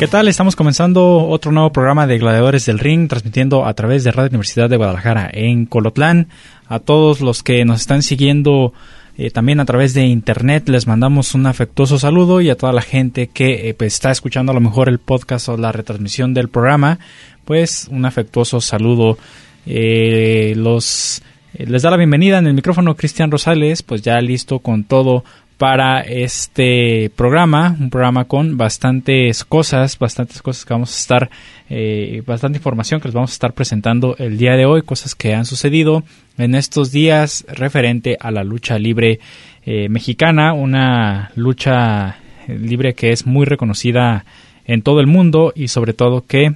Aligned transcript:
¿Qué 0.00 0.08
tal? 0.08 0.28
Estamos 0.28 0.56
comenzando 0.56 1.28
otro 1.28 1.52
nuevo 1.52 1.72
programa 1.72 2.06
de 2.06 2.16
Gladiadores 2.16 2.64
del 2.64 2.78
Ring, 2.78 3.06
transmitiendo 3.06 3.66
a 3.66 3.74
través 3.74 4.02
de 4.02 4.10
Radio 4.10 4.30
Universidad 4.30 4.70
de 4.70 4.78
Guadalajara 4.78 5.28
en 5.30 5.66
Colotlán. 5.66 6.28
A 6.68 6.78
todos 6.78 7.20
los 7.20 7.42
que 7.42 7.62
nos 7.66 7.82
están 7.82 8.02
siguiendo 8.02 8.72
eh, 9.18 9.30
también 9.30 9.60
a 9.60 9.66
través 9.66 9.92
de 9.92 10.06
internet 10.06 10.70
les 10.70 10.86
mandamos 10.86 11.34
un 11.34 11.44
afectuoso 11.44 11.98
saludo 11.98 12.40
y 12.40 12.48
a 12.48 12.56
toda 12.56 12.72
la 12.72 12.80
gente 12.80 13.26
que 13.26 13.68
eh, 13.68 13.74
pues, 13.74 13.92
está 13.92 14.10
escuchando 14.10 14.52
a 14.52 14.54
lo 14.54 14.62
mejor 14.62 14.88
el 14.88 15.00
podcast 15.00 15.50
o 15.50 15.58
la 15.58 15.70
retransmisión 15.70 16.32
del 16.32 16.48
programa, 16.48 16.98
pues 17.44 17.86
un 17.90 18.06
afectuoso 18.06 18.62
saludo. 18.62 19.18
Eh, 19.66 20.54
los 20.56 21.20
les 21.58 21.82
da 21.82 21.90
la 21.90 21.98
bienvenida 21.98 22.38
en 22.38 22.46
el 22.46 22.54
micrófono 22.54 22.96
Cristian 22.96 23.30
Rosales, 23.30 23.82
pues 23.82 24.00
ya 24.00 24.18
listo 24.22 24.60
con 24.60 24.84
todo 24.84 25.24
para 25.60 26.00
este 26.00 27.10
programa, 27.14 27.76
un 27.78 27.90
programa 27.90 28.24
con 28.24 28.56
bastantes 28.56 29.44
cosas, 29.44 29.98
bastantes 29.98 30.40
cosas 30.40 30.64
que 30.64 30.72
vamos 30.72 30.96
a 30.96 30.98
estar, 30.98 31.30
eh, 31.68 32.22
bastante 32.24 32.56
información 32.56 32.98
que 32.98 33.08
les 33.08 33.14
vamos 33.14 33.32
a 33.32 33.34
estar 33.34 33.52
presentando 33.52 34.16
el 34.16 34.38
día 34.38 34.52
de 34.56 34.64
hoy, 34.64 34.80
cosas 34.80 35.14
que 35.14 35.34
han 35.34 35.44
sucedido 35.44 36.02
en 36.38 36.54
estos 36.54 36.92
días 36.92 37.44
referente 37.46 38.16
a 38.18 38.30
la 38.30 38.42
lucha 38.42 38.78
libre 38.78 39.20
eh, 39.66 39.90
mexicana, 39.90 40.54
una 40.54 41.30
lucha 41.36 42.16
libre 42.48 42.94
que 42.94 43.10
es 43.12 43.26
muy 43.26 43.44
reconocida 43.44 44.24
en 44.64 44.80
todo 44.80 45.00
el 45.00 45.08
mundo 45.08 45.52
y 45.54 45.68
sobre 45.68 45.92
todo 45.92 46.24
que 46.26 46.54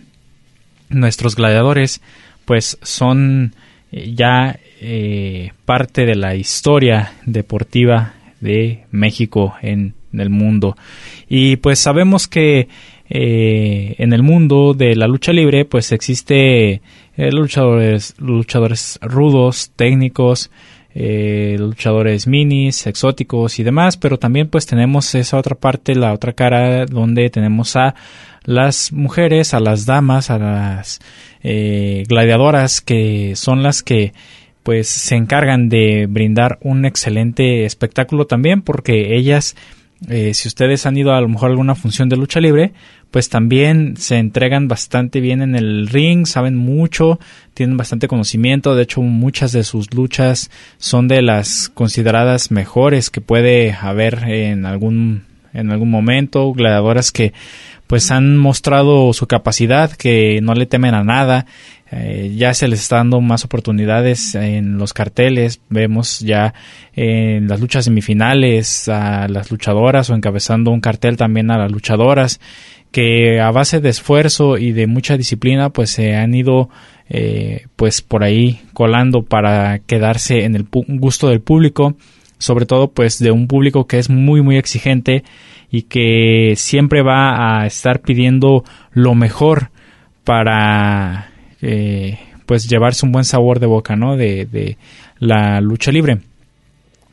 nuestros 0.88 1.36
gladiadores 1.36 2.00
pues 2.46 2.78
son 2.80 3.54
eh, 3.92 4.14
ya 4.14 4.58
parte 5.66 6.06
de 6.06 6.14
la 6.14 6.36
historia 6.36 7.12
deportiva 7.26 8.14
de 8.40 8.84
México 8.90 9.54
en, 9.62 9.94
el 10.12 10.30
mundo. 10.30 10.76
Y 11.28 11.56
pues 11.56 11.80
sabemos 11.80 12.28
que 12.28 12.68
eh, 13.10 13.96
en 13.98 14.12
el 14.12 14.22
mundo 14.22 14.72
de 14.72 14.94
la 14.94 15.08
lucha 15.08 15.32
libre 15.32 15.64
pues 15.64 15.90
existe 15.90 16.82
eh, 17.16 17.32
luchadores, 17.32 18.14
luchadores 18.18 19.00
rudos, 19.02 19.72
técnicos, 19.74 20.52
eh, 20.94 21.56
luchadores 21.58 22.28
minis, 22.28 22.86
exóticos 22.86 23.58
y 23.58 23.64
demás, 23.64 23.96
pero 23.96 24.16
también 24.16 24.48
pues 24.48 24.66
tenemos 24.66 25.12
esa 25.16 25.36
otra 25.36 25.56
parte, 25.56 25.96
la 25.96 26.12
otra 26.12 26.32
cara 26.32 26.86
donde 26.86 27.28
tenemos 27.28 27.74
a 27.74 27.96
las 28.44 28.92
mujeres, 28.92 29.52
a 29.52 29.58
las 29.58 29.84
damas, 29.84 30.30
a 30.30 30.38
las 30.38 31.00
gladiadoras 31.42 32.80
que 32.80 33.34
son 33.36 33.62
las 33.64 33.82
que 33.82 34.12
pues 34.64 34.88
se 34.88 35.14
encargan 35.14 35.68
de 35.68 36.06
brindar 36.08 36.58
un 36.62 36.84
excelente 36.84 37.64
espectáculo 37.64 38.26
también 38.26 38.62
porque 38.62 39.14
ellas 39.14 39.54
eh, 40.08 40.34
si 40.34 40.48
ustedes 40.48 40.84
han 40.86 40.96
ido 40.96 41.14
a 41.14 41.20
lo 41.20 41.28
mejor 41.28 41.48
a 41.48 41.52
alguna 41.52 41.74
función 41.74 42.08
de 42.08 42.16
lucha 42.16 42.40
libre, 42.40 42.72
pues 43.10 43.28
también 43.28 43.96
se 43.96 44.18
entregan 44.18 44.68
bastante 44.68 45.20
bien 45.20 45.40
en 45.40 45.54
el 45.54 45.86
ring, 45.86 46.26
saben 46.26 46.56
mucho, 46.56 47.18
tienen 47.54 47.76
bastante 47.76 48.08
conocimiento, 48.08 48.74
de 48.74 48.82
hecho 48.82 49.00
muchas 49.00 49.52
de 49.52 49.64
sus 49.64 49.94
luchas 49.94 50.50
son 50.78 51.08
de 51.08 51.22
las 51.22 51.68
consideradas 51.68 52.50
mejores 52.50 53.10
que 53.10 53.20
puede 53.20 53.72
haber 53.72 54.24
en 54.24 54.66
algún 54.66 55.24
en 55.52 55.70
algún 55.70 55.90
momento, 55.90 56.52
gladiadoras 56.52 57.12
que 57.12 57.32
pues 57.86 58.10
han 58.10 58.36
mostrado 58.36 59.12
su 59.12 59.28
capacidad, 59.28 59.92
que 59.92 60.40
no 60.42 60.54
le 60.54 60.66
temen 60.66 60.94
a 60.94 61.04
nada, 61.04 61.46
eh, 61.96 62.32
ya 62.34 62.52
se 62.54 62.66
les 62.66 62.80
está 62.80 62.96
dando 62.96 63.20
más 63.20 63.44
oportunidades 63.44 64.34
en 64.34 64.78
los 64.78 64.92
carteles, 64.92 65.60
vemos 65.68 66.18
ya 66.18 66.52
en 66.94 67.46
las 67.46 67.60
luchas 67.60 67.84
semifinales 67.84 68.88
a 68.88 69.28
las 69.28 69.52
luchadoras 69.52 70.10
o 70.10 70.14
encabezando 70.14 70.72
un 70.72 70.80
cartel 70.80 71.16
también 71.16 71.52
a 71.52 71.58
las 71.58 71.70
luchadoras 71.70 72.40
que 72.90 73.40
a 73.40 73.52
base 73.52 73.80
de 73.80 73.90
esfuerzo 73.90 74.58
y 74.58 74.72
de 74.72 74.88
mucha 74.88 75.16
disciplina 75.16 75.70
pues 75.70 75.90
se 75.90 76.16
han 76.16 76.34
ido 76.34 76.68
eh, 77.08 77.66
pues 77.76 78.02
por 78.02 78.24
ahí 78.24 78.60
colando 78.72 79.22
para 79.22 79.78
quedarse 79.78 80.44
en 80.44 80.56
el 80.56 80.66
gusto 80.70 81.28
del 81.28 81.40
público 81.40 81.94
sobre 82.38 82.66
todo 82.66 82.88
pues 82.88 83.20
de 83.20 83.30
un 83.30 83.46
público 83.46 83.86
que 83.86 83.98
es 83.98 84.10
muy 84.10 84.42
muy 84.42 84.56
exigente 84.56 85.22
y 85.70 85.82
que 85.82 86.54
siempre 86.56 87.02
va 87.02 87.60
a 87.60 87.66
estar 87.66 88.00
pidiendo 88.00 88.64
lo 88.92 89.14
mejor 89.14 89.70
para 90.24 91.33
eh, 91.66 92.18
pues 92.46 92.68
llevarse 92.68 93.06
un 93.06 93.12
buen 93.12 93.24
sabor 93.24 93.58
de 93.58 93.66
boca, 93.66 93.96
¿no? 93.96 94.16
De, 94.16 94.76
la 95.18 95.60
lucha 95.60 95.90
libre. 95.90 96.18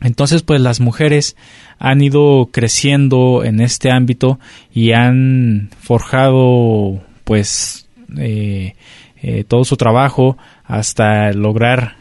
Entonces, 0.01 0.43
pues 0.43 0.59
las 0.59 0.81
mujeres 0.81 1.37
han 1.79 2.01
ido 2.01 2.49
creciendo 2.51 3.43
en 3.45 3.61
este 3.61 3.91
ámbito 3.91 4.39
y 4.73 4.91
han 4.91 5.69
forjado, 5.79 7.01
pues, 7.23 7.87
eh, 8.17 8.75
eh, 9.21 9.45
todo 9.47 9.63
su 9.63 9.77
trabajo 9.77 10.37
hasta 10.65 11.31
lograr, 11.31 11.95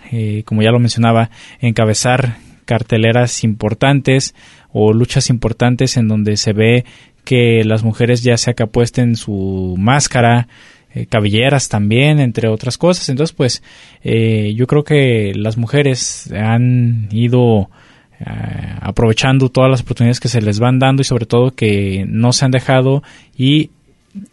como 0.44 0.62
ya 0.62 0.70
lo 0.70 0.80
mencionaba, 0.80 1.30
encabezar 1.60 2.38
carteleras 2.64 3.44
importantes 3.44 4.34
o 4.72 4.92
luchas 4.92 5.30
importantes 5.30 5.96
en 5.96 6.08
donde 6.08 6.36
se 6.36 6.52
ve 6.52 6.84
que 7.24 7.62
las 7.64 7.84
mujeres 7.84 8.22
ya 8.22 8.36
sea 8.36 8.54
que 8.54 8.62
apuesten 8.62 9.16
su 9.16 9.76
máscara, 9.78 10.48
eh, 10.92 11.06
cabelleras 11.06 11.68
también, 11.68 12.18
entre 12.18 12.48
otras 12.48 12.76
cosas. 12.76 13.08
Entonces, 13.08 13.34
pues 13.34 13.62
eh, 14.02 14.54
yo 14.56 14.66
creo 14.66 14.82
que 14.82 15.32
las 15.36 15.56
mujeres 15.56 16.32
han 16.32 17.08
ido 17.12 17.70
eh, 18.18 18.24
aprovechando 18.80 19.50
todas 19.50 19.70
las 19.70 19.82
oportunidades 19.82 20.20
que 20.20 20.28
se 20.28 20.42
les 20.42 20.58
van 20.58 20.78
dando 20.78 21.02
y 21.02 21.04
sobre 21.04 21.26
todo 21.26 21.52
que 21.52 22.04
no 22.08 22.32
se 22.32 22.44
han 22.44 22.50
dejado 22.50 23.02
y 23.36 23.70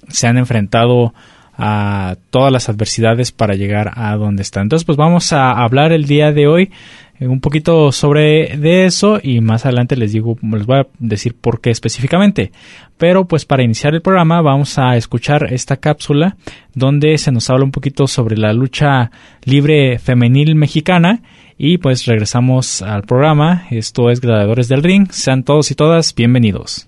se 0.07 0.27
han 0.27 0.37
enfrentado 0.37 1.13
a 1.57 2.17
todas 2.29 2.51
las 2.51 2.69
adversidades 2.69 3.31
para 3.31 3.55
llegar 3.55 3.91
a 3.95 4.15
donde 4.15 4.41
están. 4.41 4.63
Entonces, 4.63 4.85
pues 4.85 4.97
vamos 4.97 5.33
a 5.33 5.51
hablar 5.51 5.91
el 5.91 6.05
día 6.05 6.31
de 6.31 6.47
hoy 6.47 6.71
un 7.19 7.39
poquito 7.39 7.91
sobre 7.91 8.57
de 8.57 8.85
eso 8.85 9.19
y 9.21 9.41
más 9.41 9.65
adelante 9.65 9.95
les 9.95 10.11
digo, 10.11 10.37
les 10.41 10.65
voy 10.65 10.79
a 10.79 10.87
decir 10.99 11.35
por 11.35 11.61
qué 11.61 11.71
específicamente. 11.71 12.51
Pero 12.97 13.25
pues 13.25 13.45
para 13.45 13.63
iniciar 13.63 13.95
el 13.95 14.01
programa 14.01 14.41
vamos 14.41 14.77
a 14.77 14.95
escuchar 14.97 15.51
esta 15.51 15.77
cápsula 15.77 16.37
donde 16.73 17.17
se 17.17 17.31
nos 17.31 17.49
habla 17.49 17.65
un 17.65 17.71
poquito 17.71 18.07
sobre 18.07 18.37
la 18.37 18.53
lucha 18.53 19.11
libre 19.43 19.97
femenil 19.99 20.55
mexicana 20.55 21.21
y 21.57 21.79
pues 21.79 22.05
regresamos 22.05 22.81
al 22.81 23.03
programa. 23.03 23.65
Esto 23.71 24.11
es 24.11 24.21
Gladiadores 24.21 24.67
del 24.67 24.83
Ring. 24.83 25.09
Sean 25.11 25.43
todos 25.43 25.71
y 25.71 25.75
todas 25.75 26.13
bienvenidos. 26.13 26.87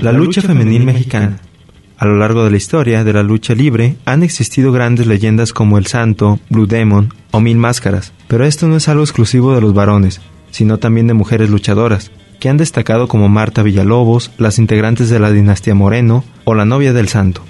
La 0.00 0.12
lucha 0.12 0.40
femenil 0.40 0.84
mexicana 0.84 1.38
a 2.00 2.06
lo 2.06 2.16
largo 2.16 2.42
de 2.42 2.50
la 2.50 2.56
historia 2.56 3.04
de 3.04 3.12
la 3.12 3.22
lucha 3.22 3.54
libre 3.54 3.96
han 4.06 4.22
existido 4.22 4.72
grandes 4.72 5.06
leyendas 5.06 5.52
como 5.52 5.76
el 5.76 5.86
Santo, 5.86 6.40
Blue 6.48 6.66
Demon 6.66 7.12
o 7.30 7.40
Mil 7.40 7.58
Máscaras, 7.58 8.14
pero 8.26 8.46
esto 8.46 8.66
no 8.66 8.76
es 8.76 8.88
algo 8.88 9.02
exclusivo 9.02 9.54
de 9.54 9.60
los 9.60 9.74
varones, 9.74 10.22
sino 10.50 10.78
también 10.78 11.06
de 11.06 11.14
mujeres 11.14 11.50
luchadoras, 11.50 12.10
que 12.40 12.48
han 12.48 12.56
destacado 12.56 13.06
como 13.06 13.28
Marta 13.28 13.62
Villalobos, 13.62 14.30
las 14.38 14.58
integrantes 14.58 15.10
de 15.10 15.20
la 15.20 15.30
dinastía 15.30 15.74
Moreno 15.74 16.24
o 16.44 16.54
la 16.54 16.64
novia 16.64 16.94
del 16.94 17.08
Santo. 17.08 17.42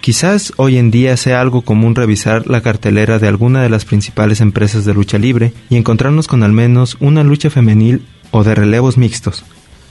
Quizás 0.00 0.54
hoy 0.56 0.78
en 0.78 0.90
día 0.90 1.18
sea 1.18 1.42
algo 1.42 1.60
común 1.60 1.94
revisar 1.94 2.46
la 2.46 2.62
cartelera 2.62 3.18
de 3.18 3.28
alguna 3.28 3.62
de 3.62 3.68
las 3.68 3.84
principales 3.84 4.40
empresas 4.40 4.86
de 4.86 4.94
lucha 4.94 5.18
libre 5.18 5.52
y 5.68 5.76
encontrarnos 5.76 6.26
con 6.26 6.42
al 6.42 6.52
menos 6.52 6.96
una 7.00 7.22
lucha 7.22 7.50
femenil 7.50 8.06
o 8.30 8.44
de 8.44 8.54
relevos 8.54 8.96
mixtos. 8.96 9.44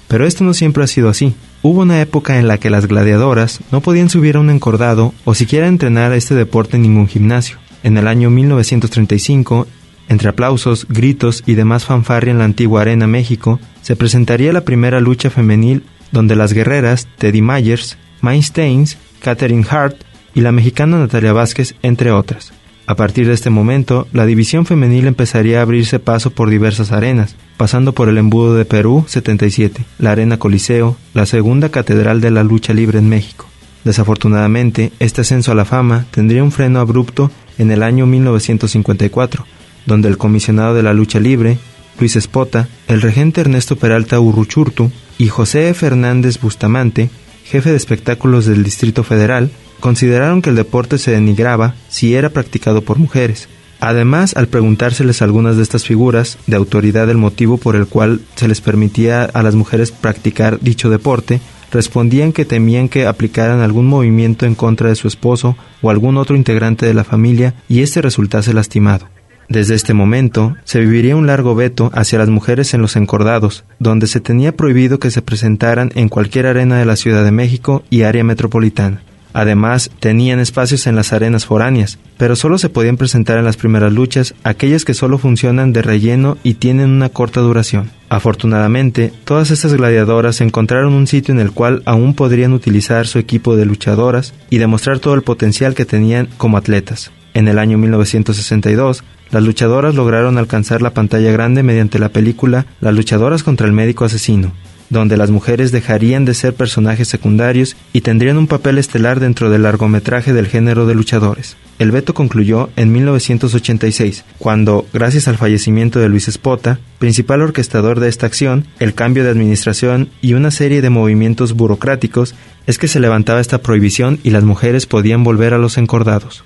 Pero 0.08 0.26
esto 0.26 0.44
no 0.44 0.56
siempre 0.56 0.84
ha 0.84 0.88
sido 0.88 1.10
así. 1.10 1.36
Hubo 1.62 1.82
una 1.82 2.02
época 2.02 2.40
en 2.40 2.48
la 2.48 2.58
que 2.58 2.70
las 2.70 2.88
gladiadoras 2.88 3.60
no 3.72 3.82
podían 3.82 4.10
subir 4.10 4.38
a 4.38 4.40
un 4.40 4.50
encordado 4.50 5.14
o 5.26 5.34
siquiera 5.34 5.68
entrenar 5.68 6.14
este 6.14 6.34
deporte 6.34 6.78
en 6.78 6.84
ningún 6.84 7.08
gimnasio. 7.08 7.58
En 7.84 7.98
el 7.98 8.08
año 8.08 8.30
1935, 8.30 9.68
entre 10.08 10.30
aplausos, 10.30 10.88
gritos 10.88 11.44
y 11.46 11.56
demás 11.56 11.84
fanfarria 11.84 12.32
en 12.32 12.38
la 12.38 12.46
antigua 12.46 12.82
Arena 12.82 13.08
México, 13.08 13.60
se 13.82 13.98
presentaría 13.98 14.54
la 14.54 14.62
primera 14.62 15.02
lucha 15.02 15.30
femenil 15.30 15.84
donde 16.14 16.38
las 16.38 16.54
guerreras 16.54 17.08
Teddy 17.18 17.42
Myers, 17.42 17.98
Mine 18.22 18.42
Staines, 18.42 18.98
Catherine 19.22 19.66
Hart 19.70 19.98
y 20.34 20.42
la 20.42 20.54
mexicana 20.54 20.98
Natalia 20.98 21.34
Vázquez, 21.34 21.76
entre 21.82 22.12
otras. 22.12 22.54
A 22.90 22.96
partir 22.96 23.28
de 23.28 23.34
este 23.34 23.52
momento, 23.52 24.08
la 24.14 24.26
división 24.26 24.66
femenil 24.66 25.06
empezaría 25.06 25.60
a 25.60 25.62
abrirse 25.62 26.00
paso 26.00 26.32
por 26.32 26.50
diversas 26.50 26.92
arenas, 26.92 27.36
pasando 27.56 27.94
por 27.94 28.10
el 28.10 28.18
Embudo 28.18 28.56
de 28.56 28.66
Perú 28.66 29.06
77, 29.08 29.86
la 30.00 30.12
Arena 30.12 30.40
Coliseo, 30.40 30.98
la 31.14 31.28
segunda 31.28 31.70
catedral 31.70 32.20
de 32.20 32.32
la 32.32 32.44
lucha 32.44 32.74
libre 32.74 32.98
en 32.98 33.08
México. 33.08 33.46
Desafortunadamente, 33.84 34.92
este 34.98 35.22
ascenso 35.22 35.52
a 35.52 35.56
la 35.56 35.66
fama 35.66 36.08
tendría 36.10 36.44
un 36.44 36.52
freno 36.52 36.80
abrupto 36.80 37.30
en 37.60 37.70
el 37.70 37.84
año 37.84 38.08
1954, 38.08 39.46
donde 39.86 40.08
el 40.10 40.18
comisionado 40.18 40.74
de 40.74 40.82
la 40.82 40.94
lucha 40.94 41.20
libre, 41.20 41.60
Luis 42.00 42.16
Espota, 42.16 42.70
el 42.88 43.04
regente 43.04 43.42
Ernesto 43.42 43.76
Peralta 43.76 44.20
Urruchurtu 44.20 44.92
y 45.20 45.28
José 45.28 45.72
Fernández 45.76 46.42
Bustamante, 46.42 47.12
jefe 47.46 47.70
de 47.70 47.78
espectáculos 47.78 48.48
del 48.48 48.64
Distrito 48.64 49.04
Federal, 49.04 49.52
consideraron 49.80 50.42
que 50.42 50.50
el 50.50 50.56
deporte 50.56 50.98
se 50.98 51.12
denigraba 51.12 51.76
si 51.88 52.16
era 52.16 52.30
practicado 52.30 52.82
por 52.82 53.00
mujeres. 53.00 53.48
Además, 53.80 54.36
al 54.36 54.48
preguntárseles 54.48 55.22
algunas 55.22 55.56
de 55.56 55.64
estas 55.64 55.86
figuras 55.86 56.38
de 56.48 56.58
autoridad 56.58 57.10
el 57.10 57.18
motivo 57.18 57.58
por 57.58 57.76
el 57.76 57.88
cual 57.88 58.22
se 58.36 58.48
les 58.48 58.60
permitía 58.60 59.24
a 59.24 59.42
las 59.42 59.56
mujeres 59.56 59.92
practicar 59.92 60.60
dicho 60.60 60.90
deporte, 60.90 61.40
respondían 61.72 62.34
que 62.34 62.46
temían 62.46 62.90
que 62.90 63.08
aplicaran 63.08 63.62
algún 63.62 63.88
movimiento 63.88 64.46
en 64.46 64.56
contra 64.56 64.90
de 64.90 64.96
su 64.96 65.08
esposo 65.08 65.56
o 65.82 65.90
algún 65.90 66.18
otro 66.18 66.36
integrante 66.36 66.86
de 66.86 66.94
la 66.94 67.04
familia 67.04 67.54
y 67.70 67.82
éste 67.82 68.02
resultase 68.02 68.54
lastimado. 68.54 69.08
Desde 69.48 69.74
este 69.74 69.96
momento, 69.96 70.56
se 70.64 70.80
viviría 70.80 71.16
un 71.16 71.26
largo 71.26 71.56
veto 71.56 71.90
hacia 71.96 72.20
las 72.20 72.30
mujeres 72.30 72.76
en 72.76 72.82
los 72.82 72.96
encordados, 72.96 73.64
donde 73.80 74.06
se 74.06 74.20
tenía 74.20 74.56
prohibido 74.56 75.00
que 75.00 75.10
se 75.10 75.24
presentaran 75.24 75.92
en 75.96 76.08
cualquier 76.08 76.46
arena 76.46 76.78
de 76.78 76.86
la 76.86 76.96
Ciudad 76.96 77.24
de 77.24 77.32
México 77.32 77.84
y 77.90 78.04
área 78.04 78.24
metropolitana. 78.24 79.02
Además, 79.34 79.92
tenían 80.00 80.40
espacios 80.40 80.88
en 80.88 80.96
las 80.96 81.14
arenas 81.14 81.46
foráneas, 81.46 82.00
pero 82.18 82.36
solo 82.36 82.58
se 82.58 82.70
podían 82.70 82.98
presentar 82.98 83.38
en 83.38 83.46
las 83.46 83.58
primeras 83.58 83.94
luchas 83.94 84.34
aquellas 84.44 84.86
que 84.86 84.94
solo 84.94 85.18
funcionan 85.18 85.72
de 85.72 85.82
relleno 85.82 86.38
y 86.44 86.56
tienen 86.56 86.90
una 86.90 87.10
corta 87.10 87.42
duración. 87.42 87.92
Afortunadamente, 88.10 89.14
todas 89.24 89.52
estas 89.52 89.74
gladiadoras 89.74 90.42
encontraron 90.42 90.94
un 90.94 91.08
sitio 91.08 91.34
en 91.34 91.40
el 91.40 91.52
cual 91.52 91.84
aún 91.86 92.16
podrían 92.16 92.54
utilizar 92.54 93.06
su 93.06 93.20
equipo 93.20 93.56
de 93.56 93.66
luchadoras 93.66 94.34
y 94.50 94.58
demostrar 94.58 95.00
todo 95.00 95.14
el 95.14 95.22
potencial 95.22 95.76
que 95.76 95.86
tenían 95.86 96.28
como 96.38 96.58
atletas. 96.58 97.12
En 97.36 97.48
el 97.48 97.60
año 97.60 97.78
1962, 97.78 99.04
las 99.32 99.44
luchadoras 99.44 99.94
lograron 99.94 100.40
alcanzar 100.40 100.82
la 100.82 100.90
pantalla 100.90 101.32
grande 101.32 101.62
mediante 101.62 102.00
la 102.00 102.10
película 102.10 102.66
Las 102.82 102.96
luchadoras 102.96 103.44
contra 103.44 103.68
el 103.68 103.74
médico 103.74 104.06
asesino, 104.06 104.54
donde 104.90 105.18
las 105.18 105.32
mujeres 105.32 105.72
dejarían 105.72 106.26
de 106.26 106.34
ser 106.34 106.54
personajes 106.54 107.08
secundarios 107.08 107.76
y 107.94 108.02
tendrían 108.02 108.38
un 108.38 108.48
papel 108.48 108.78
estelar 108.78 109.20
dentro 109.20 109.50
del 109.50 109.64
largometraje 109.64 110.34
del 110.34 110.48
género 110.48 110.86
de 110.86 110.96
luchadores. 110.96 111.58
El 111.78 111.92
veto 111.92 112.14
concluyó 112.14 112.70
en 112.76 112.92
1986, 112.92 114.26
cuando, 114.38 114.86
gracias 114.92 115.28
al 115.28 115.38
fallecimiento 115.38 116.00
de 116.00 116.10
Luis 116.10 116.28
Espota, 116.28 116.80
principal 116.98 117.42
orquestador 117.42 118.00
de 118.00 118.10
esta 118.10 118.26
acción, 118.26 118.66
el 118.80 118.94
cambio 118.94 119.24
de 119.24 119.30
administración 119.30 120.10
y 120.22 120.34
una 120.34 120.52
serie 120.52 120.82
de 120.82 120.90
movimientos 120.90 121.54
burocráticos, 121.54 122.36
es 122.68 122.78
que 122.78 122.88
se 122.88 123.00
levantaba 123.00 123.40
esta 123.40 123.62
prohibición 123.62 124.20
y 124.24 124.32
las 124.32 124.44
mujeres 124.44 124.86
podían 124.88 125.24
volver 125.24 125.54
a 125.54 125.58
los 125.58 125.78
encordados. 125.78 126.44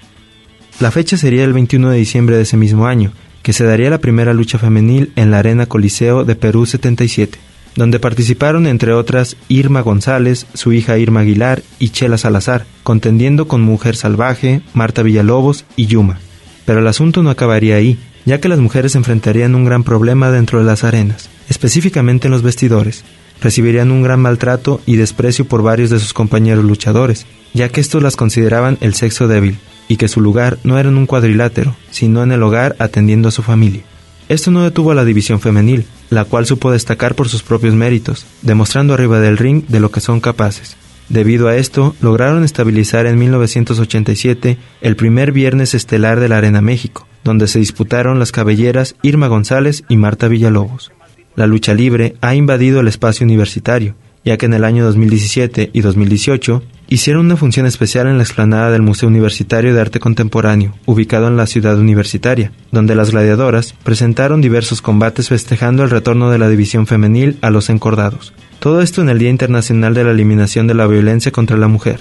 La 0.80 0.92
fecha 0.92 1.18
sería 1.18 1.44
el 1.44 1.54
21 1.54 1.90
de 1.90 1.98
diciembre 1.98 2.36
de 2.36 2.44
ese 2.44 2.58
mismo 2.58 2.88
año, 2.88 3.12
que 3.42 3.54
se 3.54 3.64
daría 3.64 3.90
la 3.90 4.00
primera 4.00 4.34
lucha 4.34 4.58
femenil 4.58 5.12
en 5.16 5.32
la 5.32 5.40
Arena 5.40 5.66
Coliseo 5.66 6.24
de 6.26 6.36
Perú 6.36 6.66
77, 6.66 7.38
donde 7.76 8.00
participaron 8.00 8.68
entre 8.68 8.94
otras 8.94 9.36
Irma 9.48 9.82
González, 9.82 10.46
su 10.54 10.74
hija 10.74 10.98
Irma 10.98 11.22
Aguilar 11.22 11.64
y 11.80 11.90
Chela 11.90 12.18
Salazar, 12.18 12.66
contendiendo 12.84 13.48
con 13.48 13.62
Mujer 13.62 13.96
Salvaje, 13.96 14.62
Marta 14.74 15.02
Villalobos 15.02 15.66
y 15.76 15.88
Yuma. 15.88 16.20
Pero 16.66 16.80
el 16.80 16.88
asunto 16.88 17.24
no 17.24 17.30
acabaría 17.30 17.76
ahí, 17.76 17.98
ya 18.26 18.40
que 18.40 18.50
las 18.50 18.60
mujeres 18.60 18.96
enfrentarían 18.96 19.56
un 19.56 19.66
gran 19.66 19.84
problema 19.84 20.32
dentro 20.32 20.60
de 20.60 20.66
las 20.66 20.84
arenas, 20.84 21.30
específicamente 21.50 22.28
en 22.28 22.32
los 22.32 22.42
vestidores. 22.42 23.04
Recibirían 23.42 23.92
un 23.92 24.04
gran 24.04 24.22
maltrato 24.22 24.80
y 24.86 24.96
desprecio 24.96 25.46
por 25.46 25.64
varios 25.64 25.90
de 25.90 26.00
sus 26.00 26.14
compañeros 26.14 26.64
luchadores, 26.64 27.26
ya 27.54 27.70
que 27.70 27.82
estos 27.82 28.02
las 28.02 28.16
consideraban 28.16 28.78
el 28.80 28.94
sexo 28.94 29.28
débil, 29.28 29.58
y 29.90 29.98
que 29.98 30.08
su 30.08 30.22
lugar 30.22 30.58
no 30.64 30.80
era 30.80 30.90
en 30.90 30.96
un 30.96 31.06
cuadrilátero, 31.06 31.76
sino 31.92 32.24
en 32.24 32.32
el 32.32 32.42
hogar 32.42 32.76
atendiendo 32.80 33.28
a 33.28 33.32
su 33.32 33.42
familia. 33.42 33.84
Esto 34.30 34.52
no 34.52 34.64
detuvo 34.64 34.92
a 34.92 34.96
la 34.96 35.04
división 35.04 35.42
femenil, 35.42 35.86
la 36.14 36.26
cual 36.26 36.46
supo 36.46 36.72
destacar 36.72 37.16
por 37.16 37.30
sus 37.30 37.44
propios 37.44 37.74
méritos, 37.74 38.26
demostrando 38.42 38.94
arriba 38.94 39.20
del 39.20 39.38
ring 39.38 39.66
de 39.68 39.80
lo 39.80 39.92
que 39.92 40.00
son 40.00 40.20
capaces. 40.20 40.78
Debido 41.10 41.48
a 41.48 41.58
esto, 41.58 41.96
lograron 42.02 42.44
estabilizar 42.44 43.06
en 43.06 43.20
1987 43.20 44.58
el 44.82 44.96
primer 44.96 45.32
viernes 45.32 45.74
estelar 45.74 46.20
de 46.20 46.30
la 46.30 46.38
Arena 46.38 46.62
México, 46.62 47.08
donde 47.24 47.48
se 47.48 47.60
disputaron 47.60 48.20
las 48.20 48.32
cabelleras 48.32 48.96
Irma 49.02 49.28
González 49.28 49.84
y 49.90 49.98
Marta 49.98 50.28
Villalobos. 50.28 50.92
La 51.36 51.48
lucha 51.48 51.74
libre 51.74 52.16
ha 52.22 52.36
invadido 52.36 52.80
el 52.80 52.88
espacio 52.88 53.26
universitario, 53.26 53.96
ya 54.24 54.38
que 54.38 54.46
en 54.46 54.54
el 54.54 54.64
año 54.64 54.86
2017 54.86 55.72
y 55.74 55.82
2018 55.82 56.64
hicieron 56.88 57.26
una 57.26 57.38
función 57.38 57.66
especial 57.66 58.08
en 58.08 58.18
la 58.18 58.24
explanada 58.24 58.72
del 58.72 58.82
Museo 58.82 59.10
Universitario 59.10 59.74
de 59.74 59.82
Arte 59.82 60.00
Contemporáneo, 60.00 60.74
ubicado 60.86 61.28
en 61.28 61.38
la 61.38 61.48
ciudad 61.48 61.78
universitaria, 61.78 62.52
donde 62.72 62.96
las 62.96 63.12
gladiadoras 63.12 63.74
presentaron 63.84 64.42
diversos 64.42 64.82
combates 64.82 65.30
festejando 65.30 65.84
el 65.84 65.90
retorno 65.90 66.30
de 66.30 66.38
la 66.38 66.50
división 66.50 66.88
femenil 66.88 67.38
a 67.42 67.50
los 67.50 67.70
encordados. 67.70 68.34
Todo 68.60 68.82
esto 68.82 69.02
en 69.02 69.10
el 69.10 69.20
Día 69.20 69.30
Internacional 69.30 69.94
de 69.94 70.04
la 70.04 70.12
Eliminación 70.12 70.68
de 70.68 70.74
la 70.74 70.88
Violencia 70.88 71.32
contra 71.32 71.58
la 71.58 71.68
Mujer. 71.68 72.00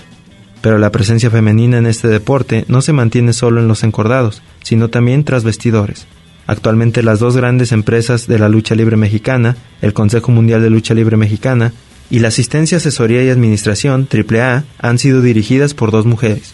Pero 0.60 0.78
la 0.78 0.92
presencia 0.92 1.28
femenina 1.28 1.78
en 1.78 1.86
este 1.86 2.06
deporte 2.06 2.64
no 2.68 2.82
se 2.82 2.92
mantiene 2.92 3.32
solo 3.32 3.60
en 3.60 3.66
los 3.66 3.82
encordados, 3.82 4.42
sino 4.62 4.88
también 4.88 5.24
tras 5.24 5.42
vestidores. 5.42 6.06
Actualmente 6.46 7.02
las 7.02 7.18
dos 7.18 7.36
grandes 7.36 7.72
empresas 7.72 8.26
de 8.26 8.38
la 8.38 8.48
lucha 8.48 8.74
libre 8.74 8.96
mexicana, 8.96 9.56
el 9.80 9.92
Consejo 9.92 10.32
Mundial 10.32 10.60
de 10.60 10.70
Lucha 10.70 10.94
Libre 10.94 11.16
Mexicana 11.16 11.72
y 12.12 12.18
la 12.18 12.28
asistencia, 12.28 12.76
asesoría 12.76 13.24
y 13.24 13.30
administración 13.30 14.06
AAA 14.06 14.64
han 14.78 14.98
sido 14.98 15.22
dirigidas 15.22 15.72
por 15.72 15.90
dos 15.90 16.04
mujeres. 16.04 16.52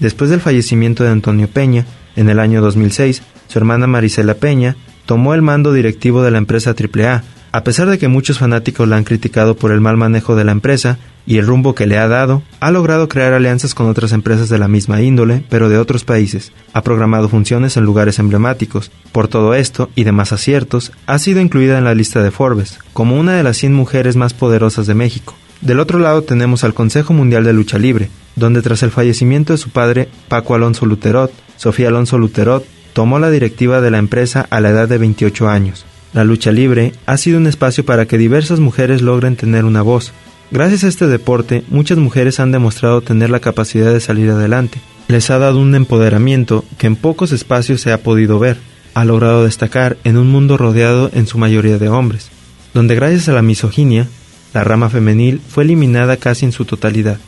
Después 0.00 0.30
del 0.30 0.40
fallecimiento 0.40 1.04
de 1.04 1.10
Antonio 1.10 1.46
Peña, 1.46 1.86
en 2.16 2.28
el 2.28 2.40
año 2.40 2.60
2006, 2.60 3.22
su 3.46 3.56
hermana 3.56 3.86
Marisela 3.86 4.34
Peña 4.34 4.74
tomó 5.06 5.32
el 5.34 5.42
mando 5.42 5.72
directivo 5.72 6.24
de 6.24 6.32
la 6.32 6.38
empresa 6.38 6.74
AAA, 6.74 7.22
a 7.52 7.62
pesar 7.62 7.88
de 7.88 7.98
que 7.98 8.08
muchos 8.08 8.40
fanáticos 8.40 8.88
la 8.88 8.96
han 8.96 9.04
criticado 9.04 9.54
por 9.54 9.70
el 9.70 9.80
mal 9.80 9.96
manejo 9.96 10.34
de 10.34 10.42
la 10.42 10.50
empresa 10.50 10.98
y 11.26 11.38
el 11.38 11.46
rumbo 11.46 11.74
que 11.74 11.86
le 11.86 11.98
ha 11.98 12.08
dado, 12.08 12.42
ha 12.60 12.70
logrado 12.70 13.08
crear 13.08 13.32
alianzas 13.32 13.74
con 13.74 13.88
otras 13.88 14.12
empresas 14.12 14.48
de 14.48 14.58
la 14.58 14.68
misma 14.68 15.02
índole, 15.02 15.42
pero 15.48 15.68
de 15.68 15.78
otros 15.78 16.04
países. 16.04 16.52
Ha 16.72 16.82
programado 16.82 17.28
funciones 17.28 17.76
en 17.76 17.84
lugares 17.84 18.18
emblemáticos. 18.18 18.90
Por 19.12 19.28
todo 19.28 19.54
esto 19.54 19.90
y 19.94 20.04
demás 20.04 20.32
aciertos, 20.32 20.92
ha 21.06 21.18
sido 21.18 21.40
incluida 21.40 21.78
en 21.78 21.84
la 21.84 21.94
lista 21.94 22.22
de 22.22 22.30
Forbes, 22.30 22.78
como 22.92 23.18
una 23.18 23.34
de 23.34 23.42
las 23.42 23.56
100 23.56 23.74
mujeres 23.74 24.16
más 24.16 24.34
poderosas 24.34 24.86
de 24.86 24.94
México. 24.94 25.34
Del 25.60 25.80
otro 25.80 25.98
lado 25.98 26.22
tenemos 26.22 26.64
al 26.64 26.74
Consejo 26.74 27.12
Mundial 27.12 27.44
de 27.44 27.52
Lucha 27.52 27.78
Libre, 27.78 28.10
donde 28.36 28.62
tras 28.62 28.82
el 28.82 28.90
fallecimiento 28.90 29.52
de 29.52 29.58
su 29.58 29.70
padre, 29.70 30.08
Paco 30.28 30.54
Alonso 30.54 30.86
Luterot, 30.86 31.32
Sofía 31.56 31.88
Alonso 31.88 32.18
Luterot 32.18 32.64
tomó 32.92 33.18
la 33.18 33.30
directiva 33.30 33.80
de 33.80 33.90
la 33.90 33.98
empresa 33.98 34.46
a 34.48 34.60
la 34.60 34.70
edad 34.70 34.88
de 34.88 34.98
28 34.98 35.48
años. 35.48 35.84
La 36.12 36.24
lucha 36.24 36.50
libre 36.50 36.92
ha 37.04 37.18
sido 37.18 37.38
un 37.38 37.46
espacio 37.46 37.84
para 37.84 38.06
que 38.06 38.16
diversas 38.16 38.58
mujeres 38.58 39.02
logren 39.02 39.36
tener 39.36 39.64
una 39.64 39.82
voz. 39.82 40.12
Gracias 40.52 40.84
a 40.84 40.88
este 40.88 41.08
deporte, 41.08 41.64
muchas 41.68 41.98
mujeres 41.98 42.38
han 42.38 42.52
demostrado 42.52 43.00
tener 43.00 43.30
la 43.30 43.40
capacidad 43.40 43.92
de 43.92 44.00
salir 44.00 44.30
adelante. 44.30 44.80
Les 45.08 45.28
ha 45.30 45.38
dado 45.38 45.58
un 45.58 45.74
empoderamiento 45.74 46.64
que 46.78 46.86
en 46.86 46.94
pocos 46.94 47.32
espacios 47.32 47.80
se 47.80 47.92
ha 47.92 48.02
podido 48.02 48.38
ver. 48.38 48.56
Ha 48.94 49.04
logrado 49.04 49.44
destacar 49.44 49.96
en 50.04 50.16
un 50.16 50.28
mundo 50.28 50.56
rodeado 50.56 51.10
en 51.12 51.26
su 51.26 51.36
mayoría 51.36 51.78
de 51.78 51.88
hombres, 51.88 52.30
donde 52.74 52.94
gracias 52.94 53.28
a 53.28 53.32
la 53.32 53.42
misoginia, 53.42 54.06
la 54.54 54.62
rama 54.62 54.88
femenil 54.88 55.40
fue 55.46 55.64
eliminada 55.64 56.16
casi 56.16 56.46
en 56.46 56.52
su 56.52 56.64
totalidad, 56.64 57.18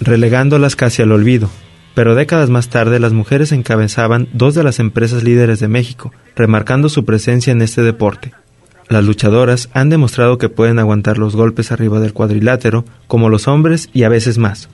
relegándolas 0.00 0.74
casi 0.74 1.02
al 1.02 1.12
olvido, 1.12 1.48
pero 1.94 2.14
décadas 2.14 2.50
más 2.50 2.68
tarde 2.68 2.98
las 2.98 3.12
mujeres 3.12 3.52
encabezaban 3.52 4.28
dos 4.32 4.54
de 4.54 4.64
las 4.64 4.80
empresas 4.80 5.22
líderes 5.22 5.60
de 5.60 5.68
México, 5.68 6.12
remarcando 6.34 6.88
su 6.88 7.04
presencia 7.04 7.52
en 7.52 7.62
este 7.62 7.82
deporte. 7.82 8.32
Las 8.88 9.04
luchadoras 9.04 9.68
han 9.72 9.88
demostrado 9.88 10.38
que 10.38 10.48
pueden 10.48 10.78
aguantar 10.78 11.18
los 11.18 11.34
golpes 11.34 11.72
arriba 11.72 11.98
del 11.98 12.12
cuadrilátero, 12.12 12.84
como 13.08 13.28
los 13.28 13.48
hombres 13.48 13.88
y 13.92 14.04
a 14.04 14.08
veces 14.08 14.38
más. 14.38 14.68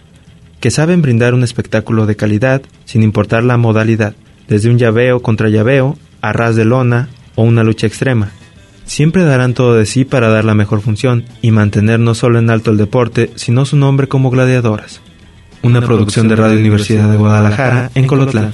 que 0.60 0.70
saben 0.70 1.02
brindar 1.02 1.34
un 1.34 1.42
espectáculo 1.42 2.06
de 2.06 2.14
calidad 2.14 2.62
sin 2.84 3.02
importar 3.02 3.42
la 3.42 3.56
modalidad, 3.56 4.14
desde 4.46 4.70
un 4.70 4.78
llaveo 4.78 5.20
contra 5.20 5.48
llaveo, 5.48 5.98
a 6.20 6.32
ras 6.32 6.54
de 6.54 6.64
lona 6.64 7.08
o 7.34 7.42
una 7.42 7.64
lucha 7.64 7.88
extrema. 7.88 8.30
Siempre 8.84 9.24
darán 9.24 9.54
todo 9.54 9.74
de 9.74 9.86
sí 9.86 10.04
para 10.04 10.28
dar 10.28 10.44
la 10.44 10.54
mejor 10.54 10.80
función 10.80 11.24
y 11.40 11.50
mantener 11.50 11.98
no 11.98 12.14
solo 12.14 12.38
en 12.38 12.48
alto 12.48 12.70
el 12.70 12.76
deporte, 12.76 13.30
sino 13.34 13.64
su 13.64 13.76
nombre 13.76 14.06
como 14.06 14.30
gladiadoras. 14.30 15.00
Una, 15.62 15.80
producción 15.80 16.28
de 16.28 16.36
Radio 16.36 16.58
Universidad 16.58 17.10
de 17.10 17.16
Guadalajara 17.16 17.90
en 17.94 18.06
Colotlán. 18.06 18.52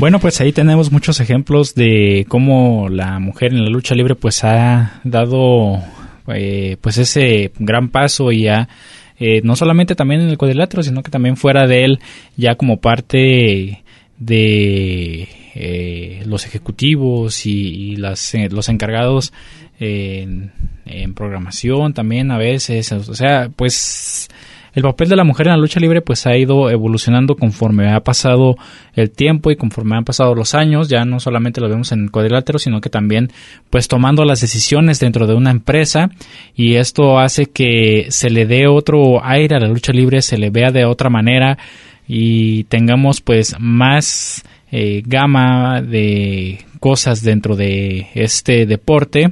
Bueno, 0.00 0.18
pues 0.18 0.40
ahí 0.40 0.50
tenemos 0.50 0.90
muchos 0.90 1.20
ejemplos 1.20 1.74
de 1.74 2.24
cómo 2.26 2.88
la 2.88 3.18
mujer 3.18 3.52
en 3.52 3.64
la 3.64 3.68
lucha 3.68 3.94
libre 3.94 4.14
pues 4.14 4.42
ha 4.44 4.98
dado 5.04 5.78
eh, 6.28 6.78
pues 6.80 6.96
ese 6.96 7.52
gran 7.58 7.90
paso 7.90 8.32
y 8.32 8.48
ha 8.48 8.66
eh, 9.18 9.42
no 9.44 9.56
solamente 9.56 9.94
también 9.94 10.22
en 10.22 10.30
el 10.30 10.38
cuadrilátero, 10.38 10.82
sino 10.82 11.02
que 11.02 11.10
también 11.10 11.36
fuera 11.36 11.66
de 11.66 11.84
él 11.84 12.00
ya 12.34 12.54
como 12.54 12.80
parte 12.80 13.82
de 14.18 15.28
eh, 15.54 16.22
los 16.24 16.46
ejecutivos 16.46 17.44
y, 17.44 17.96
las, 17.96 18.32
los 18.50 18.70
encargados 18.70 19.34
en, 19.78 20.50
en 20.86 21.12
programación 21.12 21.92
también 21.92 22.30
a 22.30 22.38
veces, 22.38 22.90
o 22.90 23.14
sea, 23.14 23.50
pues 23.54 24.30
el 24.74 24.82
papel 24.82 25.08
de 25.08 25.16
la 25.16 25.24
mujer 25.24 25.46
en 25.46 25.52
la 25.52 25.58
lucha 25.58 25.80
libre 25.80 26.00
pues 26.00 26.26
ha 26.26 26.36
ido 26.36 26.70
evolucionando 26.70 27.36
conforme 27.36 27.92
ha 27.92 28.00
pasado 28.00 28.56
el 28.94 29.10
tiempo 29.10 29.50
y 29.50 29.56
conforme 29.56 29.96
han 29.96 30.04
pasado 30.04 30.34
los 30.34 30.54
años, 30.54 30.88
ya 30.88 31.04
no 31.04 31.20
solamente 31.20 31.60
lo 31.60 31.68
vemos 31.68 31.92
en 31.92 32.04
el 32.04 32.10
cuadrilátero, 32.10 32.58
sino 32.58 32.80
que 32.80 32.90
también 32.90 33.30
pues 33.70 33.88
tomando 33.88 34.24
las 34.24 34.40
decisiones 34.40 35.00
dentro 35.00 35.26
de 35.26 35.34
una 35.34 35.50
empresa. 35.50 36.10
Y 36.54 36.76
esto 36.76 37.18
hace 37.18 37.46
que 37.46 38.06
se 38.10 38.30
le 38.30 38.46
dé 38.46 38.66
otro 38.66 39.24
aire 39.24 39.56
a 39.56 39.60
la 39.60 39.68
lucha 39.68 39.92
libre, 39.92 40.22
se 40.22 40.38
le 40.38 40.50
vea 40.50 40.70
de 40.70 40.84
otra 40.84 41.10
manera 41.10 41.58
y 42.06 42.64
tengamos 42.64 43.20
pues 43.20 43.56
más 43.58 44.44
eh, 44.72 45.02
gama 45.04 45.82
de 45.82 46.64
cosas 46.80 47.22
dentro 47.22 47.56
de 47.56 48.06
este 48.14 48.66
deporte 48.66 49.30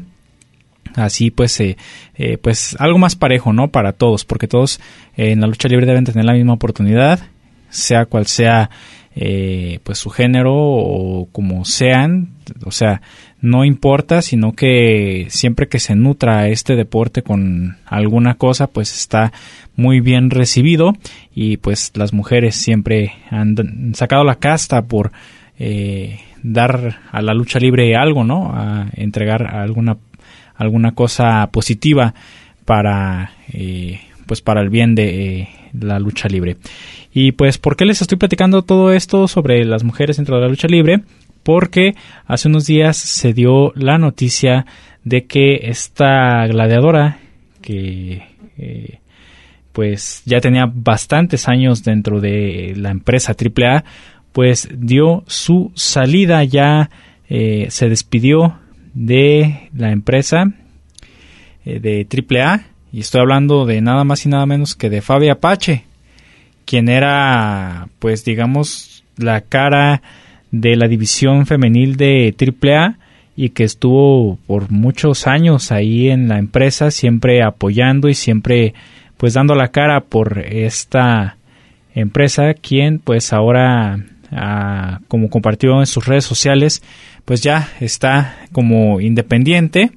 así 0.99 1.31
pues 1.31 1.59
eh, 1.61 1.77
eh, 2.17 2.39
pues 2.39 2.77
algo 2.79 2.99
más 2.99 3.17
parejo 3.17 3.53
no 3.53 3.69
para 3.69 3.93
todos 3.93 4.25
porque 4.25 4.49
todos 4.49 4.81
eh, 5.17 5.33
en 5.33 5.41
la 5.41 5.47
lucha 5.47 5.69
libre 5.69 5.87
deben 5.87 6.05
tener 6.05 6.25
la 6.25 6.33
misma 6.33 6.55
oportunidad 6.55 7.21
sea 7.71 8.07
cual 8.07 8.27
sea 8.27 8.71
pues 9.83 9.99
su 9.99 10.11
género 10.11 10.55
o 10.55 11.29
como 11.33 11.65
sean 11.65 12.35
o 12.65 12.71
sea 12.71 13.03
no 13.41 13.65
importa 13.65 14.23
sino 14.23 14.53
que 14.53 15.27
siempre 15.29 15.67
que 15.67 15.81
se 15.81 15.97
nutra 15.97 16.47
este 16.47 16.77
deporte 16.77 17.23
con 17.23 17.79
alguna 17.85 18.35
cosa 18.35 18.69
pues 18.69 18.97
está 18.97 19.33
muy 19.75 19.99
bien 19.99 20.31
recibido 20.31 20.93
y 21.35 21.57
pues 21.57 21.91
las 21.97 22.13
mujeres 22.13 22.55
siempre 22.55 23.13
han 23.29 23.93
sacado 23.97 24.23
la 24.23 24.37
casta 24.37 24.83
por 24.83 25.11
dar 26.43 27.01
a 27.11 27.23
la 27.23 27.35
lucha 27.35 27.59
libre 27.59 27.97
algo, 27.97 28.25
¿no? 28.25 28.53
A 28.55 28.87
entregar 28.95 29.55
alguna 29.55 29.97
alguna 30.59 30.93
cosa 30.93 31.49
positiva 31.51 32.15
para 32.65 33.31
eh, 33.53 34.01
pues 34.27 34.43
para 34.43 34.61
el 34.61 34.69
bien 34.69 34.95
de 34.95 35.39
eh, 35.39 35.49
la 35.73 35.99
lucha 35.99 36.29
libre. 36.29 36.59
Y 37.15 37.33
pues, 37.33 37.57
¿por 37.57 37.77
qué 37.77 37.87
les 37.87 38.03
estoy 38.03 38.19
platicando 38.19 38.63
todo 38.63 38.93
esto 38.93 39.27
sobre 39.27 39.65
las 39.65 39.85
mujeres 39.85 40.19
dentro 40.19 40.37
de 40.37 40.43
la 40.43 40.49
lucha 40.49 40.69
libre? 40.69 41.01
Porque 41.43 41.95
hace 42.27 42.49
unos 42.49 42.67
días 42.67 42.99
se 42.99 43.33
dio 43.33 43.73
la 43.75 43.97
noticia 43.97 44.67
de 45.05 45.25
que 45.25 45.61
esta 45.63 46.47
gladiadora, 46.47 47.21
que 47.63 48.23
eh, 48.59 48.99
pues 49.73 50.23
ya 50.27 50.41
tenía 50.41 50.71
bastantes 50.71 51.49
años 51.49 51.85
dentro 51.85 52.21
de 52.21 52.75
la 52.77 52.91
empresa 52.91 53.35
AAA, 53.35 53.85
pues 54.33 54.69
dio 54.77 55.25
su 55.27 55.73
salida 55.75 56.45
ya, 56.45 56.91
se 57.29 57.89
despidió 57.89 58.59
de 58.95 59.69
la 59.75 59.93
empresa 59.93 60.53
eh, 61.65 61.81
de 61.81 62.07
AAA 62.07 62.63
y 62.93 63.01
estoy 63.01 63.21
hablando 63.21 63.67
de 63.67 63.81
nada 63.81 64.05
más 64.05 64.25
y 64.25 64.29
nada 64.29 64.47
menos 64.47 64.75
que 64.75 64.89
de 64.89 65.03
Fabi 65.03 65.29
Apache, 65.29 65.85
quien 66.65 66.89
era 66.89 67.89
pues 67.99 68.25
digamos 68.25 69.05
la 69.17 69.41
cara 69.41 70.03
de 70.51 70.77
la 70.77 70.89
división 70.89 71.47
femenil 71.47 71.97
de 71.97 72.35
AAA 72.39 72.99
y 73.37 73.51
que 73.51 73.65
estuvo 73.65 74.39
por 74.47 74.71
muchos 74.71 75.27
años 75.27 75.71
ahí 75.71 76.09
en 76.09 76.29
la 76.29 76.39
empresa 76.39 76.91
siempre 76.91 77.43
apoyando 77.43 78.09
y 78.09 78.15
siempre 78.15 78.75
pues 79.17 79.35
dando 79.35 79.55
la 79.55 79.69
cara 79.69 80.01
por 80.01 80.39
esta 80.39 81.37
empresa 81.95 82.55
quien 82.55 82.99
pues 82.99 83.33
ahora 83.33 83.99
ah, 84.33 85.01
como 85.09 85.29
compartió 85.29 85.79
en 85.81 85.87
sus 85.87 86.07
redes 86.07 86.25
sociales 86.25 86.83
pues 87.29 87.43
ya 87.43 87.69
está 87.79 88.39
como 88.53 89.03
independiente. 89.03 89.93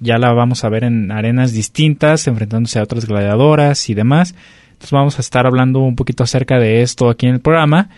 Ya 0.00 0.16
la 0.16 0.32
vamos 0.32 0.64
a 0.64 0.70
ver 0.70 0.84
en 0.84 1.12
arenas 1.12 1.52
distintas, 1.52 2.26
enfrentándose 2.26 2.78
a 2.78 2.82
otras 2.82 3.04
gladiadoras 3.04 3.90
y 3.90 3.94
demás. 3.94 4.34
Entonces 4.68 4.92
vamos 4.92 5.18
a 5.18 5.20
estar 5.20 5.46
hablando 5.46 5.80
un 5.80 5.94
poquito 5.94 6.24
acerca 6.24 6.58
de 6.58 6.80
esto 6.80 7.10
aquí 7.10 7.26
en 7.26 7.34
el 7.34 7.40
programa. 7.40 7.90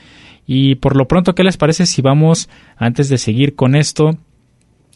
Y 0.48 0.74
por 0.74 0.96
lo 0.96 1.06
pronto, 1.06 1.36
¿qué 1.36 1.44
les 1.44 1.56
parece 1.56 1.86
si 1.86 2.02
vamos, 2.02 2.48
antes 2.76 3.08
de 3.08 3.18
seguir 3.18 3.54
con 3.54 3.76
esto, 3.76 4.18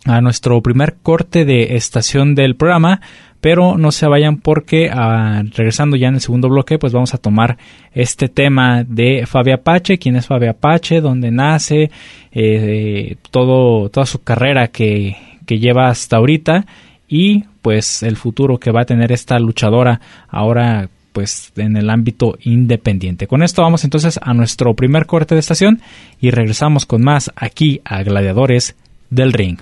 a 0.04 0.20
nuestro 0.20 0.60
primer 0.62 0.96
corte 1.00 1.44
de 1.44 1.76
estación 1.76 2.34
del 2.34 2.56
programa? 2.56 3.00
Pero 3.40 3.78
no 3.78 3.92
se 3.92 4.06
vayan 4.06 4.38
porque 4.38 4.90
ah, 4.92 5.42
regresando 5.56 5.96
ya 5.96 6.08
en 6.08 6.14
el 6.14 6.20
segundo 6.20 6.48
bloque 6.48 6.78
pues 6.78 6.92
vamos 6.92 7.14
a 7.14 7.18
tomar 7.18 7.56
este 7.92 8.28
tema 8.28 8.84
de 8.84 9.26
Fabia 9.26 9.56
Apache, 9.56 9.98
quién 9.98 10.16
es 10.16 10.26
Fabia 10.26 10.50
Apache, 10.50 11.00
dónde 11.00 11.30
nace, 11.30 11.90
eh, 12.32 13.16
todo, 13.30 13.88
toda 13.88 14.06
su 14.06 14.22
carrera 14.22 14.68
que, 14.68 15.16
que 15.46 15.58
lleva 15.58 15.88
hasta 15.88 16.16
ahorita 16.16 16.66
y 17.08 17.44
pues 17.62 18.02
el 18.02 18.16
futuro 18.16 18.58
que 18.58 18.70
va 18.70 18.82
a 18.82 18.86
tener 18.86 19.12
esta 19.12 19.38
luchadora 19.38 20.00
ahora 20.28 20.88
pues 21.12 21.52
en 21.56 21.76
el 21.76 21.90
ámbito 21.90 22.38
independiente. 22.42 23.26
Con 23.26 23.42
esto 23.42 23.62
vamos 23.62 23.84
entonces 23.84 24.18
a 24.22 24.32
nuestro 24.32 24.74
primer 24.74 25.06
corte 25.06 25.34
de 25.34 25.40
estación 25.40 25.80
y 26.20 26.30
regresamos 26.30 26.86
con 26.86 27.02
más 27.02 27.32
aquí 27.34 27.80
a 27.84 28.02
Gladiadores 28.02 28.76
del 29.10 29.32
Ring. 29.32 29.58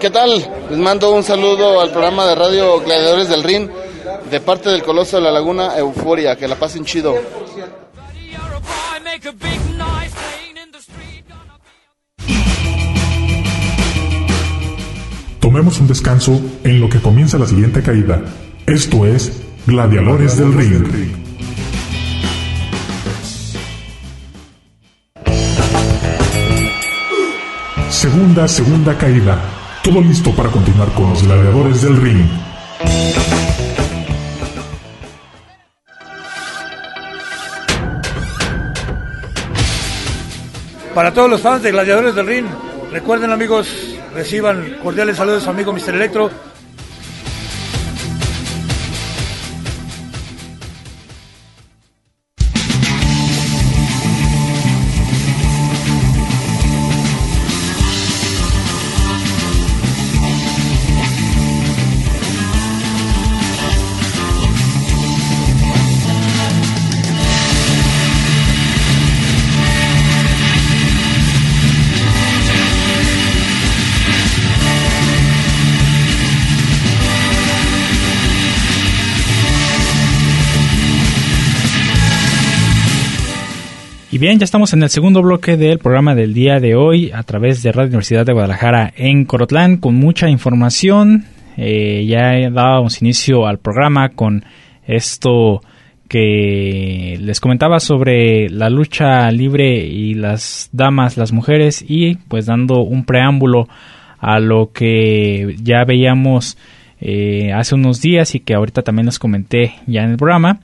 ¿Qué 0.00 0.10
tal? 0.10 0.30
Les 0.70 0.78
mando 0.78 1.12
un 1.12 1.24
saludo 1.24 1.80
al 1.80 1.90
programa 1.90 2.24
de 2.24 2.36
radio 2.36 2.80
Gladiadores 2.80 3.28
del 3.28 3.42
Rin 3.42 3.68
de 4.30 4.40
parte 4.40 4.70
del 4.70 4.84
Coloso 4.84 5.16
de 5.16 5.22
la 5.24 5.32
Laguna 5.32 5.76
Euforia. 5.76 6.36
Que 6.36 6.46
la 6.46 6.54
pasen 6.54 6.84
chido. 6.84 7.16
Tomemos 15.40 15.80
un 15.80 15.88
descanso 15.88 16.40
en 16.62 16.80
lo 16.80 16.88
que 16.88 17.00
comienza 17.00 17.36
la 17.36 17.46
siguiente 17.46 17.82
caída. 17.82 18.22
Esto 18.66 19.04
es 19.04 19.32
Gladiadores 19.66 20.38
del 20.38 20.52
Ring. 20.54 21.28
Segunda, 27.90 28.46
segunda 28.46 28.96
caída. 28.96 29.57
Todo 29.82 30.00
listo 30.00 30.30
para 30.32 30.50
continuar 30.50 30.88
con 30.92 31.10
los 31.10 31.22
gladiadores 31.22 31.82
del 31.82 31.96
ring. 31.96 32.28
Para 40.94 41.12
todos 41.14 41.30
los 41.30 41.40
fans 41.40 41.62
de 41.62 41.70
Gladiadores 41.70 42.16
del 42.16 42.26
Ring, 42.26 42.46
recuerden 42.90 43.30
amigos, 43.30 43.68
reciban 44.14 44.78
cordiales 44.82 45.16
saludos 45.16 45.42
a 45.42 45.44
su 45.44 45.50
amigo 45.50 45.72
Mr. 45.72 45.94
Electro 45.94 46.28
Bien, 84.18 84.36
ya 84.36 84.44
estamos 84.44 84.72
en 84.72 84.82
el 84.82 84.88
segundo 84.88 85.22
bloque 85.22 85.56
del 85.56 85.78
programa 85.78 86.16
del 86.16 86.34
día 86.34 86.58
de 86.58 86.74
hoy 86.74 87.12
a 87.12 87.22
través 87.22 87.62
de 87.62 87.70
Radio 87.70 87.90
Universidad 87.90 88.26
de 88.26 88.32
Guadalajara 88.32 88.92
en 88.96 89.24
Corotlán 89.24 89.76
con 89.76 89.94
mucha 89.94 90.28
información. 90.28 91.26
Eh, 91.56 92.04
ya 92.04 92.50
dábamos 92.50 93.00
inicio 93.00 93.46
al 93.46 93.58
programa 93.58 94.08
con 94.08 94.44
esto 94.88 95.60
que 96.08 97.16
les 97.20 97.38
comentaba 97.38 97.78
sobre 97.78 98.50
la 98.50 98.70
lucha 98.70 99.30
libre 99.30 99.86
y 99.86 100.14
las 100.14 100.68
damas, 100.72 101.16
las 101.16 101.30
mujeres 101.30 101.84
y 101.86 102.16
pues 102.16 102.46
dando 102.46 102.82
un 102.82 103.04
preámbulo 103.04 103.68
a 104.18 104.40
lo 104.40 104.72
que 104.72 105.54
ya 105.62 105.84
veíamos 105.84 106.58
eh, 107.00 107.52
hace 107.52 107.76
unos 107.76 108.00
días 108.00 108.34
y 108.34 108.40
que 108.40 108.54
ahorita 108.54 108.82
también 108.82 109.06
les 109.06 109.20
comenté 109.20 109.74
ya 109.86 110.02
en 110.02 110.10
el 110.10 110.16
programa, 110.16 110.58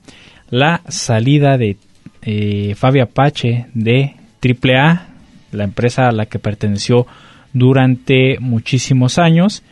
la 0.49 0.81
salida 0.89 1.57
de 1.57 1.77
eh, 2.25 2.75
Apache 3.01 3.67
de 3.73 4.13
AAA, 4.43 5.07
la 5.51 5.63
empresa 5.63 6.07
a 6.07 6.11
la 6.11 6.25
que 6.25 6.39
perteneció 6.39 7.07
durante 7.53 8.37
muchísimos 8.39 9.17
años. 9.17 9.63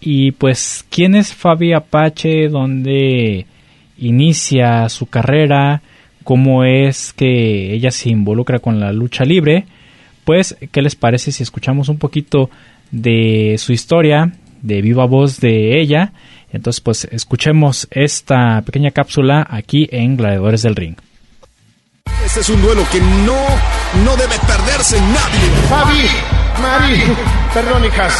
Y 0.00 0.32
pues, 0.32 0.84
¿quién 0.90 1.14
es 1.14 1.32
Fabi 1.32 1.72
Apache? 1.72 2.48
¿Dónde 2.48 3.46
inicia 3.98 4.88
su 4.88 5.06
carrera? 5.06 5.80
¿Cómo 6.24 6.64
es 6.64 7.12
que 7.12 7.72
ella 7.72 7.90
se 7.90 8.10
involucra 8.10 8.58
con 8.58 8.80
la 8.80 8.92
lucha 8.92 9.24
libre? 9.24 9.64
Pues, 10.24 10.56
¿qué 10.70 10.82
les 10.82 10.96
parece 10.96 11.32
si 11.32 11.42
escuchamos 11.42 11.88
un 11.88 11.98
poquito 11.98 12.50
de 12.90 13.56
su 13.58 13.72
historia, 13.72 14.32
de 14.60 14.82
viva 14.82 15.04
voz 15.06 15.40
de 15.40 15.80
ella? 15.80 16.12
Entonces, 16.52 16.80
pues, 16.80 17.08
escuchemos 17.10 17.88
esta 17.90 18.60
pequeña 18.62 18.90
cápsula 18.90 19.46
aquí 19.48 19.88
en 19.90 20.16
Gladiadores 20.16 20.62
del 20.62 20.76
Ring. 20.76 20.96
Este 22.24 22.40
es 22.40 22.48
un 22.48 22.62
duelo 22.62 22.82
que 22.90 23.00
no, 23.00 23.36
no 24.04 24.16
debe 24.16 24.38
perderse 24.46 25.00
nadie. 25.00 25.50
Fabi, 25.68 26.08
Mari, 26.62 27.02
perdón, 27.52 27.84
hijas. 27.84 28.14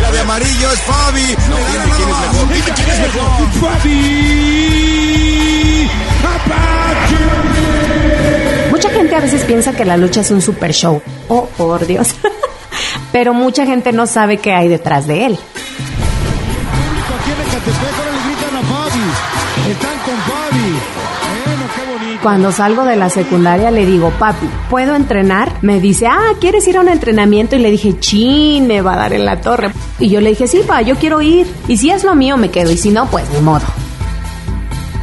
La 0.00 0.10
de 0.10 0.20
amarillo 0.20 0.72
es 0.72 0.80
Fabi. 0.80 1.36
No, 1.48 1.56
dime 1.56 1.84
quién 1.96 2.08
es 2.08 2.20
mejor. 2.20 2.48
Dime 2.48 2.72
quién 2.74 2.90
es 2.90 3.00
mejor. 3.00 3.30
Fabi 3.60 4.70
Mucha 8.70 8.88
gente 8.90 9.14
a 9.14 9.20
veces 9.20 9.42
piensa 9.44 9.72
que 9.74 9.84
la 9.84 9.96
lucha 9.96 10.22
es 10.22 10.30
un 10.30 10.40
super 10.40 10.72
show. 10.72 11.02
Oh, 11.28 11.46
por 11.56 11.86
Dios. 11.86 12.14
Pero 13.12 13.34
mucha 13.34 13.66
gente 13.66 13.92
no 13.92 14.06
sabe 14.06 14.38
qué 14.38 14.54
hay 14.54 14.68
detrás 14.68 15.06
de 15.06 15.26
él. 15.26 15.38
Aquí 17.20 17.30
en 17.30 17.36
ahora 17.76 18.10
le 18.10 18.20
gritan 18.24 18.56
a 18.56 18.62
Fabi. 18.62 19.04
Están 19.70 19.98
con 19.98 20.16
Fabi. 20.22 20.99
Cuando 22.22 22.52
salgo 22.52 22.84
de 22.84 22.96
la 22.96 23.08
secundaria 23.08 23.70
le 23.70 23.86
digo, 23.86 24.10
papi, 24.18 24.46
¿puedo 24.68 24.94
entrenar? 24.94 25.50
Me 25.62 25.80
dice, 25.80 26.06
ah, 26.06 26.34
¿quieres 26.38 26.68
ir 26.68 26.76
a 26.76 26.82
un 26.82 26.88
entrenamiento? 26.88 27.56
Y 27.56 27.60
le 27.60 27.70
dije, 27.70 27.98
chin, 27.98 28.66
me 28.66 28.82
va 28.82 28.92
a 28.92 28.96
dar 28.98 29.14
en 29.14 29.24
la 29.24 29.40
torre. 29.40 29.72
Y 29.98 30.10
yo 30.10 30.20
le 30.20 30.30
dije, 30.30 30.46
sí, 30.46 30.60
pa, 30.66 30.82
yo 30.82 30.96
quiero 30.96 31.22
ir. 31.22 31.46
Y 31.66 31.78
si 31.78 31.90
es 31.90 32.04
lo 32.04 32.14
mío, 32.14 32.36
me 32.36 32.50
quedo. 32.50 32.70
Y 32.70 32.76
si 32.76 32.90
no, 32.90 33.06
pues 33.06 33.24
ni 33.30 33.40
modo. 33.40 33.64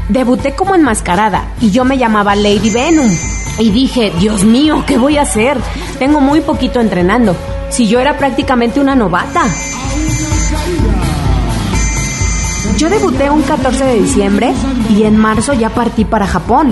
Debuté 0.10 0.54
como 0.54 0.76
enmascarada 0.76 1.48
y 1.60 1.72
yo 1.72 1.86
me 1.86 1.98
llamaba 1.98 2.36
Lady 2.36 2.70
Venom. 2.70 3.10
Y 3.58 3.72
dije, 3.72 4.14
Dios 4.20 4.44
mío, 4.44 4.84
¿qué 4.86 5.00
voy 5.00 5.18
a 5.18 5.24
hacer? 5.24 5.58
Tengo 5.98 6.22
muy 6.22 6.42
poquito 6.42 6.80
entrenando. 6.80 7.36
Si 7.70 7.88
yo 7.88 8.00
era 8.00 8.16
prácticamente 8.18 8.80
una 8.80 8.96
novata. 8.96 9.44
Yo 12.77 12.92
debuté 12.92 13.32
un 13.32 13.42
14 13.42 13.84
de 13.86 13.96
diciembre 13.96 14.53
y 14.96 15.03
en 15.03 15.18
marzo 15.18 15.53
ya 15.53 15.70
partí 15.70 16.06
para 16.06 16.27
Japón. 16.27 16.72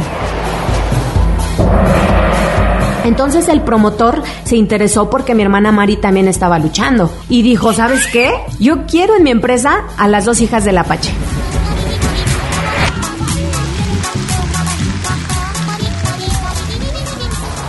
Entonces 3.05 3.47
el 3.49 3.61
promotor 3.61 4.23
se 4.45 4.55
interesó 4.55 5.11
porque 5.11 5.35
mi 5.35 5.43
hermana 5.43 5.71
Mari 5.71 5.95
también 5.95 6.27
estaba 6.27 6.57
luchando 6.57 7.11
y 7.29 7.43
dijo, 7.43 7.71
¿sabes 7.71 8.07
qué? 8.11 8.33
Yo 8.59 8.87
quiero 8.87 9.15
en 9.15 9.23
mi 9.23 9.29
empresa 9.29 9.83
a 9.95 10.07
las 10.07 10.25
dos 10.25 10.41
hijas 10.41 10.65
del 10.65 10.79
Apache. 10.79 11.13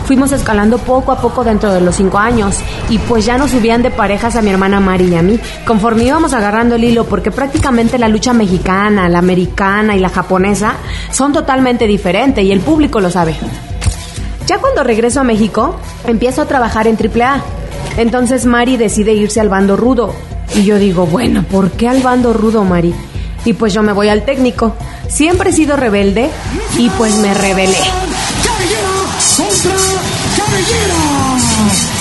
Fuimos 0.06 0.32
escalando 0.32 0.78
poco 0.78 1.12
a 1.12 1.20
poco 1.20 1.44
dentro 1.44 1.70
de 1.70 1.82
los 1.82 1.96
cinco 1.96 2.16
años 2.16 2.60
y 2.88 2.96
pues 2.96 3.26
ya 3.26 3.36
nos 3.36 3.50
subían 3.50 3.82
de 3.82 3.90
parejas 3.90 4.36
a 4.36 4.42
mi 4.42 4.48
hermana 4.50 4.80
Mari 4.80 5.04
y 5.04 5.16
a 5.16 5.22
mí, 5.22 5.38
conforme 5.66 6.04
íbamos 6.04 6.32
agarrando 6.32 6.76
el 6.76 6.84
hilo 6.84 7.04
porque 7.04 7.30
prácticamente 7.30 7.98
la 7.98 8.08
lucha 8.08 8.32
mexicana, 8.32 9.08
la 9.10 9.18
americana 9.18 9.96
y 9.96 10.00
la 10.00 10.08
japonesa 10.08 10.76
son 11.10 11.34
totalmente 11.34 11.86
diferentes 11.86 12.42
y 12.42 12.52
el 12.52 12.60
público 12.60 13.00
lo 13.00 13.10
sabe. 13.10 13.34
Ya 14.46 14.58
cuando 14.58 14.84
regreso 14.84 15.20
a 15.20 15.24
México, 15.24 15.74
empiezo 16.06 16.42
a 16.42 16.46
trabajar 16.46 16.86
en 16.86 16.96
AAA. 16.96 17.42
Entonces 17.96 18.46
Mari 18.46 18.76
decide 18.76 19.12
irse 19.12 19.40
al 19.40 19.48
bando 19.48 19.76
rudo. 19.76 20.14
Y 20.54 20.64
yo 20.64 20.78
digo, 20.78 21.06
bueno, 21.06 21.44
¿por 21.50 21.72
qué 21.72 21.88
al 21.88 22.02
bando 22.02 22.32
rudo, 22.32 22.62
Mari? 22.64 22.94
Y 23.44 23.52
pues 23.54 23.74
yo 23.74 23.82
me 23.82 23.92
voy 23.92 24.08
al 24.08 24.24
técnico. 24.24 24.74
Siempre 25.08 25.50
he 25.50 25.52
sido 25.52 25.76
rebelde 25.76 26.30
y 26.78 26.88
pues 26.90 27.16
me 27.16 27.34
rebelé. 27.34 27.76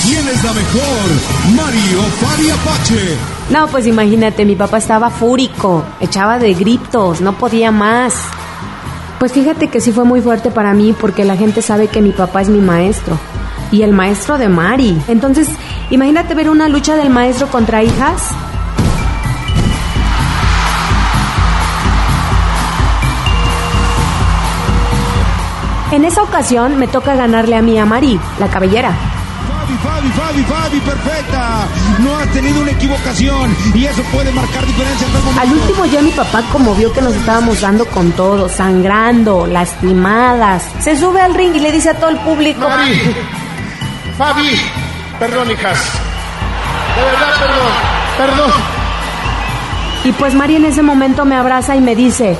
¿Quién 0.03 0.27
es 0.27 0.43
la 0.43 0.53
mejor? 0.53 1.55
Mario 1.55 2.01
Fabi 2.21 2.49
Apache. 2.51 3.17
No, 3.49 3.67
pues 3.67 3.87
imagínate, 3.87 4.45
mi 4.45 4.55
papá 4.55 4.77
estaba 4.77 5.09
fúrico, 5.09 5.83
echaba 5.99 6.37
de 6.37 6.53
gritos, 6.53 7.21
no 7.21 7.33
podía 7.33 7.71
más. 7.71 8.13
Pues 9.19 9.31
fíjate 9.31 9.69
que 9.69 9.81
sí 9.81 9.91
fue 9.91 10.03
muy 10.03 10.21
fuerte 10.21 10.51
para 10.51 10.73
mí 10.73 10.93
porque 10.99 11.23
la 11.23 11.37
gente 11.37 11.61
sabe 11.61 11.87
que 11.87 12.01
mi 12.01 12.11
papá 12.11 12.41
es 12.41 12.49
mi 12.49 12.59
maestro 12.59 13.17
y 13.71 13.81
el 13.81 13.93
maestro 13.93 14.37
de 14.37 14.49
Mari. 14.49 14.97
Entonces, 15.07 15.47
imagínate 15.89 16.35
ver 16.35 16.49
una 16.49 16.67
lucha 16.67 16.95
del 16.95 17.09
maestro 17.09 17.47
contra 17.47 17.81
hijas. 17.81 18.31
En 25.91 26.03
esa 26.03 26.23
ocasión 26.23 26.77
me 26.77 26.87
toca 26.87 27.15
ganarle 27.15 27.55
a 27.55 27.61
mí 27.61 27.79
a 27.79 27.85
Mari, 27.85 28.19
la 28.37 28.49
cabellera. 28.49 28.93
Fabi, 29.85 30.09
Fabi, 30.09 30.09
Fabi, 30.09 30.43
Fabi, 30.43 30.79
perfecta. 30.79 31.67
No 31.99 32.17
has 32.17 32.27
tenido 32.33 32.61
una 32.61 32.71
equivocación 32.71 33.55
y 33.75 33.85
eso 33.85 34.01
puede 34.11 34.31
marcar 34.31 34.65
diferencia. 34.65 35.07
Al 35.39 35.51
último 35.51 35.85
ya 35.85 36.01
mi 36.01 36.09
papá 36.09 36.41
como 36.51 36.73
vio 36.73 36.91
que 36.91 37.01
nos 37.01 37.13
estábamos 37.13 37.61
dando 37.61 37.85
con 37.85 38.11
todo, 38.13 38.49
sangrando, 38.49 39.45
lastimadas, 39.45 40.63
se 40.79 40.97
sube 40.97 41.21
al 41.21 41.35
ring 41.35 41.55
y 41.55 41.59
le 41.59 41.71
dice 41.71 41.91
a 41.91 41.93
todo 41.93 42.09
el 42.09 42.17
público, 42.17 42.67
Mari, 42.67 42.99
Fabi, 44.17 44.59
perdón, 45.19 45.51
hijas. 45.51 45.79
De 46.95 47.03
verdad, 47.03 47.33
perdón, 47.39 47.71
perdón. 48.17 48.51
y 50.05 50.11
pues 50.13 50.33
Mari 50.33 50.55
en 50.55 50.65
ese 50.65 50.81
momento 50.81 51.25
me 51.25 51.35
abraza 51.35 51.75
y 51.75 51.81
me 51.81 51.95
dice, 51.95 52.35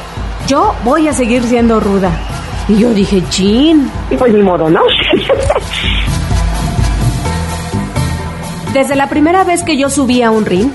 yo 0.48 0.74
voy 0.84 1.08
a 1.08 1.14
seguir 1.14 1.44
siendo 1.44 1.80
ruda. 1.80 2.10
Y 2.68 2.80
yo 2.80 2.90
dije, 2.92 3.24
chin. 3.30 3.92
Y 4.10 4.18
pues 4.18 4.34
ni 4.34 4.42
modo, 4.42 4.68
¿no? 4.68 4.82
Desde 8.76 8.98
la 8.98 9.08
primera 9.08 9.46
vez 9.46 9.64
que 9.64 9.78
yo 9.78 9.90
subí 9.90 10.22
a 10.22 10.32
un 10.32 10.46
ring, 10.46 10.70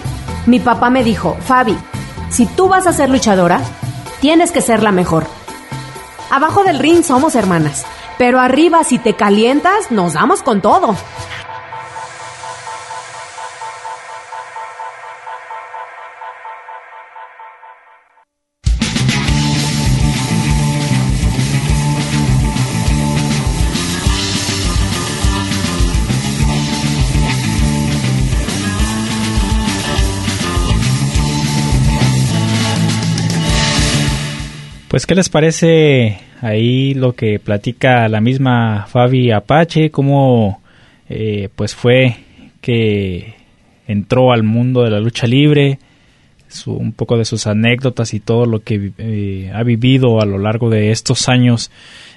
mi 0.46 0.58
papá 0.58 0.88
me 0.88 1.04
dijo, 1.04 1.36
Fabi, 1.44 1.76
si 2.30 2.46
tú 2.46 2.66
vas 2.66 2.86
a 2.86 2.94
ser 2.94 3.10
luchadora, 3.10 3.60
tienes 4.22 4.52
que 4.52 4.62
ser 4.62 4.82
la 4.82 4.90
mejor. 4.90 5.26
Abajo 6.30 6.64
del 6.64 6.78
ring 6.78 7.04
somos 7.04 7.34
hermanas, 7.34 7.84
pero 8.16 8.40
arriba 8.40 8.84
si 8.84 8.98
te 8.98 9.16
calientas, 9.16 9.90
nos 9.90 10.14
damos 10.14 10.42
con 10.42 10.62
todo. 10.62 10.96
Pues, 34.90 35.06
¿qué 35.06 35.14
les 35.14 35.28
parece 35.28 36.18
ahí 36.40 36.94
lo 36.94 37.12
que 37.12 37.38
platica 37.38 38.08
la 38.08 38.20
misma 38.20 38.86
Fabi 38.88 39.30
Apache? 39.30 39.92
¿Cómo 39.92 40.60
eh, 41.08 41.48
pues 41.54 41.76
fue 41.76 42.16
que 42.60 43.34
entró 43.86 44.32
al 44.32 44.42
mundo 44.42 44.82
de 44.82 44.90
la 44.90 44.98
lucha 44.98 45.28
libre? 45.28 45.78
Su, 46.48 46.72
un 46.72 46.90
poco 46.90 47.16
de 47.16 47.24
sus 47.24 47.46
anécdotas 47.46 48.14
y 48.14 48.18
todo 48.18 48.46
lo 48.46 48.64
que 48.64 48.90
eh, 48.98 49.52
ha 49.54 49.62
vivido 49.62 50.20
a 50.20 50.26
lo 50.26 50.38
largo 50.38 50.68
de 50.70 50.90
estos 50.90 51.28
años 51.28 51.70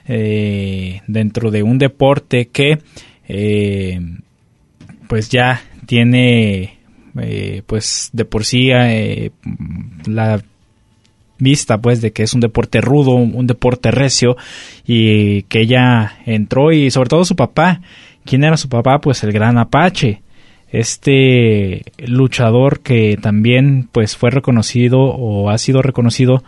eh, 0.08 1.02
dentro 1.06 1.52
de 1.52 1.62
un 1.62 1.78
deporte 1.78 2.48
que 2.48 2.80
eh, 3.28 4.02
pues 5.08 5.30
ya 5.30 5.62
tiene 5.86 6.80
eh, 7.22 7.62
pues 7.68 8.10
de 8.14 8.26
por 8.26 8.46
sí 8.46 8.70
la 10.08 10.42
vista 11.44 11.80
pues 11.80 12.02
de 12.02 12.12
que 12.12 12.24
es 12.24 12.34
un 12.34 12.40
deporte 12.40 12.82
rudo, 12.82 13.12
un 13.12 13.48
deporte 13.48 13.92
recio 13.92 14.38
y 14.86 15.44
que 15.44 15.62
ella 15.62 16.18
entró 16.26 16.72
y 16.72 16.90
sobre 16.92 17.10
todo 17.10 17.26
su 17.26 17.36
papá. 17.36 17.82
¿Quién 18.26 18.44
era 18.44 18.58
su 18.58 18.70
papá? 18.70 19.00
Pues 19.00 19.24
el 19.24 19.32
gran 19.32 19.58
Apache. 19.58 20.22
Este 20.70 21.84
luchador 22.00 22.80
que 22.80 23.18
también 23.22 23.90
pues 23.92 24.18
fue 24.18 24.32
reconocido 24.32 25.02
o 25.02 25.50
ha 25.50 25.58
sido 25.60 25.84
reconocido 25.84 26.44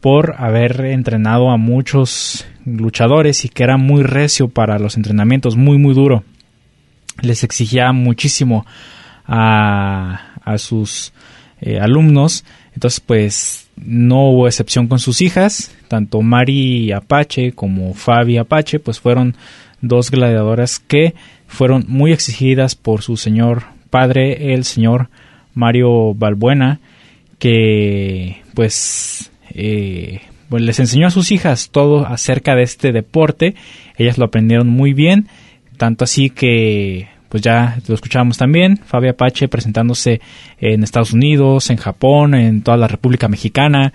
por 0.00 0.34
haber 0.38 0.80
entrenado 0.86 1.50
a 1.50 1.56
muchos 1.56 2.46
luchadores 2.64 3.44
y 3.44 3.48
que 3.48 3.62
era 3.62 3.76
muy 3.76 4.02
recio 4.02 4.48
para 4.48 4.78
los 4.78 4.96
entrenamientos, 4.96 5.56
muy 5.56 5.78
muy 5.78 5.94
duro. 5.94 6.24
Les 7.20 7.44
exigía 7.44 7.92
muchísimo 7.92 8.66
a, 9.26 10.40
a 10.44 10.58
sus 10.58 11.12
eh, 11.60 11.78
alumnos. 11.80 12.44
Entonces, 12.78 13.00
pues 13.00 13.68
no 13.74 14.30
hubo 14.30 14.46
excepción 14.46 14.86
con 14.86 15.00
sus 15.00 15.20
hijas. 15.20 15.74
Tanto 15.88 16.22
Mari 16.22 16.92
Apache 16.92 17.50
como 17.50 17.92
Fabi 17.92 18.38
Apache, 18.38 18.78
pues 18.78 19.00
fueron 19.00 19.34
dos 19.80 20.12
gladiadoras 20.12 20.78
que 20.78 21.16
fueron 21.48 21.86
muy 21.88 22.12
exigidas 22.12 22.76
por 22.76 23.02
su 23.02 23.16
señor 23.16 23.64
padre, 23.90 24.54
el 24.54 24.62
señor 24.62 25.08
Mario 25.54 26.14
Balbuena, 26.14 26.78
que 27.40 28.42
pues, 28.54 29.32
eh, 29.50 30.20
pues 30.48 30.62
les 30.62 30.78
enseñó 30.78 31.08
a 31.08 31.10
sus 31.10 31.32
hijas 31.32 31.70
todo 31.70 32.06
acerca 32.06 32.54
de 32.54 32.62
este 32.62 32.92
deporte. 32.92 33.56
Ellas 33.96 34.18
lo 34.18 34.26
aprendieron 34.26 34.68
muy 34.68 34.92
bien, 34.92 35.26
tanto 35.78 36.04
así 36.04 36.30
que 36.30 37.08
pues 37.28 37.42
ya 37.42 37.78
lo 37.86 37.94
escuchábamos 37.94 38.38
también, 38.38 38.78
Fabi 38.78 39.08
Apache 39.08 39.48
presentándose 39.48 40.20
en 40.58 40.82
Estados 40.82 41.12
Unidos, 41.12 41.70
en 41.70 41.76
Japón, 41.76 42.34
en 42.34 42.62
toda 42.62 42.76
la 42.76 42.88
República 42.88 43.28
Mexicana, 43.28 43.92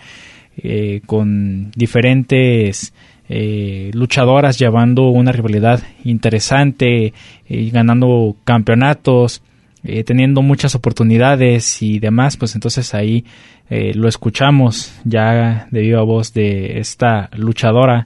eh, 0.58 1.02
con 1.06 1.72
diferentes 1.72 2.93
eh, 3.28 3.89
luchadoras 3.93 4.60
llevando 4.60 5.10
una 5.10 5.32
rivalidad 5.32 5.82
interesante, 6.04 7.13
y 7.50 7.69
ganando 7.72 8.36
campeonatos, 8.43 9.41
eh, 9.84 10.04
teniendo 10.04 10.41
muchas 10.41 10.76
oportunidades 10.76 11.82
y 11.82 12.00
demás, 12.00 12.38
pues 12.38 12.56
entonces 12.56 12.93
ahí 12.93 13.26
lo 13.69 14.08
escuchamos 14.08 14.93
ya 15.04 15.67
de 15.72 15.82
viva 15.82 16.04
voz 16.04 16.32
de 16.32 16.78
esta 16.78 17.32
luchadora, 17.36 18.06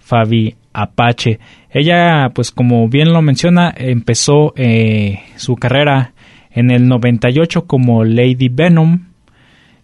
Fabi 0.00 0.56
Apache. 0.72 1.38
Ella, 1.70 2.30
pues 2.34 2.50
como 2.50 2.88
bien 2.88 3.12
lo 3.12 3.22
menciona, 3.22 3.72
empezó 3.76 4.52
eh, 4.56 5.20
su 5.36 5.56
carrera 5.56 6.12
en 6.50 6.70
el 6.70 6.88
98 6.88 7.66
como 7.66 8.04
Lady 8.04 8.48
Venom. 8.48 9.06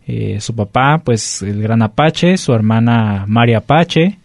Eh, 0.07 0.41
su 0.41 0.55
papá, 0.55 1.03
pues 1.05 1.43
el 1.43 1.63
gran 1.63 1.83
Apache, 1.83 2.37
su 2.37 2.53
hermana 2.53 3.25
María 3.27 3.59
Apache. 3.59 4.19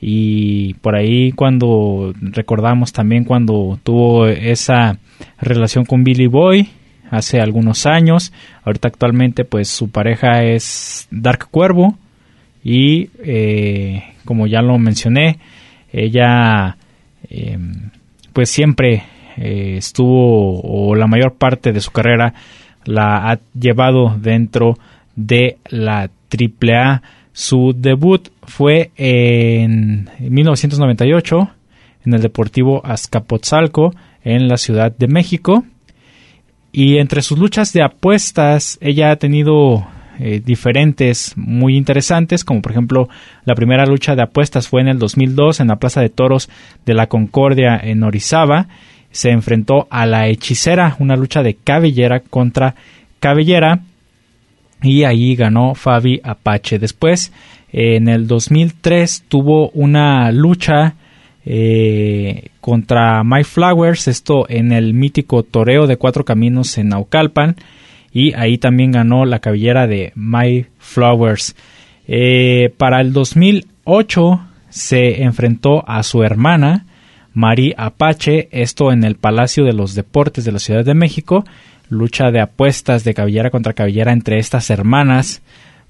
Y 0.00 0.74
por 0.74 0.96
ahí 0.96 1.32
cuando 1.32 2.12
recordamos 2.20 2.92
también 2.92 3.24
cuando 3.24 3.78
tuvo 3.82 4.26
esa 4.26 4.98
relación 5.40 5.86
con 5.86 6.04
Billy 6.04 6.26
Boy 6.26 6.68
hace 7.10 7.40
algunos 7.40 7.86
años. 7.86 8.32
Ahorita 8.64 8.88
actualmente 8.88 9.44
pues 9.44 9.68
su 9.68 9.90
pareja 9.90 10.42
es 10.44 11.08
Dark 11.10 11.48
Cuervo. 11.50 11.96
Y 12.62 13.10
eh, 13.22 14.02
como 14.24 14.46
ya 14.46 14.62
lo 14.62 14.78
mencioné, 14.78 15.38
ella 15.94 16.76
em, 17.30 17.90
pues 18.32 18.50
siempre 18.50 19.04
eh, 19.36 19.76
estuvo 19.78 20.60
o 20.60 20.94
la 20.94 21.06
mayor 21.06 21.34
parte 21.34 21.72
de 21.72 21.80
su 21.80 21.92
carrera 21.92 22.34
la 22.84 23.30
ha 23.30 23.38
llevado 23.58 24.16
dentro 24.18 24.76
de 25.14 25.58
la 25.68 26.10
AAA. 26.30 27.02
Su 27.32 27.74
debut 27.76 28.28
fue 28.42 28.90
en 28.96 30.10
1998 30.18 31.50
en 32.04 32.14
el 32.14 32.22
Deportivo 32.22 32.84
Azcapotzalco 32.84 33.94
en 34.22 34.48
la 34.48 34.56
Ciudad 34.56 34.92
de 34.96 35.08
México. 35.08 35.64
Y 36.72 36.98
entre 36.98 37.22
sus 37.22 37.38
luchas 37.38 37.72
de 37.72 37.82
apuestas, 37.82 38.78
ella 38.80 39.12
ha 39.12 39.16
tenido 39.16 39.86
eh, 40.18 40.40
diferentes 40.44 41.32
muy 41.36 41.76
interesantes, 41.76 42.44
como 42.44 42.62
por 42.62 42.72
ejemplo 42.72 43.08
la 43.44 43.54
primera 43.54 43.86
lucha 43.86 44.14
de 44.14 44.22
apuestas 44.22 44.68
fue 44.68 44.80
en 44.80 44.88
el 44.88 44.98
2002 44.98 45.60
en 45.60 45.68
la 45.68 45.76
Plaza 45.76 46.00
de 46.00 46.08
Toros 46.08 46.48
de 46.86 46.94
la 46.94 47.06
Concordia 47.06 47.78
en 47.82 48.02
Orizaba. 48.02 48.68
Se 49.10 49.30
enfrentó 49.30 49.86
a 49.90 50.06
la 50.06 50.28
hechicera, 50.28 50.96
una 50.98 51.16
lucha 51.16 51.42
de 51.42 51.54
cabellera 51.54 52.20
contra 52.20 52.74
cabellera 53.20 53.80
y 54.82 55.04
ahí 55.04 55.34
ganó 55.34 55.74
Fabi 55.74 56.20
Apache. 56.22 56.78
Después, 56.78 57.32
en 57.72 58.08
el 58.08 58.26
2003 58.26 59.24
tuvo 59.28 59.70
una 59.70 60.30
lucha 60.30 60.94
eh, 61.46 62.48
contra 62.60 63.22
My 63.24 63.44
Flowers, 63.44 64.08
esto 64.08 64.46
en 64.48 64.72
el 64.72 64.94
mítico 64.94 65.42
toreo 65.42 65.86
de 65.86 65.96
cuatro 65.96 66.24
caminos 66.24 66.78
en 66.78 66.88
Naucalpan 66.88 67.56
y 68.14 68.32
ahí 68.34 68.56
también 68.58 68.92
ganó 68.92 69.26
la 69.26 69.40
cabellera 69.40 69.88
de 69.88 70.12
My 70.14 70.66
Flowers. 70.78 71.56
Eh, 72.06 72.72
para 72.78 73.00
el 73.00 73.12
2008 73.12 74.40
se 74.68 75.24
enfrentó 75.24 75.86
a 75.88 76.02
su 76.04 76.22
hermana, 76.22 76.86
Mari 77.34 77.74
Apache, 77.76 78.48
esto 78.52 78.92
en 78.92 79.02
el 79.02 79.16
Palacio 79.16 79.64
de 79.64 79.72
los 79.72 79.96
Deportes 79.96 80.44
de 80.44 80.52
la 80.52 80.60
Ciudad 80.60 80.84
de 80.84 80.94
México, 80.94 81.44
lucha 81.88 82.30
de 82.30 82.40
apuestas 82.40 83.02
de 83.02 83.14
cabellera 83.14 83.50
contra 83.50 83.72
cabellera 83.72 84.12
entre 84.12 84.38
estas 84.38 84.70
hermanas, 84.70 85.42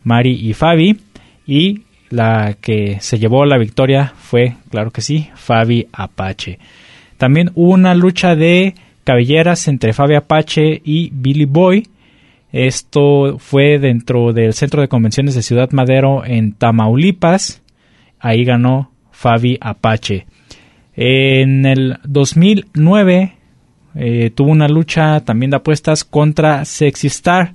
Mari 0.03 0.33
y 0.33 0.55
Fabi, 0.55 1.01
y 1.47 1.83
la 2.09 2.57
que 2.59 2.99
se 3.01 3.19
llevó 3.19 3.45
la 3.45 3.59
victoria 3.59 4.15
fue, 4.17 4.57
claro 4.71 4.91
que 4.93 5.03
sí, 5.03 5.29
Fabi 5.35 5.89
Apache. 5.93 6.59
También 7.19 7.51
hubo 7.55 7.73
una 7.73 7.95
lucha 7.95 8.35
de 8.35 8.75
cabelleras 9.05 9.69
entre 9.69 9.93
Fabi 9.93 10.15
Apache 10.15 10.81
y 10.83 11.11
Billy 11.13 11.45
Boy, 11.45 11.87
esto 12.55 13.37
fue 13.41 13.81
dentro 13.81 14.33
del 14.33 14.55
Centro 14.55 14.81
de 14.81 14.87
Convenciones 14.87 15.35
de 15.35 15.43
Ciudad 15.43 15.73
Madero 15.73 16.25
en 16.25 16.53
Tamaulipas. 16.53 17.65
Ahí 18.21 18.45
ganó 18.45 18.93
Fabi 19.11 19.59
Apache. 19.61 20.29
En 20.95 21.67
el 21.67 21.99
2009 22.05 23.33
eh, 23.97 24.31
tuvo 24.33 24.53
una 24.53 24.69
lucha 24.69 25.19
también 25.25 25.51
de 25.51 25.57
apuestas 25.57 26.05
contra 26.05 26.65
Sexy 26.65 27.09
Star. 27.09 27.55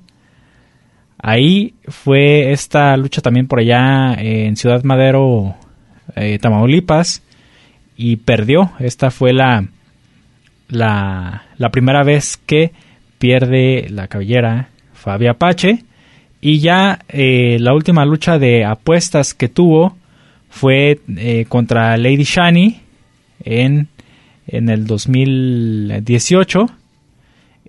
Ahí 1.17 1.75
fue 1.87 2.51
esta 2.51 2.97
lucha 2.97 3.21
también 3.21 3.47
por 3.47 3.59
allá 3.59 4.15
en 4.15 4.57
Ciudad 4.57 4.83
Madero, 4.83 5.55
eh, 6.17 6.39
Tamaulipas, 6.39 7.23
y 7.95 8.17
perdió. 8.17 8.73
Esta 8.79 9.11
fue 9.11 9.31
la, 9.31 9.65
la, 10.67 11.43
la 11.55 11.69
primera 11.69 12.03
vez 12.03 12.35
que 12.35 12.73
pierde 13.17 13.87
la 13.89 14.09
cabellera 14.09 14.67
Fabi 14.99 15.27
Apache. 15.27 15.83
Y 16.41 16.59
ya 16.59 16.99
eh, 17.09 17.57
la 17.59 17.73
última 17.73 18.05
lucha 18.05 18.39
de 18.39 18.63
apuestas 18.65 19.33
que 19.33 19.49
tuvo 19.49 19.97
fue 20.49 20.99
eh, 21.17 21.45
contra 21.47 21.97
Lady 21.97 22.23
Shani 22.23 22.79
en, 23.43 23.87
en 24.47 24.69
el 24.69 24.85
2018. 24.87 26.69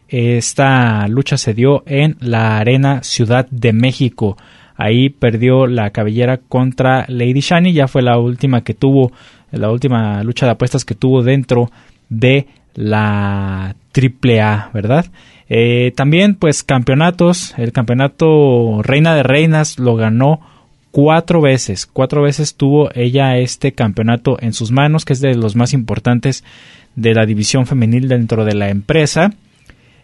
Esta 0.09 1.07
lucha 1.09 1.37
se 1.37 1.55
dio 1.55 1.85
en 1.87 2.17
la 2.21 2.59
Arena 2.59 3.03
Ciudad 3.03 3.47
de 3.51 3.73
México. 3.73 4.37
Ahí 4.77 5.09
perdió 5.11 5.67
la 5.67 5.91
cabellera 5.91 6.39
contra 6.39 7.05
Lady 7.09 7.41
Shani. 7.41 7.73
Ya 7.73 7.87
fue 7.87 8.03
la 8.03 8.19
última 8.19 8.63
que 8.63 8.75
tuvo, 8.75 9.13
la 9.51 9.71
última 9.71 10.23
lucha 10.25 10.47
de 10.47 10.53
apuestas 10.53 10.85
que 10.85 10.95
tuvo 10.95 11.23
dentro 11.23 11.71
de 12.09 12.47
la 12.75 13.75
AAA, 13.95 14.71
¿verdad? 14.73 15.07
Eh, 15.51 15.93
también, 15.97 16.37
pues, 16.37 16.63
campeonatos. 16.63 17.55
El 17.59 17.73
campeonato 17.73 18.81
Reina 18.83 19.15
de 19.15 19.25
Reinas 19.25 19.79
lo 19.79 19.97
ganó 19.97 20.41
cuatro 20.93 21.41
veces. 21.41 21.87
Cuatro 21.87 22.23
veces 22.23 22.55
tuvo 22.55 22.89
ella 22.95 23.37
este 23.37 23.73
campeonato 23.73 24.39
en 24.41 24.53
sus 24.53 24.71
manos, 24.71 25.05
que 25.05 25.13
es 25.13 25.21
de 25.21 25.35
los 25.35 25.57
más 25.57 25.73
importantes 25.73 26.45
de 26.95 27.15
la 27.15 27.27
división 27.27 27.67
femenil 27.67 28.09
dentro 28.09 28.45
de 28.45 28.55
la 28.55 28.71
empresa. 28.71 29.33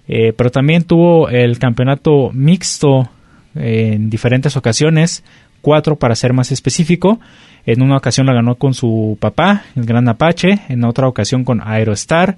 Eh, 0.09 0.33
pero 0.37 0.51
también 0.51 0.83
tuvo 0.83 1.29
el 1.29 1.59
campeonato 1.59 2.31
mixto 2.33 3.09
en 3.55 4.11
diferentes 4.11 4.57
ocasiones, 4.57 5.25
cuatro 5.63 5.97
para 5.97 6.15
ser 6.15 6.33
más 6.33 6.53
específico. 6.53 7.21
En 7.65 7.83
una 7.83 7.97
ocasión 7.97 8.27
la 8.27 8.35
ganó 8.35 8.57
con 8.57 8.75
su 8.75 9.17
papá, 9.21 9.65
el 9.75 9.85
Gran 9.87 10.09
Apache, 10.09 10.61
en 10.69 10.85
otra 10.85 11.09
ocasión 11.09 11.43
con 11.45 11.61
Aerostar, 11.61 12.37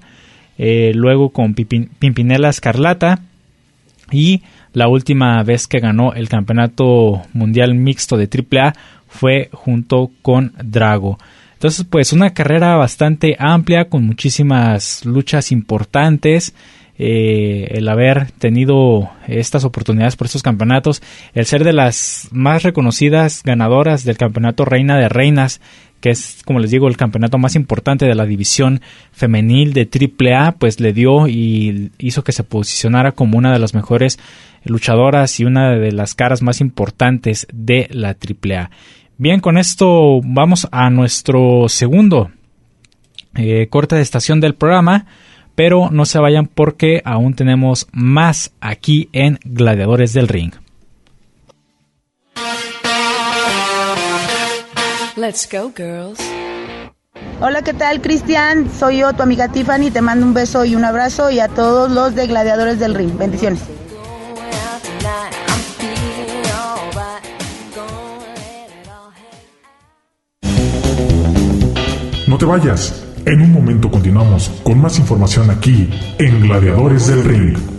eh, 0.61 0.91
luego 0.93 1.29
con 1.29 1.53
Pimpinela 1.53 2.49
Escarlata 2.49 3.21
y 4.11 4.43
la 4.73 4.89
última 4.89 5.41
vez 5.43 5.67
que 5.67 5.79
ganó 5.79 6.13
el 6.13 6.27
campeonato 6.27 7.21
mundial 7.33 7.73
mixto 7.75 8.17
de 8.17 8.27
AAA 8.27 8.73
fue 9.07 9.49
junto 9.53 10.11
con 10.21 10.53
Drago. 10.61 11.17
Entonces, 11.53 11.85
pues 11.89 12.11
una 12.11 12.33
carrera 12.33 12.75
bastante 12.75 13.37
amplia 13.39 13.85
con 13.85 14.05
muchísimas 14.05 15.05
luchas 15.05 15.51
importantes. 15.51 16.53
eh, 17.01 17.77
el 17.77 17.87
haber 17.87 18.29
tenido 18.31 19.09
estas 19.25 19.63
oportunidades 19.63 20.17
por 20.17 20.27
estos 20.27 20.43
campeonatos, 20.43 21.01
el 21.33 21.45
ser 21.45 21.63
de 21.63 21.71
las 21.71 22.27
más 22.31 22.63
reconocidas 22.63 23.41
ganadoras 23.41 24.03
del 24.03 24.17
campeonato 24.17 24.65
Reina 24.65 24.97
de 24.97 25.07
Reinas, 25.07 25.61
que 25.99 26.09
es, 26.09 26.41
como 26.45 26.59
les 26.59 26.71
digo, 26.71 26.87
el 26.87 26.97
campeonato 26.97 27.37
más 27.37 27.55
importante 27.55 28.05
de 28.05 28.15
la 28.15 28.25
división 28.25 28.81
femenil 29.11 29.73
de 29.73 29.87
AAA, 29.87 30.53
pues 30.53 30.79
le 30.79 30.93
dio 30.93 31.27
y 31.27 31.91
hizo 31.97 32.23
que 32.23 32.31
se 32.31 32.43
posicionara 32.43 33.11
como 33.11 33.37
una 33.37 33.51
de 33.51 33.59
las 33.59 33.73
mejores 33.73 34.19
luchadoras 34.63 35.39
y 35.39 35.45
una 35.45 35.71
de 35.71 35.91
las 35.91 36.15
caras 36.15 36.41
más 36.41 36.61
importantes 36.61 37.47
de 37.53 37.87
la 37.91 38.09
AAA. 38.09 38.69
Bien, 39.17 39.41
con 39.41 39.57
esto 39.57 40.21
vamos 40.23 40.67
a 40.71 40.89
nuestro 40.89 41.67
segundo 41.67 42.31
eh, 43.35 43.67
corte 43.69 43.95
de 43.95 44.01
estación 44.01 44.39
del 44.39 44.55
programa, 44.55 45.05
pero 45.55 45.89
no 45.91 46.05
se 46.05 46.19
vayan 46.19 46.47
porque 46.47 47.01
aún 47.03 47.33
tenemos 47.33 47.87
más 47.91 48.53
aquí 48.61 49.09
en 49.11 49.39
Gladiadores 49.43 50.13
del 50.13 50.29
Ring. 50.29 50.53
Let's 55.19 55.45
go, 55.51 55.69
girls. 55.75 56.17
Hola, 57.41 57.61
¿qué 57.61 57.73
tal, 57.73 57.99
Cristian? 57.99 58.71
Soy 58.71 58.99
yo, 58.99 59.11
tu 59.11 59.21
amiga 59.21 59.49
Tiffany. 59.49 59.91
Te 59.91 59.99
mando 59.99 60.25
un 60.25 60.33
beso 60.33 60.63
y 60.63 60.77
un 60.77 60.85
abrazo 60.85 61.29
y 61.29 61.41
a 61.41 61.49
todos 61.49 61.91
los 61.91 62.15
de 62.15 62.25
Gladiadores 62.25 62.79
del 62.79 62.95
Ring. 62.95 63.17
Bendiciones. 63.17 63.59
No 72.25 72.37
te 72.37 72.45
vayas. 72.45 73.05
En 73.25 73.41
un 73.41 73.51
momento 73.51 73.91
continuamos 73.91 74.49
con 74.63 74.79
más 74.79 74.97
información 74.99 75.49
aquí 75.49 75.89
en 76.17 76.39
Gladiadores 76.39 77.07
del 77.07 77.25
Ring. 77.25 77.78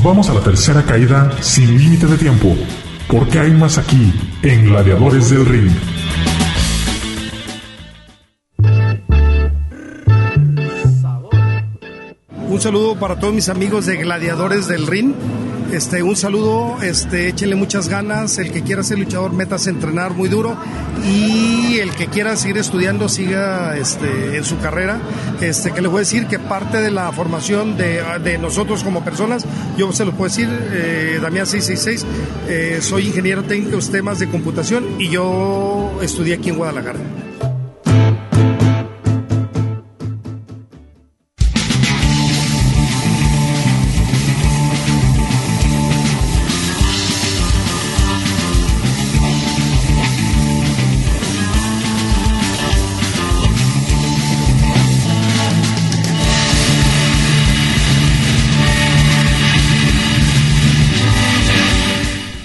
Nos 0.00 0.06
vamos 0.06 0.30
a 0.30 0.32
la 0.32 0.40
tercera 0.40 0.82
caída 0.82 1.30
sin 1.42 1.76
límite 1.76 2.06
de 2.06 2.16
tiempo, 2.16 2.56
porque 3.06 3.38
hay 3.38 3.50
más 3.50 3.76
aquí 3.76 4.14
en 4.42 4.64
Gladiadores 4.64 5.28
del 5.28 5.44
Ring. 5.44 5.70
Un 12.48 12.60
saludo 12.62 12.98
para 12.98 13.18
todos 13.18 13.34
mis 13.34 13.50
amigos 13.50 13.84
de 13.84 13.98
Gladiadores 13.98 14.68
del 14.68 14.86
Ring. 14.86 15.12
Este, 15.72 16.02
un 16.02 16.16
saludo, 16.16 16.82
este, 16.82 17.28
échenle 17.28 17.54
muchas 17.54 17.88
ganas. 17.88 18.38
El 18.38 18.50
que 18.50 18.62
quiera 18.62 18.82
ser 18.82 18.98
luchador, 18.98 19.32
métase 19.32 19.70
a 19.70 19.72
entrenar 19.72 20.12
muy 20.14 20.28
duro. 20.28 20.56
Y 21.06 21.78
el 21.78 21.92
que 21.94 22.08
quiera 22.08 22.36
seguir 22.36 22.58
estudiando, 22.58 23.08
siga 23.08 23.76
este, 23.76 24.36
en 24.36 24.44
su 24.44 24.58
carrera. 24.58 25.00
Este, 25.40 25.70
que 25.70 25.80
les 25.80 25.90
voy 25.90 25.98
a 25.98 26.00
decir 26.00 26.26
que 26.26 26.40
parte 26.40 26.80
de 26.80 26.90
la 26.90 27.12
formación 27.12 27.76
de, 27.76 28.02
de 28.22 28.38
nosotros 28.38 28.82
como 28.82 29.04
personas, 29.04 29.46
yo 29.76 29.92
se 29.92 30.04
lo 30.04 30.12
puedo 30.12 30.28
decir, 30.28 30.48
eh, 30.72 31.18
Damián 31.22 31.46
666, 31.46 32.06
eh, 32.48 32.78
soy 32.82 33.06
ingeniero 33.06 33.44
técnico 33.44 33.78
en 33.78 33.92
temas 33.92 34.18
de 34.18 34.28
computación 34.28 35.00
y 35.00 35.08
yo 35.08 35.98
estudié 36.02 36.34
aquí 36.34 36.50
en 36.50 36.56
Guadalajara. 36.56 36.98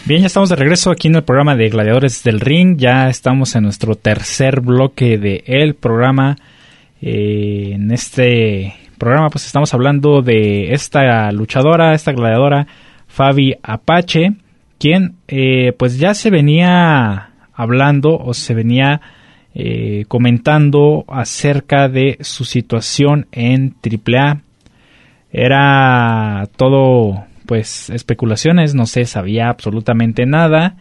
Bien, 0.08 0.22
ya 0.22 0.28
estamos 0.28 0.50
de 0.50 0.56
regreso 0.56 0.92
aquí 0.92 1.08
en 1.08 1.16
el 1.16 1.24
programa 1.24 1.56
de 1.56 1.68
Gladiadores 1.68 2.24
del 2.24 2.40
Ring. 2.40 2.78
Ya 2.78 3.10
estamos 3.10 3.56
en 3.56 3.64
nuestro 3.64 3.96
tercer 3.96 4.62
bloque 4.62 5.18
de 5.18 5.44
el 5.48 5.74
programa. 5.74 6.36
Eh, 7.02 7.72
en 7.74 7.90
este 7.90 8.76
programa, 9.00 9.32
pues 9.32 9.48
estamos 9.48 9.74
hablando 9.74 10.22
de 10.22 10.74
esta 10.74 11.32
luchadora, 11.32 11.96
esta 11.96 12.12
gladiadora, 12.12 12.68
Fabi 13.08 13.56
Apache, 13.64 14.34
quien 14.78 15.16
eh, 15.28 15.74
pues 15.76 15.98
ya 15.98 16.14
se 16.14 16.30
venía 16.30 17.32
hablando 17.52 18.16
o 18.16 18.36
se 18.36 18.54
venía 18.54 19.02
eh, 19.56 20.06
comentando 20.08 21.04
acerca 21.08 21.90
de 21.90 22.20
su 22.22 22.46
situación 22.46 23.26
en 23.32 23.74
AAA. 23.84 24.42
Era 25.32 26.48
todo 26.58 27.26
pues 27.46 27.90
especulaciones, 27.90 28.76
no 28.76 28.86
se 28.86 29.06
sabía 29.06 29.50
absolutamente 29.50 30.26
nada. 30.26 30.76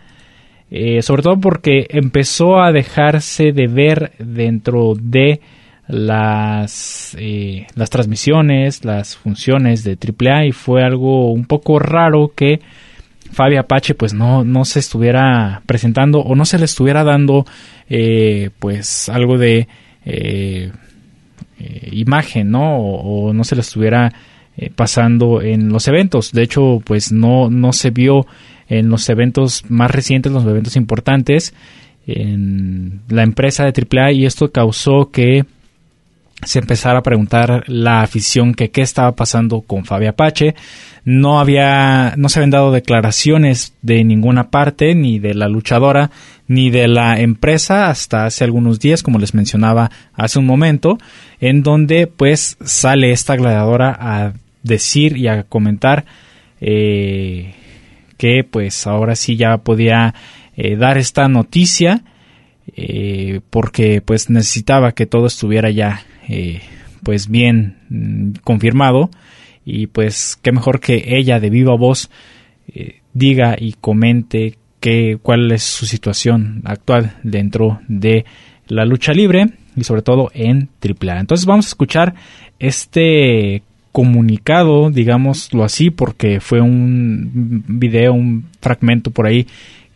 Eh, 0.71 1.03
sobre 1.03 1.23
todo 1.23 1.39
porque 1.39 1.87
empezó 1.91 2.61
a 2.61 2.73
dejarse 2.73 3.53
de 3.53 3.69
ver 3.69 4.13
dentro 4.19 4.95
de 4.99 5.41
las, 5.87 7.17
eh, 7.21 7.67
las 7.77 7.91
transmisiones, 7.91 8.85
las 8.85 9.17
funciones 9.17 9.85
de 9.85 9.97
AAA 9.97 10.47
y 10.47 10.53
fue 10.53 10.83
algo 10.83 11.33
un 11.33 11.45
poco 11.45 11.79
raro 11.79 12.33
que 12.35 12.61
Fabi 13.31 13.57
Apache 13.57 13.95
pues 13.95 14.15
no, 14.15 14.43
no 14.43 14.65
se 14.65 14.81
estuviera 14.81 15.63
presentando 15.67 16.21
o 16.21 16.35
no 16.35 16.45
se 16.45 16.59
le 16.59 16.65
estuviera 16.65 17.05
dando 17.05 17.45
eh, 17.89 18.51
pues 18.59 19.09
algo 19.09 19.39
de 19.39 19.69
imagen, 21.93 22.51
¿no? 22.51 22.79
O, 22.79 23.33
no 23.33 23.45
se 23.45 23.55
le 23.55 23.61
estuviera 23.61 24.13
eh, 24.57 24.71
pasando 24.75 25.43
en 25.43 25.71
los 25.71 25.89
eventos. 25.89 26.33
De 26.33 26.43
hecho, 26.43 26.81
pues 26.85 27.13
no, 27.13 27.51
no 27.51 27.73
se 27.73 27.91
vio 27.91 28.27
en 28.69 28.89
los 28.89 29.09
eventos 29.09 29.65
más 29.69 29.91
recientes, 29.91 30.33
los 30.33 30.45
eventos 30.45 30.77
importantes, 30.77 31.55
en 32.07 33.01
la 33.09 33.23
empresa 33.23 33.65
de 33.65 33.73
AAA 33.73 34.13
y 34.13 34.27
esto 34.27 34.53
causó 34.53 35.11
que 35.11 35.45
se 36.43 36.59
empezara 36.59 36.99
a 36.99 37.03
preguntar 37.03 37.65
la 37.67 38.03
afición 38.03 38.55
que 38.55 38.71
qué 38.71 38.83
estaba 38.83 39.13
pasando 39.13 39.63
con 39.63 39.85
Fabi 39.85 40.07
Apache. 40.07 40.55
No 41.05 41.41
había, 41.41 42.15
no 42.17 42.29
se 42.29 42.39
habían 42.39 42.51
dado 42.51 42.73
declaraciones 42.73 43.75
de 43.83 44.05
ninguna 44.05 44.51
parte, 44.51 44.95
ni 44.95 45.19
de 45.19 45.35
la 45.35 45.49
luchadora, 45.49 46.11
ni 46.47 46.71
de 46.71 46.89
la 46.89 47.21
empresa 47.21 47.89
hasta 47.89 48.27
hace 48.27 48.45
algunos 48.45 48.81
días, 48.81 49.03
como 49.03 49.19
les 49.19 49.35
mencionaba 49.35 49.91
hace 50.13 50.39
un 50.39 50.47
momento, 50.47 50.99
en 51.41 51.63
donde 51.63 52.07
pues 52.07 52.57
sale 52.63 53.13
esta 53.13 53.37
gladiadora 53.37 53.97
a 53.99 54.33
decir 54.65 55.17
y 55.17 55.29
a 55.29 55.45
comentar 55.45 56.05
eh, 56.61 57.55
que 58.17 58.43
pues 58.43 58.87
ahora 58.89 59.15
sí 59.15 59.37
ya 59.37 59.59
podía 59.59 60.15
eh, 60.57 60.75
dar 60.77 60.99
esta 60.99 61.29
noticia 61.29 62.03
eh, 62.75 63.41
porque 63.51 64.01
pues 64.01 64.31
necesitaba 64.31 64.93
que 64.93 65.07
todo 65.07 65.27
estuviera 65.27 65.71
ya 65.71 66.03
pues 67.03 67.29
bien 67.29 67.77
mm, 67.91 68.33
confirmado 68.43 69.11
y 69.65 69.87
pues 69.87 70.37
qué 70.43 70.51
mejor 70.53 70.81
que 70.81 71.17
ella 71.19 71.39
de 71.39 71.51
viva 71.51 71.77
voz 71.77 72.11
diga 73.13 73.57
y 73.59 73.75
comente 73.75 74.57
que, 74.81 75.19
cuál 75.23 75.53
es 75.53 75.63
su 75.63 75.87
situación 75.87 76.63
actual 76.65 77.17
dentro 77.23 77.81
de 77.89 78.25
la 78.67 78.85
lucha 78.85 79.13
libre 79.13 79.51
y 79.77 79.85
sobre 79.85 80.03
todo 80.03 80.31
en 80.33 80.71
AAA. 80.83 81.21
Entonces 81.21 81.47
vamos 81.47 81.67
a 81.67 81.69
escuchar 81.69 82.15
este 82.59 83.63
comunicado, 83.95 84.91
digámoslo 84.91 85.63
así, 85.63 85.91
porque 85.91 86.41
fue 86.41 86.61
un 86.61 87.63
video, 87.69 88.13
un 88.13 88.45
fragmento 88.61 89.13
por 89.13 89.25
ahí 89.25 89.47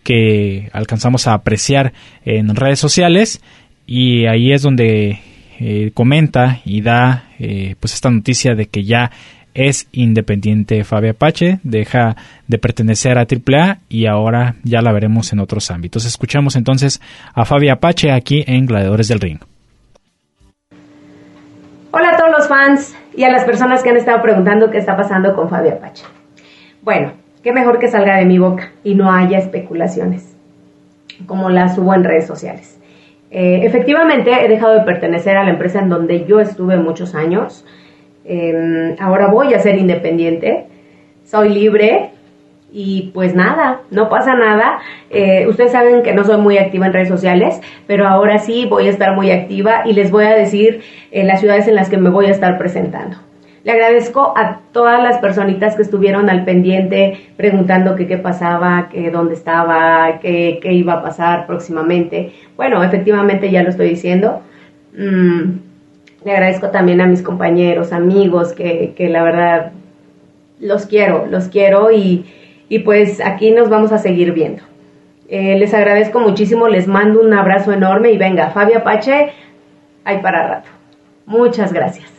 que 0.05 0.71
alcanzamos 0.73 1.27
a 1.27 1.35
apreciar 1.35 1.93
en 2.25 2.55
redes 2.55 2.79
sociales 2.79 3.43
y 3.89 4.27
ahí 4.27 4.53
es 4.53 4.63
donde 4.63 5.19
eh, 5.59 5.91
comenta 5.95 6.61
y 6.65 6.81
da 6.81 7.25
eh, 7.41 7.75
pues 7.81 7.93
esta 7.93 8.09
noticia 8.09 8.55
de 8.55 8.67
que 8.67 8.85
ya 8.85 9.11
es 9.53 9.89
independiente 9.91 10.85
Fabio 10.85 11.11
Apache, 11.11 11.59
deja 11.65 12.15
de 12.47 12.59
pertenecer 12.59 13.19
a 13.19 13.27
AAA 13.27 13.79
y 13.89 14.07
ahora 14.07 14.55
ya 14.63 14.81
la 14.81 14.93
veremos 14.93 15.33
en 15.33 15.41
otros 15.41 15.73
ámbitos. 15.73 16.05
Escuchamos 16.05 16.55
entonces 16.55 17.01
a 17.35 17.45
Fabio 17.45 17.73
Apache 17.73 18.13
aquí 18.13 18.45
en 18.47 18.67
Gladiadores 18.67 19.09
del 19.09 19.19
Ring. 19.19 19.41
Hola 21.91 22.11
a 22.11 22.17
todos 22.17 22.31
los 22.39 22.49
fans 22.49 22.95
y 23.19 23.25
a 23.25 23.33
las 23.33 23.43
personas 23.43 23.83
que 23.83 23.91
han 23.91 23.97
estado 23.97 24.23
preguntando 24.23 24.71
qué 24.71 24.79
está 24.79 24.97
pasando 24.97 25.35
con 25.35 25.49
Fabio 25.49 25.73
Apache. 25.73 26.05
Bueno, 26.83 27.11
qué 27.43 27.53
mejor 27.53 27.81
que 27.81 27.89
salga 27.89 28.17
de 28.17 28.25
mi 28.25 28.39
boca 28.39 28.71
y 28.85 28.95
no 28.95 29.13
haya 29.13 29.39
especulaciones, 29.39 30.37
como 31.27 31.51
las 31.51 31.75
subo 31.75 31.95
en 31.95 32.05
redes 32.05 32.29
sociales. 32.29 32.79
Eh, 33.33 33.63
efectivamente, 33.65 34.31
he 34.45 34.47
dejado 34.47 34.75
de 34.75 34.83
pertenecer 34.83 35.37
a 35.37 35.43
la 35.43 35.51
empresa 35.51 35.81
en 35.81 35.89
donde 35.89 36.27
yo 36.27 36.39
estuve 36.39 36.77
muchos 36.77 37.17
años. 37.17 37.65
Em, 38.25 38.95
ahora 39.01 39.27
voy 39.27 39.53
a 39.53 39.59
ser 39.59 39.79
independiente, 39.79 40.67
soy 41.25 41.49
libre 41.49 42.11
Y 42.71 43.11
pues 43.15 43.35
nada, 43.35 43.81
no 43.91 44.09
pasa 44.09 44.35
nada. 44.35 44.81
Eh, 45.11 45.47
ustedes 45.49 45.73
saben 45.73 46.03
que 46.03 46.13
no 46.13 46.25
soy 46.25 46.39
muy 46.39 46.59
activa 46.59 46.87
en 46.87 46.93
redes 46.93 47.09
sociales, 47.09 47.61
pero 47.87 48.07
ahora 48.07 48.39
sí 48.39 48.67
voy 48.67 48.87
a 48.87 48.91
estar 48.91 49.15
muy 49.15 49.31
activa 49.31 49.83
y 49.87 49.95
les 49.95 50.11
voy 50.11 50.27
a 50.27 50.35
decir 50.35 50.83
eh, 51.11 51.25
las 51.25 51.41
ciudades 51.41 51.67
en 51.67 51.75
las 51.75 51.89
que 51.89 51.97
me 51.97 52.11
voy 52.11 52.27
a 52.27 52.31
estar 52.31 52.59
presentando. 52.59 53.17
Le 53.65 53.73
agradezco 53.73 54.35
a 54.37 54.61
todas 54.73 55.03
las 55.03 55.19
personitas 55.19 55.77
que 55.77 55.83
estuvieron 55.83 56.31
al 56.31 56.45
pendiente 56.45 57.29
preguntando 57.37 57.97
qué 57.97 58.17
pasaba, 58.17 58.89
que 58.91 59.11
dónde 59.11 59.35
estaba, 59.35 60.21
qué, 60.21 60.61
iba 60.71 60.95
a 60.95 61.03
pasar 61.03 61.47
próximamente. 61.47 62.33
Bueno, 62.57 62.83
efectivamente 62.85 63.51
ya 63.51 63.63
lo 63.63 63.71
estoy 63.71 63.91
diciendo. 63.91 64.43
Mm, 64.97 65.59
le 66.25 66.33
agradezco 66.33 66.69
también 66.69 67.01
a 67.01 67.07
mis 67.07 67.23
compañeros, 67.23 67.93
amigos, 67.93 68.53
que, 68.53 68.95
que 68.97 69.09
la 69.09 69.23
verdad 69.23 69.73
los 70.61 70.87
quiero, 70.87 71.27
los 71.27 71.49
quiero 71.49 71.91
y, 71.91 72.25
y 72.69 72.81
pues 72.81 73.21
aquí 73.21 73.51
nos 73.51 73.69
vamos 73.69 73.93
a 73.93 73.99
seguir 73.99 74.33
viendo. 74.33 74.63
Eh, 75.29 75.59
les 75.59 75.75
agradezco 75.75 76.21
muchísimo, 76.21 76.69
les 76.69 76.87
mando 76.87 77.21
un 77.21 77.33
abrazo 77.35 77.73
enorme 77.73 78.13
y 78.13 78.19
venga, 78.19 78.51
Fabia 78.51 78.83
Pache, 78.83 79.31
hay 80.05 80.19
para 80.19 80.47
rato. 80.49 80.69
Muchas 81.27 81.73
gracias. 81.73 82.19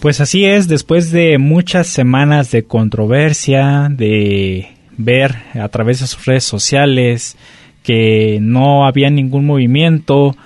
Pues 0.00 0.20
así 0.20 0.44
es, 0.44 0.66
después 0.66 1.12
de 1.12 1.38
muchas 1.38 1.86
semanas 1.86 2.50
de 2.50 2.64
controversia, 2.64 3.86
de 3.88 4.68
ver 4.96 5.36
a 5.54 5.68
través 5.68 6.00
de 6.00 6.08
sus 6.08 6.26
redes 6.26 6.42
sociales, 6.42 7.36
que 7.82 8.38
no 8.40 8.86
había 8.86 9.10
ningún 9.10 9.46
movimiento 9.46 10.36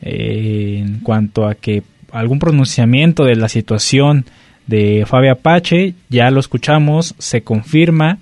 eh, 0.00 0.82
en 0.84 1.00
cuanto 1.00 1.46
a 1.46 1.54
que 1.54 1.82
algún 2.12 2.38
pronunciamiento 2.38 3.24
de 3.24 3.36
la 3.36 3.48
situación 3.48 4.26
de 4.66 5.04
Fabio 5.06 5.32
Apache, 5.32 5.94
ya 6.08 6.30
lo 6.30 6.40
escuchamos, 6.40 7.14
se 7.18 7.42
confirma, 7.42 8.18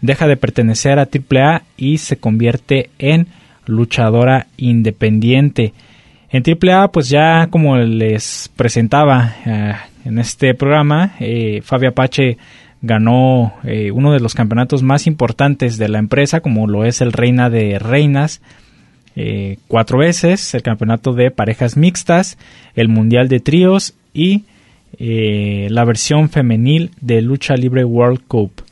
deja 0.00 0.26
de 0.26 0.36
pertenecer 0.36 0.98
a 0.98 1.08
AAA 1.08 1.62
y 1.76 1.98
se 1.98 2.16
convierte 2.16 2.90
en 2.98 3.26
luchadora 3.66 4.46
independiente. 4.56 5.72
En 6.30 6.42
AAA, 6.42 6.92
pues 6.92 7.08
ya 7.08 7.48
como 7.50 7.76
les 7.76 8.50
presentaba 8.56 9.34
eh, 9.46 9.74
en 10.04 10.18
este 10.18 10.54
programa, 10.54 11.14
eh, 11.20 11.60
Fabio 11.62 11.90
Apache 11.90 12.38
ganó 12.82 13.54
eh, 13.64 13.90
uno 13.90 14.12
de 14.12 14.20
los 14.20 14.34
campeonatos 14.34 14.82
más 14.82 15.06
importantes 15.06 15.78
de 15.78 15.88
la 15.88 15.98
empresa, 15.98 16.40
como 16.40 16.66
lo 16.66 16.84
es 16.84 17.00
el 17.00 17.12
Reina 17.12 17.50
de 17.50 17.78
Reinas, 17.78 18.40
eh, 19.16 19.58
cuatro 19.66 19.98
veces, 19.98 20.54
el 20.54 20.62
campeonato 20.62 21.12
de 21.12 21.30
parejas 21.30 21.76
mixtas, 21.76 22.38
el 22.74 22.88
Mundial 22.88 23.28
de 23.28 23.40
Tríos 23.40 23.94
y 24.14 24.44
eh, 24.98 25.66
la 25.70 25.84
versión 25.84 26.30
femenil 26.30 26.92
de 27.00 27.20
Lucha 27.20 27.54
Libre 27.54 27.84
World 27.84 28.20
Cup. 28.28 28.62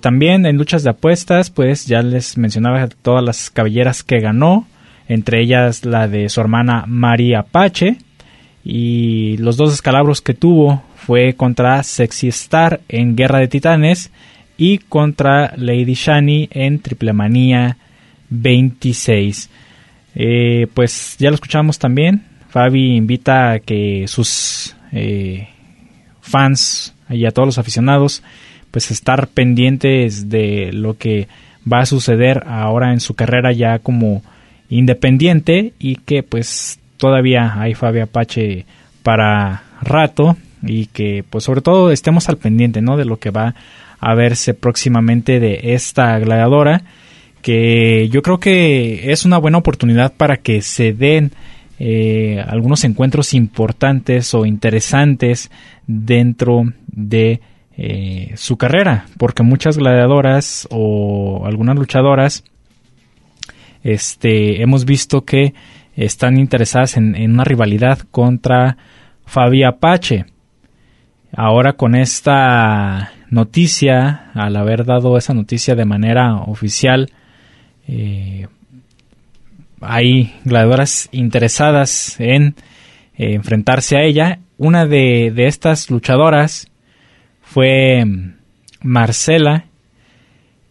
también 0.00 0.46
en 0.46 0.56
luchas 0.56 0.84
de 0.84 0.90
apuestas, 0.90 1.50
pues 1.50 1.86
ya 1.86 2.00
les 2.00 2.38
mencionaba 2.38 2.86
todas 3.02 3.24
las 3.24 3.50
cabelleras 3.50 4.04
que 4.04 4.20
ganó, 4.20 4.68
entre 5.08 5.40
ellas 5.40 5.84
la 5.84 6.06
de 6.06 6.28
su 6.28 6.40
hermana 6.40 6.84
María 6.86 7.40
Apache, 7.40 7.98
y 8.62 9.36
los 9.38 9.56
dos 9.56 9.72
escalabros 9.72 10.20
que 10.20 10.34
tuvo 10.34 10.82
fue 11.06 11.34
contra 11.34 11.84
Sexy 11.84 12.26
Star 12.28 12.80
en 12.88 13.14
Guerra 13.14 13.38
de 13.38 13.46
Titanes 13.46 14.10
y 14.58 14.78
contra 14.78 15.54
Lady 15.56 15.94
Shani 15.94 16.48
en 16.50 16.80
Triple 16.80 17.12
Manía 17.12 17.76
26. 18.30 19.48
Eh, 20.16 20.66
pues 20.74 21.14
ya 21.20 21.30
lo 21.30 21.36
escuchamos 21.36 21.78
también. 21.78 22.24
Fabi 22.48 22.96
invita 22.96 23.52
a 23.52 23.60
que 23.60 24.06
sus 24.08 24.74
eh, 24.90 25.46
fans 26.22 26.92
y 27.08 27.24
a 27.24 27.30
todos 27.30 27.46
los 27.46 27.58
aficionados 27.58 28.24
pues 28.72 28.90
estar 28.90 29.28
pendientes 29.28 30.28
de 30.28 30.72
lo 30.72 30.98
que 30.98 31.28
va 31.72 31.82
a 31.82 31.86
suceder 31.86 32.42
ahora 32.48 32.92
en 32.92 32.98
su 32.98 33.14
carrera 33.14 33.52
ya 33.52 33.78
como 33.78 34.24
independiente 34.68 35.72
y 35.78 35.96
que 35.96 36.24
pues 36.24 36.80
todavía 36.96 37.60
hay 37.60 37.74
Fabi 37.74 38.00
Apache 38.00 38.66
para 39.04 39.62
rato 39.82 40.36
y 40.66 40.86
que 40.86 41.24
pues 41.28 41.44
sobre 41.44 41.60
todo 41.60 41.90
estemos 41.90 42.28
al 42.28 42.38
pendiente 42.38 42.82
¿no? 42.82 42.96
de 42.96 43.04
lo 43.04 43.18
que 43.18 43.30
va 43.30 43.54
a 44.00 44.14
verse 44.14 44.54
próximamente 44.54 45.40
de 45.40 45.74
esta 45.74 46.18
gladiadora 46.18 46.82
que 47.42 48.08
yo 48.08 48.22
creo 48.22 48.40
que 48.40 49.12
es 49.12 49.24
una 49.24 49.38
buena 49.38 49.58
oportunidad 49.58 50.12
para 50.12 50.38
que 50.38 50.62
se 50.62 50.92
den 50.92 51.32
eh, 51.78 52.42
algunos 52.46 52.84
encuentros 52.84 53.34
importantes 53.34 54.34
o 54.34 54.46
interesantes 54.46 55.50
dentro 55.86 56.64
de 56.88 57.40
eh, 57.76 58.32
su 58.36 58.56
carrera 58.56 59.06
porque 59.18 59.42
muchas 59.42 59.76
gladiadoras 59.78 60.66
o 60.70 61.44
algunas 61.46 61.76
luchadoras 61.76 62.44
este 63.82 64.62
hemos 64.62 64.84
visto 64.84 65.24
que 65.24 65.54
están 65.94 66.38
interesadas 66.38 66.96
en, 66.96 67.14
en 67.14 67.32
una 67.32 67.44
rivalidad 67.44 67.98
contra 68.10 68.76
Fabi 69.24 69.62
Apache 69.62 70.26
Ahora 71.38 71.74
con 71.74 71.94
esta 71.94 73.12
noticia, 73.28 74.30
al 74.32 74.56
haber 74.56 74.86
dado 74.86 75.18
esa 75.18 75.34
noticia 75.34 75.74
de 75.74 75.84
manera 75.84 76.36
oficial, 76.36 77.12
eh, 77.86 78.46
hay 79.82 80.34
gladiadoras 80.46 81.10
interesadas 81.12 82.18
en 82.20 82.54
eh, 83.18 83.34
enfrentarse 83.34 83.98
a 83.98 84.04
ella. 84.04 84.38
Una 84.56 84.86
de, 84.86 85.30
de, 85.30 85.46
estas 85.46 85.90
luchadoras 85.90 86.70
fue 87.42 88.02
Marcela, 88.80 89.66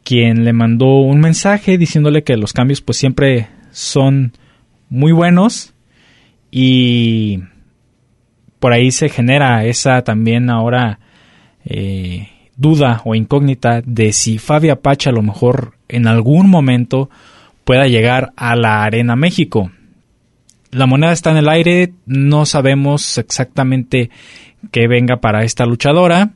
quien 0.04 0.45
le 0.45 0.54
mandó 0.54 0.97
un 1.01 1.19
mensaje 1.19 1.78
diciéndole 1.78 2.23
que 2.23 2.38
los 2.38 2.54
cambios 2.54 2.82
pues 2.82 2.97
siempre 2.97 3.49
son 3.69 4.34
muy 4.89 5.12
buenos 5.12 5.75
y 6.49 7.43
por 8.65 8.73
ahí 8.73 8.89
se 8.89 9.10
genera 9.10 9.63
esa 9.63 10.01
también 10.04 10.49
ahora 10.49 10.97
eh, 11.65 12.30
duda 12.58 13.04
o 13.06 13.13
incógnita 13.13 13.84
de 13.86 14.12
si 14.12 14.39
Fabi 14.39 14.69
Apache 14.71 15.08
a 15.08 15.13
lo 15.13 15.21
mejor 15.21 15.75
en 15.88 16.08
algún 16.08 16.49
momento 16.49 17.12
pueda 17.63 17.86
llegar 17.86 18.34
a 18.36 18.56
la 18.56 18.84
Arena 18.84 19.15
México. 19.15 19.69
La 20.71 20.88
moneda 20.88 21.12
está 21.12 21.30
en 21.30 21.38
el 21.38 21.47
aire, 21.47 21.93
no 22.08 22.47
sabemos 22.47 23.19
exactamente 23.19 24.10
qué 24.71 24.88
venga 24.88 25.17
para 25.17 25.43
esta 25.43 25.67
luchadora. 25.67 26.32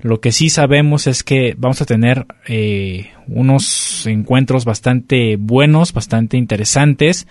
Lo 0.00 0.20
que 0.20 0.30
sí 0.30 0.50
sabemos 0.50 1.08
es 1.08 1.24
que 1.24 1.56
vamos 1.58 1.82
a 1.82 1.86
tener 1.86 2.26
eh, 2.46 3.10
unos 3.26 4.06
encuentros 4.06 4.64
bastante 4.64 5.34
buenos, 5.36 5.92
bastante 5.92 6.36
interesantes 6.36 7.26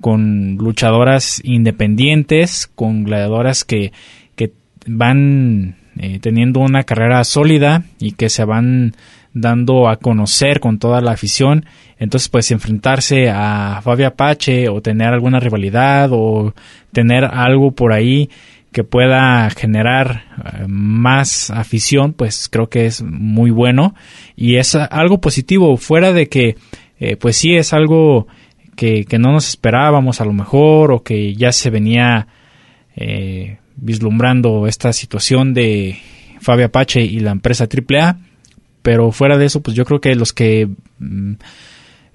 con 0.00 0.56
luchadoras 0.56 1.40
independientes, 1.44 2.70
con 2.74 3.04
gladiadoras 3.04 3.64
que, 3.64 3.92
que 4.36 4.52
van 4.86 5.76
eh, 5.98 6.18
teniendo 6.20 6.60
una 6.60 6.84
carrera 6.84 7.22
sólida 7.24 7.84
y 7.98 8.12
que 8.12 8.28
se 8.28 8.44
van 8.44 8.94
dando 9.32 9.88
a 9.88 9.96
conocer 9.96 10.60
con 10.60 10.78
toda 10.78 11.00
la 11.00 11.12
afición. 11.12 11.66
Entonces, 11.98 12.28
pues 12.28 12.50
enfrentarse 12.50 13.30
a 13.30 13.80
Fabio 13.82 14.08
Apache 14.08 14.68
o 14.68 14.80
tener 14.80 15.08
alguna 15.08 15.40
rivalidad 15.40 16.10
o 16.12 16.54
tener 16.92 17.24
algo 17.24 17.72
por 17.72 17.92
ahí 17.92 18.30
que 18.74 18.82
pueda 18.82 19.48
generar 19.50 20.24
eh, 20.36 20.64
más 20.66 21.50
afición, 21.50 22.12
pues 22.12 22.48
creo 22.50 22.68
que 22.68 22.86
es 22.86 23.02
muy 23.02 23.50
bueno 23.50 23.94
y 24.34 24.56
es 24.56 24.74
algo 24.74 25.20
positivo, 25.20 25.76
fuera 25.76 26.12
de 26.12 26.28
que, 26.28 26.56
eh, 26.98 27.16
pues 27.16 27.36
sí 27.36 27.54
es 27.54 27.72
algo 27.72 28.26
que, 28.74 29.06
no 29.18 29.32
nos 29.32 29.48
esperábamos 29.48 30.20
a 30.20 30.24
lo 30.24 30.32
mejor 30.32 30.92
o 30.92 31.02
que 31.02 31.34
ya 31.34 31.52
se 31.52 31.70
venía 31.70 32.26
eh, 32.96 33.58
vislumbrando 33.76 34.66
esta 34.66 34.92
situación 34.92 35.54
de 35.54 35.98
Fabio 36.40 36.66
Apache 36.66 37.02
y 37.02 37.20
la 37.20 37.32
empresa 37.32 37.66
AAA, 37.66 38.18
pero 38.82 39.12
fuera 39.12 39.38
de 39.38 39.46
eso, 39.46 39.62
pues 39.62 39.76
yo 39.76 39.84
creo 39.84 40.00
que 40.00 40.14
los 40.14 40.32
que 40.32 40.68
mm, 40.98 41.32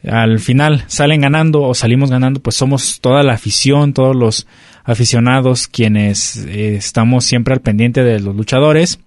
al 0.07 0.39
final 0.39 0.83
salen 0.87 1.21
ganando 1.21 1.63
o 1.63 1.73
salimos 1.73 2.09
ganando, 2.09 2.39
pues 2.39 2.55
somos 2.55 3.01
toda 3.01 3.23
la 3.23 3.33
afición, 3.33 3.93
todos 3.93 4.15
los 4.15 4.47
aficionados 4.83 5.67
quienes 5.67 6.37
eh, 6.45 6.75
estamos 6.75 7.25
siempre 7.25 7.53
al 7.53 7.61
pendiente 7.61 8.03
de 8.03 8.19
los 8.19 8.35
luchadores 8.35 8.99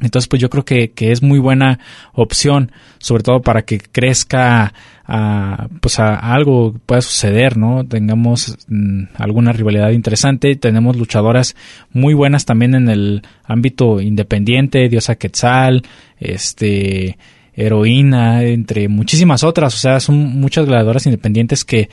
entonces, 0.00 0.28
pues 0.28 0.42
yo 0.42 0.50
creo 0.50 0.64
que, 0.64 0.90
que, 0.90 1.10
es 1.10 1.22
muy 1.22 1.38
buena 1.38 1.78
opción, 2.12 2.70
sobre 2.98 3.22
todo 3.22 3.40
para 3.40 3.62
que 3.62 3.78
crezca 3.78 4.74
a, 5.06 5.68
pues 5.80 5.98
a, 5.98 6.16
algo 6.16 6.74
pueda 6.84 7.00
suceder, 7.00 7.56
¿no? 7.56 7.86
Tengamos 7.86 8.58
mm, 8.68 9.04
alguna 9.14 9.52
rivalidad 9.52 9.90
interesante. 9.90 10.54
Tenemos 10.56 10.96
luchadoras 10.96 11.56
muy 11.92 12.12
buenas 12.12 12.44
también 12.44 12.74
en 12.74 12.90
el 12.90 13.22
ámbito 13.44 14.02
independiente, 14.02 14.90
Diosa 14.90 15.14
Quetzal, 15.14 15.82
este, 16.18 17.16
Heroína, 17.54 18.42
entre 18.42 18.88
muchísimas 18.88 19.44
otras. 19.44 19.74
O 19.74 19.78
sea, 19.78 20.00
son 20.00 20.16
muchas 20.16 20.66
gladiadoras 20.66 21.06
independientes 21.06 21.64
que 21.64 21.88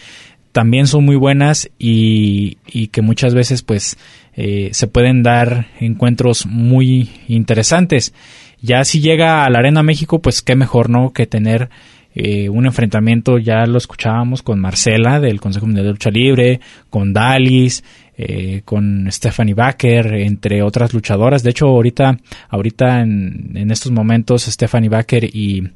también 0.51 0.87
son 0.87 1.05
muy 1.05 1.15
buenas 1.15 1.69
y, 1.79 2.57
y 2.67 2.87
que 2.87 3.01
muchas 3.01 3.33
veces 3.33 3.63
pues 3.63 3.97
eh, 4.35 4.69
se 4.71 4.87
pueden 4.87 5.23
dar 5.23 5.67
encuentros 5.79 6.45
muy 6.45 7.09
interesantes. 7.27 8.13
Ya 8.61 8.83
si 8.85 9.01
llega 9.01 9.43
a 9.43 9.49
la 9.49 9.59
Arena 9.59 9.83
México, 9.83 10.21
pues 10.21 10.41
qué 10.41 10.55
mejor, 10.55 10.89
¿no? 10.89 11.11
Que 11.11 11.27
tener 11.27 11.69
eh, 12.15 12.49
un 12.49 12.65
enfrentamiento, 12.65 13.37
ya 13.37 13.65
lo 13.65 13.77
escuchábamos 13.77 14.41
con 14.41 14.59
Marcela 14.59 15.19
del 15.19 15.41
Consejo 15.41 15.65
Mundial 15.65 15.87
de 15.87 15.91
Lucha 15.91 16.11
Libre, 16.11 16.59
con 16.89 17.11
Dalis, 17.11 17.83
eh, 18.17 18.61
con 18.63 19.11
Stephanie 19.11 19.55
Baker, 19.55 20.13
entre 20.13 20.61
otras 20.61 20.93
luchadoras. 20.93 21.41
De 21.41 21.49
hecho, 21.49 21.65
ahorita, 21.65 22.19
ahorita 22.49 23.01
en, 23.01 23.51
en 23.55 23.71
estos 23.71 23.91
momentos, 23.91 24.43
Stephanie 24.43 24.89
Baker 24.89 25.25
y, 25.25 25.69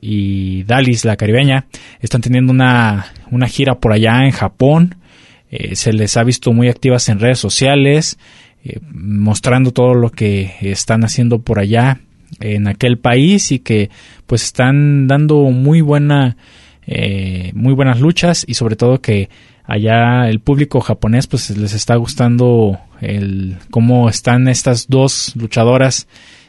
y 0.00 0.64
la 0.64 1.16
caribeña, 1.16 1.64
están 2.00 2.20
teniendo 2.20 2.52
una, 2.52 3.06
una 3.30 3.48
gira 3.48 3.76
por 3.76 3.92
allá 3.92 4.24
en 4.24 4.32
Japón. 4.32 4.96
Eh, 5.50 5.76
se 5.76 5.92
les 5.92 6.16
ha 6.16 6.24
visto 6.24 6.52
muy 6.52 6.68
activas 6.68 7.08
en 7.08 7.20
redes 7.20 7.38
sociales, 7.38 8.18
eh, 8.64 8.80
mostrando 8.92 9.72
todo 9.72 9.94
lo 9.94 10.10
que 10.10 10.54
están 10.60 11.04
haciendo 11.04 11.40
por 11.40 11.58
allá 11.58 12.00
en 12.40 12.68
aquel 12.68 12.98
país 12.98 13.52
y 13.52 13.58
que 13.58 13.90
pues 14.26 14.44
están 14.44 15.06
dando 15.06 15.44
muy 15.44 15.80
buena 15.80 16.36
eh, 16.86 17.52
muy 17.54 17.74
buenas 17.74 18.00
luchas 18.00 18.44
y 18.46 18.54
sobre 18.54 18.76
todo 18.76 19.00
que 19.00 19.28
allá 19.64 20.28
el 20.28 20.40
público 20.40 20.80
japonés 20.80 21.26
pues 21.26 21.50
les 21.56 21.74
está 21.74 21.96
gustando 21.96 22.78
el 23.00 23.56
cómo 23.70 24.08
están 24.08 24.48
estas 24.48 24.88
dos 24.88 25.34
luchadoras 25.36 26.08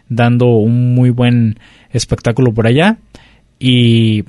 dando 0.10 0.48
un 0.48 0.96
muy 0.96 1.12
buen 1.12 1.60
espectáculo 1.92 2.54
por 2.54 2.68
allá. 2.68 2.98
Y 3.60 4.24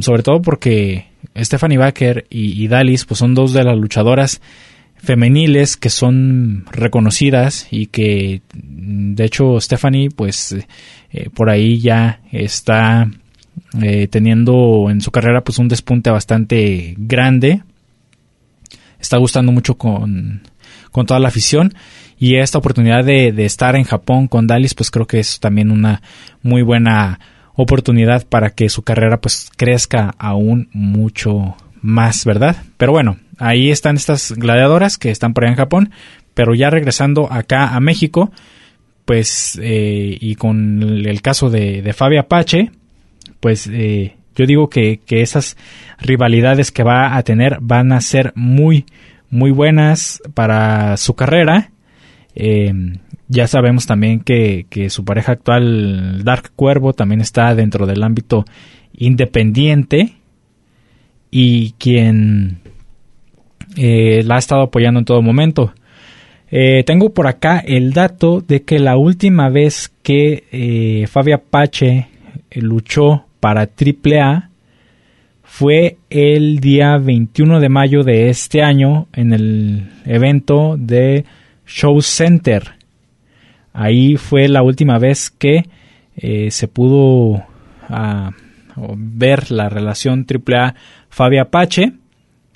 sobre 0.00 0.22
todo 0.22 0.42
porque 0.42 1.06
Stephanie 1.44 1.78
Baker 1.78 2.26
y, 2.30 2.66
Dalis 2.68 3.04
pues 3.04 3.18
son 3.18 3.34
dos 3.34 3.52
de 3.52 3.64
las 3.64 3.78
luchadoras 3.78 4.40
femeniles 4.96 5.76
que 5.76 5.88
son 5.88 6.64
reconocidas 6.70 7.66
y 7.70 7.86
que 7.86 8.42
de 8.52 9.24
hecho 9.24 9.58
Stephanie 9.60 10.10
pues 10.10 10.56
eh, 11.12 11.30
por 11.34 11.48
ahí 11.48 11.80
ya 11.80 12.20
está 12.32 13.10
eh, 13.80 14.08
teniendo 14.08 14.88
en 14.90 15.00
su 15.00 15.10
carrera 15.10 15.42
pues 15.42 15.58
un 15.58 15.68
despunte 15.68 16.10
bastante 16.10 16.94
grande. 16.98 17.62
Está 19.00 19.16
gustando 19.16 19.52
mucho 19.52 19.76
con, 19.76 20.42
con 20.90 21.06
toda 21.06 21.20
la 21.20 21.28
afición 21.28 21.72
y 22.18 22.36
esta 22.36 22.58
oportunidad 22.58 23.04
de, 23.04 23.32
de 23.32 23.46
estar 23.46 23.76
en 23.76 23.84
Japón 23.84 24.28
con 24.28 24.46
Dalis 24.46 24.74
pues 24.74 24.90
creo 24.90 25.06
que 25.06 25.20
es 25.20 25.40
también 25.40 25.70
una 25.70 26.02
muy 26.42 26.62
buena 26.62 27.18
oportunidad 27.60 28.26
para 28.26 28.50
que 28.50 28.68
su 28.68 28.82
carrera 28.82 29.20
pues 29.20 29.50
crezca 29.56 30.14
aún 30.18 30.68
mucho 30.72 31.56
más, 31.82 32.24
¿verdad? 32.24 32.56
Pero 32.76 32.92
bueno, 32.92 33.18
ahí 33.38 33.70
están 33.70 33.96
estas 33.96 34.32
gladiadoras 34.32 34.98
que 34.98 35.10
están 35.10 35.34
por 35.34 35.44
allá 35.44 35.52
en 35.52 35.58
Japón, 35.58 35.90
pero 36.34 36.54
ya 36.54 36.70
regresando 36.70 37.30
acá 37.32 37.74
a 37.74 37.80
México, 37.80 38.30
pues 39.04 39.58
eh, 39.62 40.16
y 40.20 40.34
con 40.36 40.82
el 40.82 41.22
caso 41.22 41.50
de, 41.50 41.82
de 41.82 41.92
Fabi 41.92 42.18
Apache, 42.18 42.70
pues 43.40 43.68
eh, 43.72 44.16
yo 44.36 44.46
digo 44.46 44.68
que, 44.68 45.00
que, 45.04 45.22
esas 45.22 45.56
rivalidades 45.98 46.70
que 46.70 46.82
va 46.82 47.16
a 47.16 47.22
tener 47.22 47.58
van 47.60 47.92
a 47.92 48.00
ser 48.00 48.32
muy, 48.36 48.86
muy 49.28 49.50
buenas 49.50 50.22
para 50.34 50.96
su 50.96 51.14
carrera. 51.14 51.70
Eh, 52.34 52.72
ya 53.30 53.46
sabemos 53.46 53.86
también 53.86 54.20
que, 54.20 54.66
que, 54.68 54.90
su 54.90 55.04
pareja 55.04 55.32
actual, 55.32 56.24
Dark 56.24 56.50
Cuervo, 56.56 56.94
también 56.94 57.20
está 57.20 57.54
dentro 57.54 57.86
del 57.86 58.02
ámbito 58.02 58.44
independiente 58.92 60.16
y 61.30 61.72
quien 61.78 62.58
eh, 63.76 64.22
la 64.24 64.34
ha 64.34 64.38
estado 64.38 64.62
apoyando 64.62 64.98
en 64.98 65.06
todo 65.06 65.22
momento. 65.22 65.72
Eh, 66.50 66.82
tengo 66.84 67.14
por 67.14 67.28
acá 67.28 67.60
el 67.60 67.92
dato 67.92 68.40
de 68.40 68.62
que 68.62 68.80
la 68.80 68.96
última 68.96 69.48
vez 69.48 69.92
que 70.02 70.42
eh, 70.50 71.06
Fabia 71.06 71.36
Apache 71.36 72.08
luchó 72.56 73.26
para 73.38 73.60
AAA 73.60 74.50
fue 75.44 75.98
el 76.10 76.58
día 76.58 76.98
21 76.98 77.60
de 77.60 77.68
mayo 77.68 78.02
de 78.02 78.28
este 78.28 78.62
año 78.62 79.06
en 79.12 79.32
el 79.32 79.88
evento 80.04 80.74
de 80.76 81.24
Show 81.64 82.02
Center 82.02 82.79
Ahí 83.72 84.16
fue 84.16 84.48
la 84.48 84.62
última 84.62 84.98
vez 84.98 85.30
que 85.30 85.68
eh, 86.16 86.50
se 86.50 86.68
pudo 86.68 87.44
uh, 87.88 88.30
ver 88.96 89.50
la 89.50 89.68
relación 89.68 90.26
AAA 90.28 90.74
Fabi 91.08 91.38
Apache. 91.38 91.92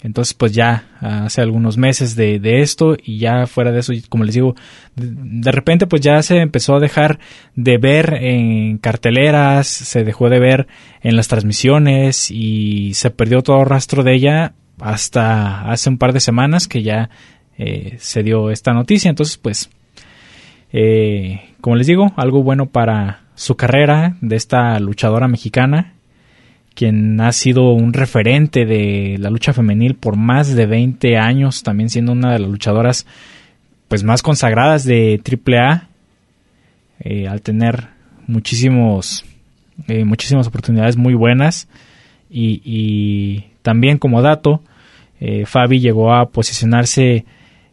Entonces, 0.02 0.34
pues 0.34 0.52
ya 0.52 0.84
hace 1.00 1.40
algunos 1.40 1.78
meses 1.78 2.14
de, 2.14 2.60
esto 2.60 2.94
y 3.02 3.16
ya 3.16 3.46
fuera 3.46 3.72
de 3.72 3.80
eso, 3.80 3.94
como 4.10 4.24
les 4.24 4.34
digo, 4.34 4.54
de, 4.96 5.06
de, 5.10 5.50
repente 5.50 5.86
pues 5.86 6.02
ya 6.02 6.22
se 6.22 6.36
empezó 6.40 6.76
a 6.76 6.80
dejar 6.80 7.18
de 7.54 7.78
ver 7.78 8.12
en 8.20 8.76
carteleras, 8.76 9.66
se 9.66 10.04
dejó 10.04 10.28
de 10.28 10.40
ver 10.40 10.66
en 11.00 11.16
las 11.16 11.28
transmisiones 11.28 12.30
y 12.30 12.92
se 12.92 13.10
perdió 13.10 13.40
todo 13.40 13.64
rastro 13.64 14.02
de 14.02 14.14
ella 14.14 14.52
hasta 14.78 15.70
hace 15.70 15.88
un 15.88 15.96
par 15.96 16.12
de 16.12 16.20
semanas 16.20 16.68
que 16.68 16.82
ya 16.82 17.08
eh, 17.56 17.96
se 17.98 18.22
dio 18.22 18.50
esta 18.50 18.72
noticia. 18.72 19.08
Entonces, 19.08 19.38
pues 19.38 19.70
eh, 20.76 21.54
como 21.60 21.76
les 21.76 21.86
digo, 21.86 22.12
algo 22.16 22.42
bueno 22.42 22.66
para 22.66 23.20
su 23.36 23.54
carrera 23.54 24.16
de 24.20 24.34
esta 24.34 24.78
luchadora 24.80 25.28
mexicana, 25.28 25.94
quien 26.74 27.20
ha 27.20 27.30
sido 27.30 27.72
un 27.74 27.92
referente 27.92 28.66
de 28.66 29.16
la 29.20 29.30
lucha 29.30 29.52
femenil 29.52 29.94
por 29.94 30.16
más 30.16 30.52
de 30.52 30.66
20 30.66 31.16
años, 31.16 31.62
también 31.62 31.90
siendo 31.90 32.10
una 32.10 32.32
de 32.32 32.40
las 32.40 32.50
luchadoras 32.50 33.06
pues 33.86 34.02
más 34.02 34.20
consagradas 34.22 34.84
de 34.84 35.20
AAA, 35.22 35.88
eh, 36.98 37.28
al 37.28 37.40
tener 37.40 37.86
muchísimos, 38.26 39.24
eh, 39.86 40.04
muchísimas 40.04 40.48
oportunidades 40.48 40.96
muy 40.96 41.14
buenas. 41.14 41.68
Y, 42.28 43.44
también 43.62 43.98
como 43.98 44.22
dato, 44.22 44.60
eh, 45.20 45.46
Fabi 45.46 45.78
llegó 45.78 46.12
a 46.12 46.30
posicionarse 46.30 47.24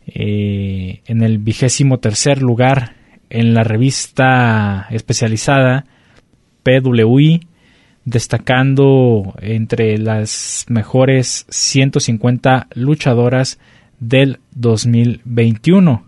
eh, 0.07 1.01
en 1.05 1.21
el 1.21 1.37
vigésimo 1.37 1.99
tercer 1.99 2.41
lugar 2.41 2.95
en 3.29 3.53
la 3.53 3.63
revista 3.63 4.87
especializada 4.89 5.85
PWI, 6.63 7.47
destacando 8.03 9.35
entre 9.41 9.97
las 9.97 10.65
mejores 10.67 11.45
150 11.49 12.67
luchadoras 12.75 13.59
del 13.99 14.39
2021. 14.55 16.05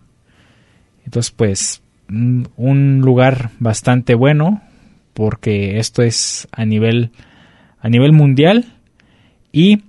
Entonces, 1.06 1.32
pues, 1.32 1.82
un 2.10 3.02
lugar 3.02 3.52
bastante 3.60 4.16
bueno, 4.16 4.62
porque 5.14 5.80
esto 5.80 6.02
es 6.02 6.48
a 6.52 6.66
nivel, 6.66 7.12
a 7.80 7.90
nivel 7.90 8.12
mundial. 8.12 8.66
Y, 9.52 9.84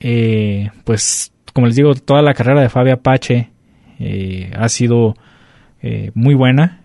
eh, 0.00 0.70
pues, 0.84 1.32
como 1.58 1.66
les 1.66 1.74
digo, 1.74 1.92
toda 1.96 2.22
la 2.22 2.34
carrera 2.34 2.60
de 2.60 2.68
Fabio 2.68 2.92
Apache 2.92 3.50
eh, 3.98 4.52
ha 4.56 4.68
sido 4.68 5.16
eh, 5.82 6.12
muy 6.14 6.36
buena 6.36 6.82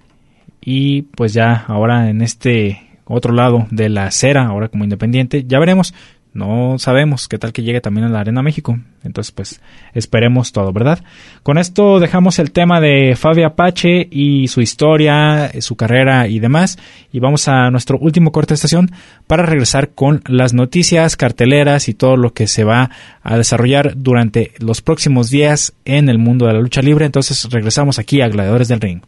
y 0.61 1.03
pues 1.03 1.31
ya 1.31 1.63
ahora 1.67 2.09
en 2.09 2.23
este 2.23 2.81
otro 3.05 3.33
lado 3.33 3.67
de 3.69 3.89
la 3.89 4.05
acera, 4.05 4.47
ahora 4.47 4.69
como 4.69 4.83
independiente, 4.83 5.43
ya 5.45 5.59
veremos. 5.59 5.93
No 6.33 6.79
sabemos 6.79 7.27
qué 7.27 7.37
tal 7.37 7.53
que 7.53 7.61
llegue 7.61 7.79
también 7.79 8.07
a 8.07 8.09
la 8.09 8.19
Arena 8.19 8.41
México. 8.41 8.79
Entonces, 9.03 9.31
pues 9.31 9.61
esperemos 9.93 10.51
todo, 10.51 10.73
¿verdad? 10.73 11.03
Con 11.43 11.59
esto 11.59 11.99
dejamos 11.99 12.39
el 12.39 12.51
tema 12.51 12.81
de 12.81 13.15
Fabio 13.15 13.45
Apache 13.45 14.07
y 14.09 14.47
su 14.47 14.61
historia, 14.61 15.51
su 15.61 15.75
carrera 15.75 16.27
y 16.27 16.39
demás. 16.39 16.79
Y 17.11 17.19
vamos 17.19 17.47
a 17.47 17.69
nuestro 17.69 17.99
último 17.99 18.31
corte 18.31 18.53
de 18.53 18.55
estación 18.55 18.91
para 19.27 19.43
regresar 19.43 19.89
con 19.89 20.23
las 20.27 20.53
noticias, 20.53 21.17
carteleras 21.17 21.87
y 21.87 21.93
todo 21.93 22.17
lo 22.17 22.33
que 22.33 22.47
se 22.47 22.63
va 22.63 22.89
a 23.21 23.37
desarrollar 23.37 23.93
durante 23.95 24.53
los 24.57 24.81
próximos 24.81 25.29
días 25.29 25.73
en 25.85 26.09
el 26.09 26.17
mundo 26.17 26.47
de 26.47 26.53
la 26.53 26.61
lucha 26.61 26.81
libre. 26.81 27.05
Entonces, 27.05 27.47
regresamos 27.51 27.99
aquí 27.99 28.21
a 28.21 28.27
Gladiadores 28.27 28.69
del 28.69 28.81
Ring. 28.81 29.01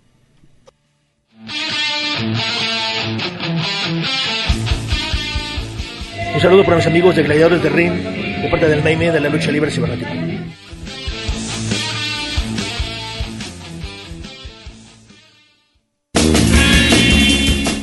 Un 6.35 6.41
saludo 6.41 6.65
para 6.65 6.75
mis 6.75 6.85
amigos 6.85 7.15
de 7.15 7.23
Gladiadores 7.23 7.63
de 7.63 7.69
Ring, 7.69 7.93
de 7.93 8.49
parte 8.51 8.67
del 8.67 8.83
Maime 8.83 9.09
de 9.09 9.21
la 9.21 9.29
lucha 9.29 9.51
libre 9.51 9.71
cibernética. 9.71 10.11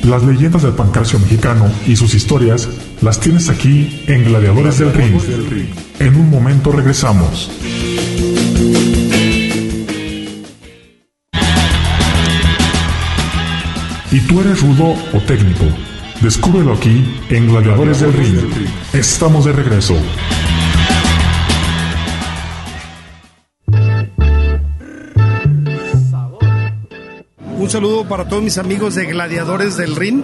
Las 0.03 0.23
leyendas 0.23 0.61
del 0.61 0.73
pancracio 0.73 1.17
mexicano 1.17 1.65
y 1.87 1.95
sus 1.95 2.13
historias 2.13 2.69
las 3.01 3.19
tienes 3.19 3.49
aquí 3.49 4.03
en 4.05 4.23
Gladiadores 4.23 4.77
del 4.77 4.93
Ring. 4.93 5.19
En 5.97 6.15
un 6.15 6.29
momento 6.29 6.71
regresamos. 6.71 7.49
¿Y 14.11 14.19
tú 14.27 14.41
eres 14.41 14.61
rudo 14.61 14.95
o 15.11 15.19
técnico? 15.21 15.65
Descúbrelo 16.23 16.71
aquí 16.71 17.03
en 17.29 17.49
Gladiadores 17.49 17.99
del 17.99 18.13
Ring. 18.13 18.39
Estamos 18.93 19.43
de 19.43 19.51
regreso. 19.51 19.93
Un 27.63 27.69
saludo 27.69 28.03
para 28.03 28.25
todos 28.25 28.43
mis 28.43 28.57
amigos 28.57 28.95
de 28.95 29.05
Gladiadores 29.05 29.77
del 29.77 29.95
Ring. 29.95 30.21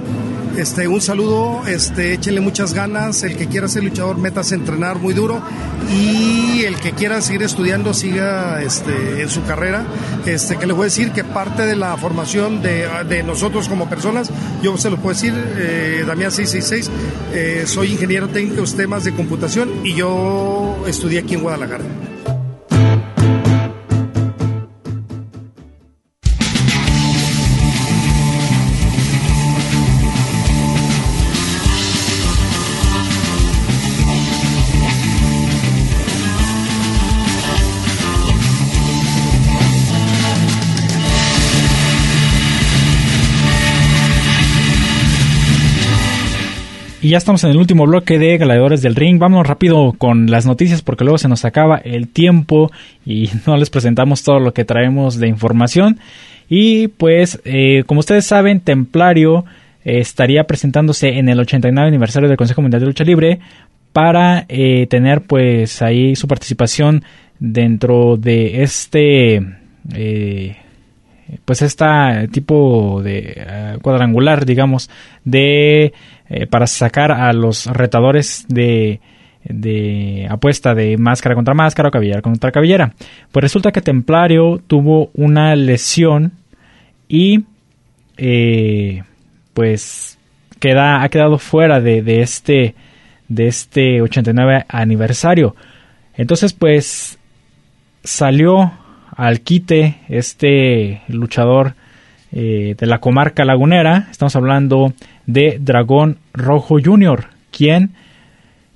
Este, 0.57 0.89
un 0.89 0.99
saludo, 0.99 1.61
este, 1.67 2.13
échenle 2.13 2.41
muchas 2.41 2.73
ganas. 2.73 3.23
El 3.23 3.37
que 3.37 3.47
quiera 3.47 3.69
ser 3.69 3.85
luchador, 3.85 4.17
metas 4.17 4.51
a 4.51 4.55
entrenar 4.55 4.99
muy 4.99 5.13
duro. 5.13 5.41
Y 5.89 6.63
el 6.65 6.75
que 6.81 6.91
quiera 6.91 7.21
seguir 7.21 7.43
estudiando, 7.43 7.93
siga 7.93 8.61
este, 8.61 9.21
en 9.21 9.29
su 9.29 9.41
carrera. 9.45 9.85
Este, 10.25 10.57
que 10.57 10.67
les 10.67 10.75
voy 10.75 10.83
a 10.83 10.85
decir 10.87 11.11
que 11.11 11.23
parte 11.23 11.65
de 11.65 11.77
la 11.77 11.95
formación 11.95 12.61
de, 12.61 12.85
de 13.07 13.23
nosotros 13.23 13.69
como 13.69 13.89
personas, 13.89 14.29
yo 14.61 14.77
se 14.77 14.89
lo 14.89 14.97
puedo 14.97 15.13
decir, 15.13 15.33
eh, 15.33 16.03
Damián 16.05 16.33
666, 16.33 16.91
eh, 17.33 17.63
soy 17.65 17.93
ingeniero 17.93 18.27
técnico 18.27 18.65
en 18.65 18.75
temas 18.75 19.05
de 19.05 19.13
computación 19.13 19.69
y 19.85 19.93
yo 19.93 20.83
estudié 20.87 21.19
aquí 21.19 21.35
en 21.35 21.43
Guadalajara. 21.43 21.85
Y 47.01 47.09
ya 47.09 47.17
estamos 47.17 47.45
en 47.45 47.51
el 47.51 47.57
último 47.57 47.85
bloque 47.85 48.19
de 48.19 48.37
Gladiadores 48.37 48.81
del 48.81 48.95
Ring. 48.95 49.19
Vámonos 49.19 49.47
rápido 49.47 49.93
con 49.97 50.29
las 50.29 50.45
noticias 50.45 50.81
porque 50.81 51.05
luego 51.05 51.17
se 51.17 51.29
nos 51.29 51.45
acaba 51.45 51.77
el 51.77 52.09
tiempo 52.09 52.71
y 53.05 53.29
no 53.47 53.55
les 53.55 53.69
presentamos 53.69 54.21
todo 54.23 54.39
lo 54.41 54.53
que 54.53 54.65
traemos 54.65 55.17
de 55.17 55.29
información. 55.29 55.99
Y 56.49 56.89
pues, 56.89 57.39
eh, 57.45 57.83
como 57.85 58.01
ustedes 58.01 58.25
saben, 58.25 58.59
Templario 58.59 59.45
eh, 59.85 59.99
estaría 59.99 60.43
presentándose 60.43 61.19
en 61.19 61.29
el 61.29 61.39
89 61.39 61.87
aniversario 61.87 62.27
del 62.27 62.37
Consejo 62.37 62.61
Mundial 62.61 62.81
de 62.81 62.87
Lucha 62.87 63.05
Libre 63.05 63.39
para 63.93 64.45
eh, 64.49 64.85
tener 64.89 65.21
pues 65.21 65.81
ahí 65.81 66.17
su 66.17 66.27
participación 66.27 67.03
dentro 67.39 68.17
de 68.17 68.61
este 68.61 69.41
pues 71.45 71.61
esta 71.61 72.27
tipo 72.27 73.01
de 73.01 73.77
cuadrangular 73.81 74.45
digamos 74.45 74.89
de 75.23 75.93
eh, 76.29 76.45
para 76.45 76.67
sacar 76.67 77.11
a 77.11 77.33
los 77.33 77.65
retadores 77.65 78.45
de, 78.47 79.01
de 79.43 80.27
apuesta 80.29 80.75
de 80.75 80.97
máscara 80.97 81.35
contra 81.35 81.53
máscara 81.53 81.89
o 81.89 81.91
cabellera 81.91 82.21
contra 82.21 82.51
cabellera. 82.51 82.93
Pues 83.31 83.43
resulta 83.43 83.71
que 83.71 83.81
Templario 83.81 84.61
tuvo 84.65 85.09
una 85.13 85.55
lesión 85.55 86.33
y 87.07 87.45
eh, 88.17 89.03
pues 89.53 90.19
queda, 90.59 91.01
ha 91.01 91.09
quedado 91.09 91.39
fuera 91.39 91.79
de, 91.79 92.01
de, 92.01 92.21
este 92.21 92.75
de 93.27 93.47
este 93.47 94.01
89 94.01 94.65
aniversario. 94.67 95.55
Entonces 96.15 96.53
pues 96.53 97.17
salió 98.03 98.71
al 99.15 99.41
quite 99.41 99.99
este 100.09 101.01
luchador 101.07 101.73
eh, 102.31 102.75
de 102.77 102.85
la 102.85 102.99
comarca 102.99 103.43
lagunera. 103.43 104.07
Estamos 104.11 104.35
hablando 104.35 104.93
de 105.25 105.57
Dragón 105.59 106.17
Rojo 106.31 106.77
Jr., 106.83 107.25
quien 107.49 107.91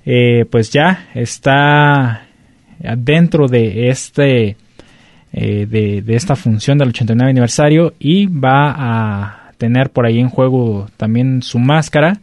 eh, 0.04 0.44
pues 0.50 0.70
ya 0.70 1.06
está 1.14 2.26
dentro 2.96 3.46
de 3.46 3.90
este 3.90 4.56
eh, 5.32 5.66
de, 5.66 6.02
de, 6.02 6.16
esta 6.16 6.34
función 6.34 6.78
del 6.78 6.88
89 6.88 7.30
aniversario 7.30 7.94
y 8.00 8.26
va 8.26 8.74
a 8.76 9.52
tener 9.56 9.90
por 9.90 10.04
ahí 10.04 10.18
en 10.18 10.30
juego 10.30 10.88
también 10.96 11.40
su 11.40 11.60
máscara. 11.60 12.18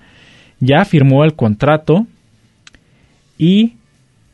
Ya 0.60 0.84
firmó 0.84 1.24
el 1.24 1.36
contrato 1.36 2.08
y 3.38 3.76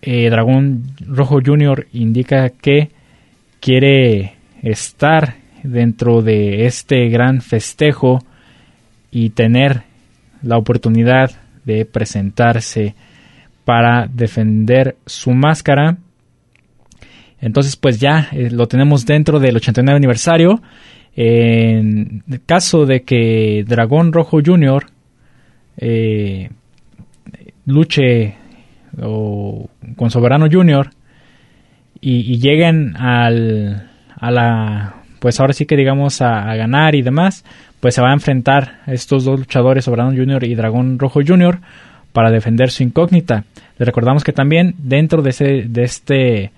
Dragón 0.02 0.84
Rojo 1.06 1.40
Jr. 1.46 1.88
indica 1.94 2.50
que 2.50 2.90
quiere 3.60 4.34
estar 4.62 5.36
dentro 5.68 6.22
de 6.22 6.66
este 6.66 7.10
gran 7.10 7.42
festejo 7.42 8.24
y 9.12 9.30
tener 9.32 9.84
la 10.42 10.58
oportunidad 10.58 11.32
de 11.66 11.86
presentarse 11.86 12.96
para 13.66 14.08
defender 14.08 14.96
su 15.06 15.32
máscara. 15.32 15.98
Entonces, 17.40 17.76
pues 17.76 18.00
ya 18.00 18.30
eh, 18.32 18.50
lo 18.50 18.68
tenemos 18.68 19.06
dentro 19.06 19.40
del 19.40 19.58
89 19.58 19.98
aniversario. 19.98 20.62
En 21.16 22.24
caso 22.46 22.86
de 22.86 23.02
que 23.02 23.66
Dragón 23.68 24.14
Rojo 24.14 24.40
Jr. 24.44 24.86
Eh, 25.78 26.50
luche 27.66 28.36
con 29.96 30.12
Soberano 30.12 30.48
Jr. 30.52 30.90
Y, 32.00 32.34
y 32.34 32.40
lleguen 32.40 32.96
al, 32.96 33.90
a 34.16 34.32
la 34.32 34.98
pues 35.28 35.42
ahora 35.42 35.52
sí 35.52 35.66
que 35.66 35.76
digamos 35.76 36.22
a, 36.22 36.56
ganar 36.56 36.96
y 36.96 37.02
demás, 37.02 37.44
pues 37.82 37.96
se 37.96 38.02
va 38.02 38.12
a 38.12 38.14
enfrentar 38.14 38.80
estos 38.88 39.26
dos 39.26 39.38
luchadores, 39.38 39.84
Sobrano 39.84 40.16
Jr. 40.16 40.46
y 40.46 40.56
Dragón 40.56 40.98
Rojo 40.98 41.20
Jr., 41.20 41.60
para 42.14 42.32
defender 42.32 42.72
su 42.72 42.84
incógnita. 42.84 43.44
Le 43.78 43.86
recordamos 43.86 44.24
que 44.24 44.32
también 44.32 44.76
dentro 44.78 45.22
de, 45.22 45.32
ese, 45.32 45.66
de 45.68 45.84
este... 45.84 46.52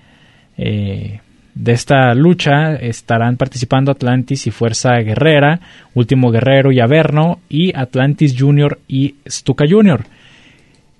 Eh, 0.55 1.19
de 1.55 1.71
esta 1.71 2.13
lucha 2.13 2.75
estarán 2.75 3.37
participando 3.37 3.91
Atlantis 3.91 4.45
y 4.45 4.51
Fuerza 4.51 4.99
Guerrera, 4.99 5.59
Último 5.95 6.29
Guerrero 6.29 6.71
y 6.71 6.79
Averno, 6.79 7.39
y 7.49 7.75
Atlantis 7.75 8.35
Jr. 8.37 8.77
y 8.87 9.15
Stuka 9.27 9.65
Jr. 9.67 10.05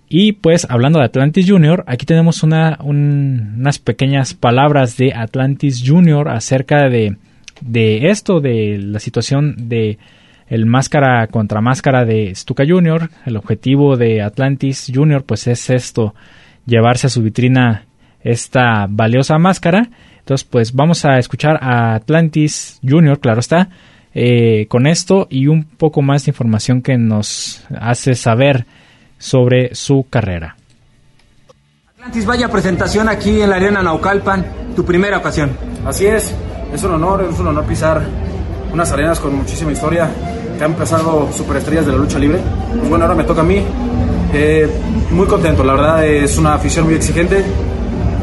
Y 0.10 0.32
pues 0.32 0.66
hablando 0.68 0.98
de 0.98 1.06
Atlantis 1.06 1.48
Jr., 1.48 1.84
aquí 1.86 2.08
tenemos 2.08 2.42
una, 2.42 2.80
unas 2.82 3.78
pequeñas 3.78 4.34
palabras 4.34 4.98
de 4.98 5.14
Atlantis 5.14 5.84
Jr. 5.86 6.30
acerca 6.30 6.90
de 6.90 7.16
de 7.62 8.10
esto, 8.10 8.40
de 8.40 8.78
la 8.78 9.00
situación 9.00 9.70
de 9.70 9.98
el 10.48 10.66
máscara 10.66 11.28
contra 11.28 11.62
máscara 11.62 12.06
de 12.06 12.34
Stuka 12.36 12.64
Jr., 12.68 13.10
el 13.26 13.38
objetivo 13.38 13.98
de 13.98 14.22
Atlantis 14.22 14.92
Jr., 14.94 15.24
pues 15.24 15.48
es 15.48 15.70
esto, 15.70 16.16
llevarse 16.66 17.08
a 17.08 17.10
su 17.10 17.22
vitrina 17.22 17.86
esta 18.22 18.88
valiosa 18.90 19.38
máscara. 19.38 19.90
Entonces, 20.20 20.48
pues 20.50 20.74
vamos 20.74 21.06
a 21.06 21.18
escuchar 21.18 21.60
a 21.62 21.94
Atlantis 21.94 22.80
Jr., 22.88 23.20
claro 23.20 23.40
está, 23.40 23.70
eh, 24.14 24.66
con 24.70 24.88
esto 24.88 25.28
y 25.30 25.48
un 25.48 25.64
poco 25.64 26.02
más 26.02 26.26
de 26.26 26.32
información 26.32 26.82
que 26.82 26.98
nos 26.98 27.64
hace 27.80 28.16
saber 28.16 28.66
sobre 29.20 29.76
su 29.76 30.08
carrera. 30.10 30.56
Atlantis, 31.96 32.26
vaya 32.26 32.50
presentación 32.50 33.08
aquí 33.08 33.42
en 33.42 33.50
la 33.50 33.58
Arena 33.58 33.84
Naucalpan, 33.84 34.46
tu 34.76 34.84
primera 34.84 35.18
ocasión. 35.18 35.52
Así 35.86 36.08
es, 36.08 36.34
es 36.74 36.84
un 36.84 36.92
honor, 36.92 37.28
es 37.32 37.40
un 37.40 37.48
honor 37.48 37.66
pisar 37.66 38.02
unas 38.72 38.92
arenas 38.92 39.20
con 39.20 39.36
muchísima 39.36 39.72
historia 39.72 40.10
que 40.58 40.64
han 40.64 40.74
pasado 40.74 41.30
superestrellas 41.36 41.86
de 41.86 41.94
la 41.94 41.98
lucha 41.98 42.20
libre. 42.20 42.40
Pues 42.78 42.90
bueno, 42.90 43.06
ahora 43.06 43.16
me 43.16 43.24
toca 43.24 43.42
a 43.42 43.44
mí. 43.44 43.64
Eh, 44.34 44.70
muy 45.12 45.26
contento, 45.26 45.64
la 45.64 45.74
verdad 45.74 46.06
es 46.06 46.38
una 46.38 46.54
afición 46.54 46.86
muy 46.86 46.94
exigente, 46.94 47.44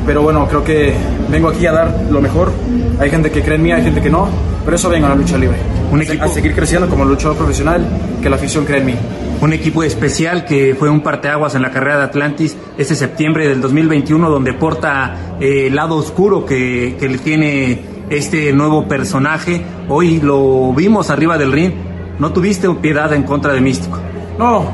pero 0.05 0.23
bueno, 0.23 0.47
creo 0.47 0.63
que 0.63 0.95
vengo 1.31 1.49
aquí 1.49 1.67
a 1.67 1.73
dar 1.73 2.07
lo 2.11 2.21
mejor. 2.21 2.53
Hay 3.01 3.11
gente 3.11 3.31
que 3.31 3.43
cree 3.43 3.57
en 3.57 3.63
mí, 3.63 3.73
hay 3.73 3.83
gente 3.83 4.01
que 4.01 4.11
no, 4.11 4.29
pero 4.65 4.77
eso 4.77 4.89
vengo 4.89 5.07
a 5.07 5.11
la 5.11 5.17
lucha 5.17 5.37
libre. 5.37 5.57
Un 5.91 6.03
equipo 6.03 6.25
a 6.25 6.29
seguir 6.29 6.55
creciendo 6.55 6.89
como 6.89 7.05
luchador 7.05 7.37
profesional, 7.37 7.85
que 8.23 8.31
la 8.31 8.37
afición 8.37 8.65
cree 8.65 8.81
en 8.81 8.87
mí. 8.87 8.95
Un 9.41 9.53
equipo 9.53 9.83
especial 9.83 10.45
que 10.45 10.75
fue 10.79 10.89
un 10.89 11.01
parteaguas 11.01 11.55
en 11.55 11.63
la 11.63 11.71
carrera 11.71 11.99
de 11.99 12.05
Atlantis 12.05 12.57
este 12.79 12.95
septiembre 12.95 13.49
del 13.49 13.61
2021, 13.61 14.31
donde 14.31 14.53
porta 14.53 15.37
eh, 15.41 15.67
el 15.67 15.75
lado 15.75 15.97
oscuro 15.97 16.47
que, 16.47 16.97
que 16.99 17.09
le 17.09 17.19
tiene 17.19 17.96
este 18.11 18.53
nuevo 18.53 18.87
personaje. 18.87 19.65
Hoy 19.89 20.21
lo 20.21 20.73
vimos 20.73 21.11
arriba 21.11 21.39
del 21.39 21.53
ring. 21.53 21.73
¿No 22.19 22.33
tuviste 22.33 22.69
piedad 22.71 23.13
en 23.13 23.25
contra 23.25 23.53
de 23.53 23.61
Místico? 23.61 23.99
No, 24.39 24.71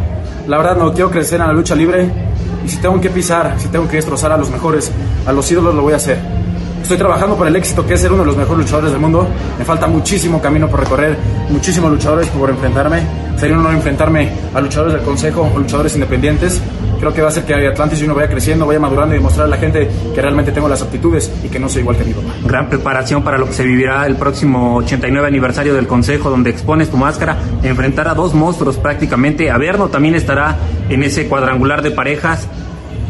la 0.47 0.59
verdad 0.59 0.76
no 0.76 0.93
quiero 0.93 1.11
crecer 1.11 1.41
en 1.41 1.47
la 1.47 1.53
lucha 1.53 1.74
libre. 1.74 2.09
Y 2.64 2.68
si 2.68 2.76
tengo 2.78 3.01
que 3.01 3.11
pisar, 3.11 3.55
si 3.59 3.68
tengo 3.68 3.89
que 3.89 3.97
destrozar 3.97 4.33
a 4.33 4.37
los 4.37 4.51
mejores, 4.51 4.93
a 5.26 5.33
los 5.33 5.51
ídolos, 5.51 5.74
lo 5.74 5.83
voy 5.83 5.95
a 5.95 5.97
hacer. 5.97 6.41
Estoy 6.93 7.07
trabajando 7.07 7.36
por 7.36 7.47
el 7.47 7.57
éxito, 7.57 7.86
que 7.86 7.95
es 7.95 8.03
ser 8.03 8.12
uno 8.12 8.20
de 8.20 8.26
los 8.26 8.36
mejores 8.36 8.66
luchadores 8.66 8.93
del 8.93 9.01
mundo. 9.01 9.26
Me 9.59 9.64
falta 9.64 9.86
muchísimo 9.86 10.43
camino 10.43 10.68
por 10.68 10.80
recorrer, 10.80 11.16
muchísimos 11.49 11.90
luchadores 11.90 12.28
por 12.28 12.51
enfrentarme. 12.51 13.01
Sería 13.38 13.55
un 13.55 13.61
honor 13.61 13.76
enfrentarme 13.76 14.30
a 14.53 14.61
luchadores 14.61 14.93
del 14.93 15.03
Consejo 15.03 15.51
o 15.55 15.59
luchadores 15.59 15.95
independientes 15.95 16.61
creo 17.01 17.12
que 17.12 17.20
va 17.20 17.26
a 17.26 17.30
hacer 17.30 17.45
que 17.45 17.55
Atlantis 17.66 18.01
uno 18.03 18.14
vaya 18.14 18.28
creciendo, 18.28 18.64
vaya 18.64 18.78
madurando 18.78 19.12
y 19.12 19.18
demostrar 19.18 19.47
a 19.47 19.51
la 19.51 19.57
gente 19.57 19.90
que 20.14 20.22
realmente 20.22 20.53
tengo 20.53 20.68
las 20.68 20.82
aptitudes 20.82 21.32
y 21.43 21.49
que 21.49 21.59
no 21.59 21.68
soy 21.68 21.80
igual 21.80 21.97
que 21.97 22.05
mi 22.05 22.12
papá. 22.12 22.28
Gran 22.45 22.68
preparación 22.68 23.24
para 23.24 23.38
lo 23.38 23.47
que 23.47 23.55
se 23.55 23.64
vivirá 23.64 24.07
el 24.07 24.14
próximo 24.14 24.76
89 24.76 25.26
aniversario 25.26 25.74
del 25.74 25.88
Consejo, 25.88 26.30
donde 26.30 26.51
expones 26.51 26.90
tu 26.90 26.97
máscara, 26.97 27.38
enfrentar 27.64 28.07
a 28.07 28.14
dos 28.14 28.34
monstruos 28.34 28.76
prácticamente. 28.76 29.51
Averno 29.51 29.88
también 29.88 30.14
estará 30.14 30.57
en 30.90 31.03
ese 31.03 31.26
cuadrangular 31.26 31.82
de 31.82 31.90
parejas. 31.90 32.47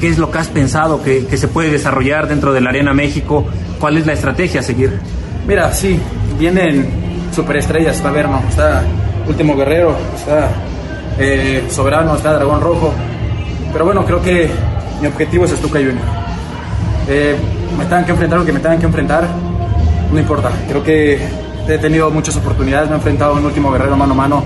¿Qué 0.00 0.08
es 0.08 0.18
lo 0.18 0.30
que 0.30 0.38
has 0.38 0.48
pensado 0.48 1.02
que, 1.02 1.26
que 1.26 1.36
se 1.36 1.46
puede 1.46 1.70
desarrollar 1.70 2.28
dentro 2.28 2.54
de 2.54 2.62
la 2.62 2.70
Arena 2.70 2.94
México? 2.94 3.46
¿Cuál 3.82 3.98
es 3.98 4.06
la 4.06 4.12
estrategia 4.12 4.60
a 4.60 4.62
seguir? 4.62 4.96
Mira, 5.44 5.72
sí, 5.72 5.98
vienen 6.38 6.86
superestrellas. 7.34 7.96
Está 7.96 8.12
Verno, 8.12 8.40
está 8.48 8.84
Último 9.26 9.56
Guerrero, 9.56 9.96
está 10.14 10.50
eh, 11.18 11.64
Soberano, 11.68 12.14
está 12.14 12.34
Dragón 12.34 12.60
Rojo. 12.60 12.94
Pero 13.72 13.84
bueno, 13.84 14.04
creo 14.04 14.22
que 14.22 14.48
mi 15.00 15.08
objetivo 15.08 15.46
es 15.46 15.50
Stuka 15.50 15.80
Junior. 15.80 15.98
Eh, 17.08 17.34
me 17.76 17.82
tengan 17.86 18.04
que 18.04 18.12
enfrentar 18.12 18.38
lo 18.38 18.44
que 18.44 18.52
me 18.52 18.60
tengan 18.60 18.78
que 18.78 18.86
enfrentar, 18.86 19.26
no 20.12 20.16
importa. 20.20 20.52
Creo 20.68 20.84
que 20.84 21.18
he 21.66 21.78
tenido 21.78 22.08
muchas 22.08 22.36
oportunidades, 22.36 22.88
me 22.88 22.94
he 22.94 22.98
enfrentado 22.98 23.36
en 23.36 23.44
Último 23.44 23.72
Guerrero 23.72 23.96
mano 23.96 24.12
a 24.12 24.16
mano, 24.16 24.44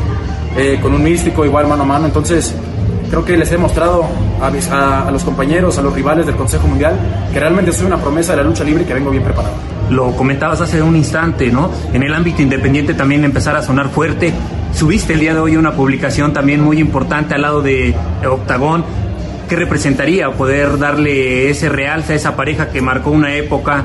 eh, 0.57 0.79
con 0.81 0.95
un 0.95 1.03
místico 1.05 1.45
igual 1.45 1.67
mano 1.67 1.83
a 1.83 1.87
mano. 1.87 2.07
Entonces, 2.07 2.55
creo 3.11 3.23
que 3.23 3.37
les 3.37 3.53
he 3.53 3.59
mostrado 3.59 4.07
a, 4.41 5.09
a, 5.09 5.11
los 5.11 5.25
compañeros, 5.25 5.79
a 5.79 5.83
los 5.83 5.95
rivales 5.95 6.27
del 6.27 6.37
Consejo 6.37 6.67
Mundial, 6.67 6.97
que 7.33 7.41
realmente 7.41 7.73
soy 7.73 7.87
una 7.87 7.99
promesa 7.99 8.33
de 8.33 8.39
la 8.39 8.45
lucha 8.45 8.65
libre 8.65 8.83
y 8.83 8.87
que 8.87 8.95
vengo 8.95 9.11
bien 9.11 9.23
preparado. 9.23 9.55
Lo 9.91 10.17
comentabas 10.17 10.61
hace 10.61 10.83
un 10.83 10.97
instante, 10.97 11.51
¿no? 11.51 11.71
En 11.93 12.03
el 12.03 12.13
ámbito 12.13 12.43
independiente 12.43 12.95
también 12.95 13.25
empezar 13.25 13.57
a 13.57 13.63
sonar 13.63 13.89
fuerte. 13.89 14.33
Subiste 14.75 15.13
el 15.13 15.21
día 15.21 15.33
de 15.33 15.41
hoy 15.41 15.57
una 15.57 15.73
publicación 15.73 16.33
también 16.33 16.61
muy 16.61 16.81
importante 16.81 17.35
al 17.35 17.43
lado 17.43 17.63
de 17.63 17.95
Octagón. 18.29 18.85
¿Qué 19.49 19.55
representaría 19.55 20.29
poder 20.33 20.79
darle 20.79 21.51
ese 21.51 21.69
realce 21.69 22.15
a 22.15 22.17
esa 22.17 22.35
pareja 22.35 22.71
que 22.71 22.83
marcó 22.83 23.11
una 23.11 23.35
época, 23.37 23.85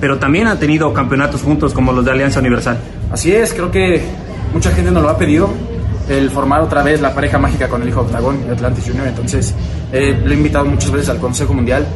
pero 0.00 0.18
también 0.18 0.46
han 0.46 0.58
tenido 0.58 0.92
campeonatos 0.94 1.42
juntos 1.42 1.74
como 1.74 1.92
los 1.92 2.04
de 2.04 2.12
Alianza 2.12 2.40
Universal? 2.40 2.78
Así 3.10 3.30
es, 3.30 3.52
creo 3.52 3.70
que 3.70 4.02
mucha 4.54 4.70
gente 4.70 4.90
nos 4.90 5.02
lo 5.02 5.10
ha 5.10 5.18
pedido 5.18 5.50
el 6.08 6.30
formar 6.30 6.60
otra 6.60 6.82
vez 6.82 7.00
la 7.00 7.14
pareja 7.14 7.38
mágica 7.38 7.68
con 7.68 7.82
el 7.82 7.88
hijo 7.88 8.00
Octagón, 8.00 8.38
Atlantis 8.50 8.84
Junior. 8.86 9.06
Entonces, 9.06 9.54
eh, 9.92 10.20
lo 10.24 10.32
he 10.32 10.36
invitado 10.36 10.64
muchas 10.64 10.90
veces 10.90 11.08
al 11.08 11.18
Consejo 11.18 11.54
Mundial. 11.54 11.86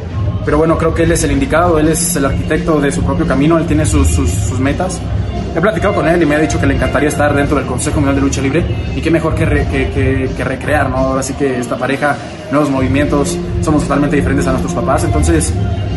Pero 0.45 0.59
bueno, 0.59 0.77
creo 0.77 0.93
que 0.93 1.03
él 1.03 1.11
es 1.11 1.23
el 1.23 1.33
indicado, 1.33 1.77
él 1.77 1.89
es 1.89 2.15
el 2.15 2.23
arquitecto 2.23 2.79
de 2.79 2.89
su 2.89 3.03
propio 3.03 3.27
camino, 3.27 3.57
él 3.57 3.65
tiene 3.65 3.85
sus, 3.85 4.07
sus, 4.07 4.59
metas. 4.59 4.97
He 5.53 5.59
platicado 5.59 5.95
con 5.95 6.07
él 6.07 6.21
y 6.21 6.25
me 6.25 6.35
ha 6.35 6.39
dicho 6.39 6.57
que 6.57 6.65
le 6.65 6.75
encantaría 6.75 7.09
estar 7.09 7.33
dentro 7.33 7.57
del 7.57 7.65
Consejo 7.65 7.97
Mundial 7.97 8.15
de 8.15 8.21
Lucha 8.21 8.41
Libre 8.41 8.63
y 8.95 9.01
qué 9.01 9.11
mejor 9.11 9.35
que, 9.35 9.45
re, 9.45 9.67
que, 9.67 10.29
que, 10.37 10.43
recrear, 10.45 10.89
¿no? 10.89 10.97
Ahora 10.97 11.21
sí 11.21 11.33
que 11.33 11.59
esta 11.59 11.75
pareja, 11.75 12.15
nuevos 12.49 12.69
movimientos, 12.69 13.37
somos 13.61 13.81
totalmente 13.83 14.15
diferentes 14.15 14.47
a 14.47 14.51
nuestros 14.51 14.73
papás, 14.73 15.03
entonces 15.03 15.53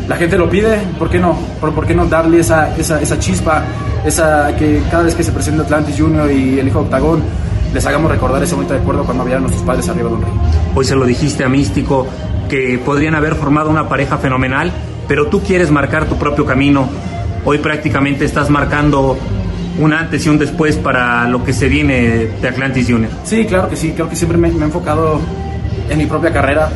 la 0.09 0.17
gente 0.17 0.37
lo 0.37 0.51
pide, 0.51 0.79
¿por 0.99 1.09
qué 1.09 1.21
no? 1.21 1.39
¿Por, 1.61 1.73
por 1.73 1.87
qué 1.87 1.95
no 1.95 2.07
darle 2.07 2.41
esa, 2.41 2.77
esa, 2.77 3.01
esa 3.01 3.21
chispa, 3.21 3.63
esa 4.05 4.57
que 4.57 4.83
cada 4.91 5.05
vez 5.05 5.15
que 5.15 5.23
se 5.23 5.31
presenta 5.31 5.63
Atlantis 5.63 5.95
Junior 5.97 6.29
y 6.29 6.59
el 6.59 6.67
hijo 6.67 6.81
Octagón, 6.81 7.23
les 7.73 7.87
hagamos 7.87 8.11
recordar 8.11 8.43
ese 8.43 8.55
momento 8.55 8.75
de 8.75 8.81
acuerdo 8.81 9.05
cuando 9.05 9.23
habían 9.23 9.43
nuestros 9.43 9.64
padres 9.64 9.89
arriba 9.89 10.09
de 10.09 10.14
un 10.16 10.23
ring. 10.23 10.35
Hoy 10.75 10.85
se 10.85 10.97
lo 10.97 11.05
dijiste 11.05 11.45
a 11.45 11.49
Místico 11.49 12.07
que 12.49 12.81
podrían 12.85 13.14
haber 13.14 13.35
formado 13.37 13.71
una 13.71 13.89
pareja 13.89 14.18
fenomenal, 14.18 14.73
pero 15.07 15.29
tú 15.29 15.41
quieres 15.41 15.71
marcar 15.71 16.07
tu 16.07 16.16
propio 16.16 16.45
camino. 16.45 16.89
Hoy 17.45 17.59
prácticamente 17.59 18.25
estás 18.25 18.51
marcando 18.51 19.16
un 19.79 19.93
antes 19.93 20.27
y 20.27 20.29
un 20.29 20.39
después 20.39 20.77
para 20.77 21.27
lo 21.29 21.45
que 21.45 21.53
se 21.53 21.68
viene 21.68 22.29
de 22.41 22.49
Atlantis 22.49 22.87
Junior. 22.89 23.11
Sí, 23.25 23.47
claro 23.47 23.68
que 23.68 23.77
sí, 23.77 23.93
creo 23.93 24.09
que 24.09 24.16
siempre 24.16 24.37
me, 24.37 24.51
me 24.51 24.62
he 24.62 24.64
enfocado 24.64 25.21
en 25.89 25.99
mi 25.99 26.07
propia 26.07 26.33
carrera. 26.33 26.68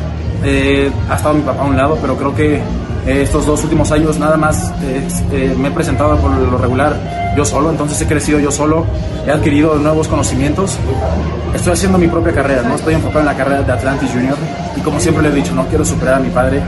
Eh, 0.43 0.91
ha 1.09 1.15
estado 1.15 1.35
mi 1.35 1.41
papá 1.41 1.63
a 1.63 1.65
un 1.65 1.75
lado, 1.75 1.97
pero 2.01 2.15
creo 2.15 2.35
que 2.35 2.55
eh, 2.55 3.21
estos 3.21 3.45
dos 3.45 3.63
últimos 3.63 3.91
años 3.91 4.17
nada 4.17 4.37
más 4.37 4.73
eh, 4.81 5.55
me 5.57 5.67
he 5.67 5.71
presentado 5.71 6.17
por 6.17 6.31
lo 6.31 6.57
regular 6.57 7.24
yo 7.35 7.45
solo, 7.45 7.69
entonces 7.69 7.99
he 8.01 8.07
crecido 8.07 8.39
yo 8.39 8.51
solo, 8.51 8.85
he 9.27 9.31
adquirido 9.31 9.75
nuevos 9.75 10.07
conocimientos, 10.07 10.77
estoy 11.53 11.73
haciendo 11.73 11.97
mi 11.97 12.07
propia 12.07 12.33
carrera, 12.33 12.63
no 12.63 12.75
estoy 12.75 12.93
enfocado 12.93 13.21
en 13.21 13.25
la 13.25 13.35
carrera 13.35 13.61
de 13.61 13.71
Atlantis 13.71 14.11
Junior 14.11 14.37
y 14.75 14.81
como 14.81 14.99
siempre 14.99 15.23
le 15.23 15.29
he 15.29 15.35
dicho, 15.35 15.53
no 15.53 15.65
quiero 15.67 15.83
superar 15.83 16.15
a 16.15 16.19
mi 16.19 16.29
padre, 16.29 16.61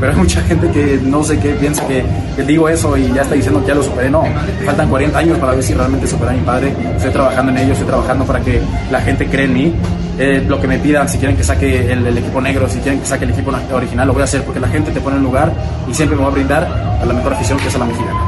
pero 0.00 0.12
hay 0.12 0.18
mucha 0.18 0.40
gente 0.42 0.68
que 0.70 1.00
no 1.02 1.22
sé 1.22 1.38
qué 1.38 1.50
piensa 1.50 1.86
que, 1.86 2.04
que, 2.36 2.42
digo 2.42 2.68
eso 2.68 2.96
y 2.96 3.12
ya 3.12 3.22
está 3.22 3.34
diciendo 3.34 3.60
que 3.60 3.68
ya 3.68 3.74
lo 3.74 3.82
superé. 3.82 4.10
No, 4.10 4.24
faltan 4.64 4.88
40 4.88 5.18
años 5.18 5.38
para 5.38 5.52
ver 5.52 5.62
si 5.62 5.72
realmente 5.72 6.06
superé 6.06 6.32
a 6.32 6.34
mi 6.34 6.40
padre. 6.40 6.74
Estoy 6.96 7.10
trabajando 7.10 7.52
en 7.52 7.58
ello, 7.58 7.72
estoy 7.72 7.86
trabajando 7.86 8.24
para 8.24 8.40
que 8.40 8.60
la 8.90 9.00
gente 9.00 9.26
cree 9.26 9.46
en 9.46 9.54
mí. 9.54 9.74
Eh, 10.18 10.44
lo 10.46 10.60
que 10.60 10.68
me 10.68 10.78
pidan, 10.78 11.08
si 11.08 11.18
quieren 11.18 11.36
que 11.36 11.42
saque 11.42 11.92
el, 11.92 12.06
equipo 12.18 12.40
negro, 12.40 12.68
si 12.68 12.78
quieren 12.78 13.00
que 13.00 13.06
saque 13.06 13.24
el 13.24 13.30
equipo 13.30 13.50
original, 13.72 14.06
lo 14.06 14.12
voy 14.12 14.22
a 14.22 14.24
hacer 14.24 14.42
porque 14.42 14.60
la 14.60 14.68
gente 14.68 14.92
te 14.92 15.00
pone 15.00 15.16
en 15.16 15.22
lugar 15.22 15.52
y 15.88 15.94
siempre 15.94 16.16
me 16.16 16.22
va 16.22 16.28
a 16.28 16.32
brindar 16.32 16.64
a 17.00 17.04
la 17.04 17.14
mejor 17.14 17.32
afición 17.32 17.58
que 17.58 17.68
es 17.68 17.78
la 17.78 17.84
mexicana. 17.84 18.23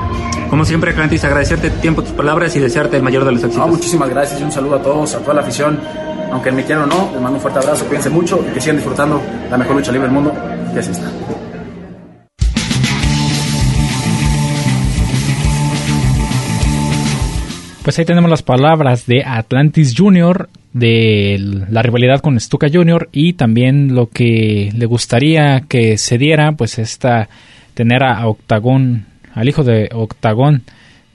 Como 0.50 0.64
siempre, 0.64 0.94
Clantis, 0.94 1.24
agradecerte 1.24 1.70
tiempo, 1.70 2.02
tus 2.02 2.12
palabras 2.12 2.54
y 2.54 2.60
desearte 2.60 2.96
el 2.96 3.02
mayor 3.02 3.24
de 3.24 3.32
los 3.32 3.42
éxitos. 3.42 3.66
No, 3.66 3.72
muchísimas 3.72 4.08
gracias 4.08 4.40
y 4.40 4.44
un 4.44 4.52
saludo 4.52 4.76
a 4.76 4.82
todos, 4.82 5.14
a 5.14 5.18
toda 5.18 5.34
la 5.34 5.40
afición. 5.40 5.78
Aunque 6.30 6.52
me 6.52 6.64
quieran 6.64 6.84
o 6.84 6.86
no, 6.86 7.10
les 7.12 7.20
mando 7.20 7.36
un 7.36 7.40
fuerte 7.40 7.58
abrazo, 7.58 7.84
cuídense 7.86 8.10
mucho 8.10 8.44
y 8.48 8.54
que 8.54 8.60
sigan 8.60 8.76
disfrutando 8.76 9.20
la 9.50 9.56
mejor 9.56 9.76
lucha 9.76 9.90
libre 9.90 10.06
del 10.06 10.14
mundo, 10.14 10.32
que 10.72 10.78
así 10.78 10.92
está. 10.92 11.10
Pues 17.82 17.98
ahí 17.98 18.04
tenemos 18.04 18.30
las 18.30 18.42
palabras 18.42 19.06
de 19.06 19.22
Atlantis 19.24 19.94
Junior, 19.96 20.48
de 20.72 21.64
la 21.70 21.82
rivalidad 21.82 22.20
con 22.20 22.38
Stuka 22.38 22.68
Junior 22.72 23.08
y 23.12 23.34
también 23.34 23.94
lo 23.94 24.08
que 24.10 24.70
le 24.76 24.86
gustaría 24.86 25.62
que 25.68 25.96
se 25.96 26.18
diera, 26.18 26.52
pues 26.52 26.78
esta 26.78 27.28
tener 27.74 28.02
a 28.02 28.26
Octagón, 28.26 29.06
al 29.36 29.48
hijo 29.48 29.62
de 29.62 29.90
Octagón, 29.92 30.62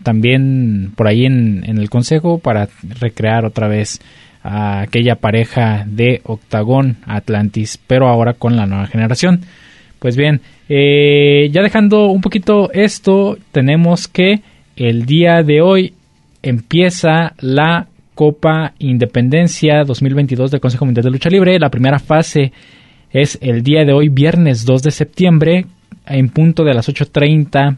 también 0.04 0.94
por 0.96 1.08
ahí 1.08 1.26
en, 1.26 1.64
en 1.66 1.78
el 1.78 1.90
consejo 1.90 2.38
para 2.40 2.70
recrear 3.00 3.46
otra 3.46 3.68
vez 3.68 4.00
a 4.44 4.82
aquella 4.82 5.16
pareja 5.16 5.84
de 5.86 6.22
Octagón 6.24 6.98
Atlantis, 7.06 7.80
pero 7.88 8.08
ahora 8.08 8.34
con 8.34 8.56
la 8.56 8.66
nueva 8.66 8.88
generación. 8.88 9.42
Pues 10.00 10.16
bien, 10.16 10.42
eh, 10.70 11.50
ya 11.52 11.62
dejando 11.62 12.08
un 12.08 12.22
poquito 12.22 12.72
esto, 12.72 13.38
tenemos 13.52 14.08
que 14.08 14.42
el 14.76 15.06
día 15.06 15.44
de 15.44 15.62
hoy 15.62 15.94
empieza 16.42 17.34
la 17.40 17.88
Copa 18.16 18.74
Independencia 18.80 19.84
2022 19.84 20.52
del 20.52 20.60
Consejo 20.60 20.86
Mundial 20.86 21.06
de 21.06 21.12
Lucha 21.12 21.30
Libre. 21.30 21.60
La 21.60 21.70
primera 21.70 22.00
fase 22.00 22.52
es 23.12 23.38
el 23.42 23.64
día 23.64 23.84
de 23.84 23.94
hoy, 23.94 24.10
viernes 24.10 24.66
2 24.66 24.84
de 24.84 24.92
septiembre, 24.92 25.66
en 26.08 26.30
punto 26.30 26.64
de 26.64 26.74
las 26.74 26.90
8.30 26.90 27.78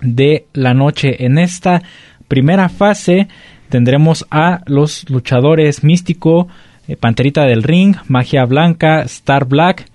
de 0.00 0.46
la 0.52 0.74
noche. 0.74 1.24
En 1.24 1.38
esta 1.38 1.82
primera 2.28 2.68
fase 2.68 3.28
tendremos 3.68 4.26
a 4.30 4.62
los 4.66 5.08
luchadores 5.08 5.84
Místico, 5.84 6.48
eh, 6.88 6.96
Panterita 6.96 7.44
del 7.44 7.62
Ring, 7.62 7.96
Magia 8.08 8.44
Blanca, 8.44 9.02
Star 9.02 9.46
Black, 9.46 9.86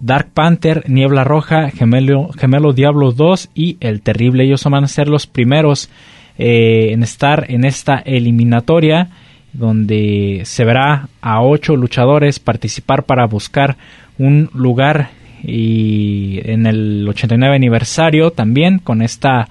Dark 0.00 0.30
Panther, 0.34 0.84
Niebla 0.88 1.24
Roja, 1.24 1.70
Gemelo, 1.70 2.30
Gemelo 2.36 2.72
Diablo 2.72 3.12
2 3.12 3.50
y 3.54 3.76
El 3.80 4.02
Terrible. 4.02 4.44
Ellos 4.44 4.64
van 4.64 4.84
a 4.84 4.88
ser 4.88 5.08
los 5.08 5.26
primeros 5.26 5.90
eh, 6.38 6.92
en 6.92 7.02
estar 7.02 7.46
en 7.50 7.64
esta 7.64 7.98
eliminatoria 7.98 9.10
donde 9.52 10.42
se 10.44 10.64
verá 10.64 11.08
a 11.20 11.42
ocho 11.42 11.76
luchadores 11.76 12.38
participar 12.38 13.04
para 13.04 13.26
buscar 13.26 13.76
un 14.18 14.48
lugar 14.54 15.10
y 15.42 16.40
en 16.44 16.66
el 16.66 17.06
89 17.08 17.56
aniversario 17.56 18.30
también 18.30 18.78
con 18.78 19.02
esta 19.02 19.48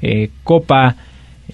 eh, 0.00 0.30
Copa 0.42 0.96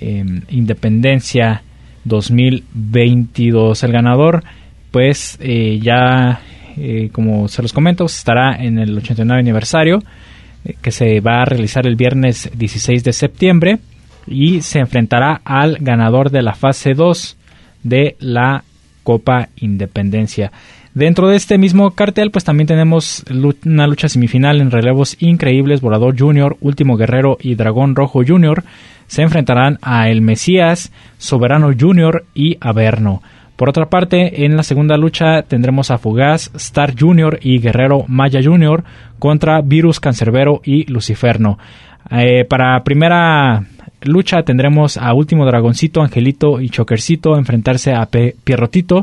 eh, 0.01 0.25
Independencia 0.51 1.63
2022 2.05 3.83
el 3.83 3.93
ganador 3.93 4.45
pues 4.91 5.39
eh, 5.41 5.79
ya 5.83 6.41
como 7.13 7.49
se 7.49 7.61
los 7.61 7.75
comento 7.75 8.07
estará 8.07 8.57
en 8.57 8.79
el 8.79 8.97
89 8.97 9.41
aniversario 9.41 9.99
que 10.81 10.91
se 10.93 11.21
va 11.21 11.43
a 11.43 11.45
realizar 11.45 11.87
el 11.87 11.97
viernes 11.97 12.51
16 12.57 13.05
de 13.05 13.13
septiembre 13.13 13.79
y 14.27 14.63
se 14.63 14.79
enfrentará 14.79 15.41
al 15.45 15.77
ganador 15.81 16.31
de 16.31 16.43
la 16.43 16.55
fase 16.55 16.95
2 16.95 17.37
de 17.83 18.17
la 18.21 18.65
Copa 19.03 19.49
Independencia. 19.57 20.53
Dentro 21.01 21.29
de 21.29 21.37
este 21.37 21.57
mismo 21.57 21.93
cartel, 21.93 22.31
pues 22.31 22.45
también 22.45 22.67
tenemos 22.67 23.25
una 23.65 23.87
lucha 23.87 24.11
semifinal 24.11 24.61
en 24.61 24.71
relevos 24.71 25.17
increíbles. 25.19 25.81
Volador 25.81 26.15
Junior, 26.15 26.59
Último 26.61 26.99
Guerrero 26.99 27.39
y 27.41 27.55
Dragón 27.55 27.97
Rojo 27.97 28.21
Junior 28.23 28.65
se 29.07 29.23
enfrentarán 29.23 29.79
a 29.81 30.11
El 30.11 30.21
Mesías, 30.21 30.93
Soberano 31.17 31.71
Junior 31.73 32.27
y 32.35 32.59
Averno. 32.61 33.23
Por 33.57 33.71
otra 33.71 33.89
parte, 33.89 34.45
en 34.45 34.59
la 34.59 34.63
segunda 34.63 34.99
lucha 34.99 35.41
tendremos 35.41 35.91
a 35.91 35.97
Fugaz, 35.97 36.51
Star 36.57 36.93
Junior 36.95 37.39
y 37.41 37.61
Guerrero 37.61 38.05
Maya 38.07 38.41
Junior 38.45 38.85
contra 39.19 39.63
Virus 39.63 40.01
Cancerbero 40.01 40.61
y 40.67 40.85
Luciferno. 40.85 41.59
Eh, 42.11 42.45
para 42.45 42.85
primera 42.85 43.65
lucha 44.03 44.43
tendremos 44.43 44.99
a 44.99 45.15
Último 45.15 45.47
Dragoncito, 45.47 46.03
Angelito 46.03 46.61
y 46.61 46.69
Chokercito 46.69 47.39
enfrentarse 47.39 47.95
a 47.95 48.07
Pierrotito, 48.45 49.03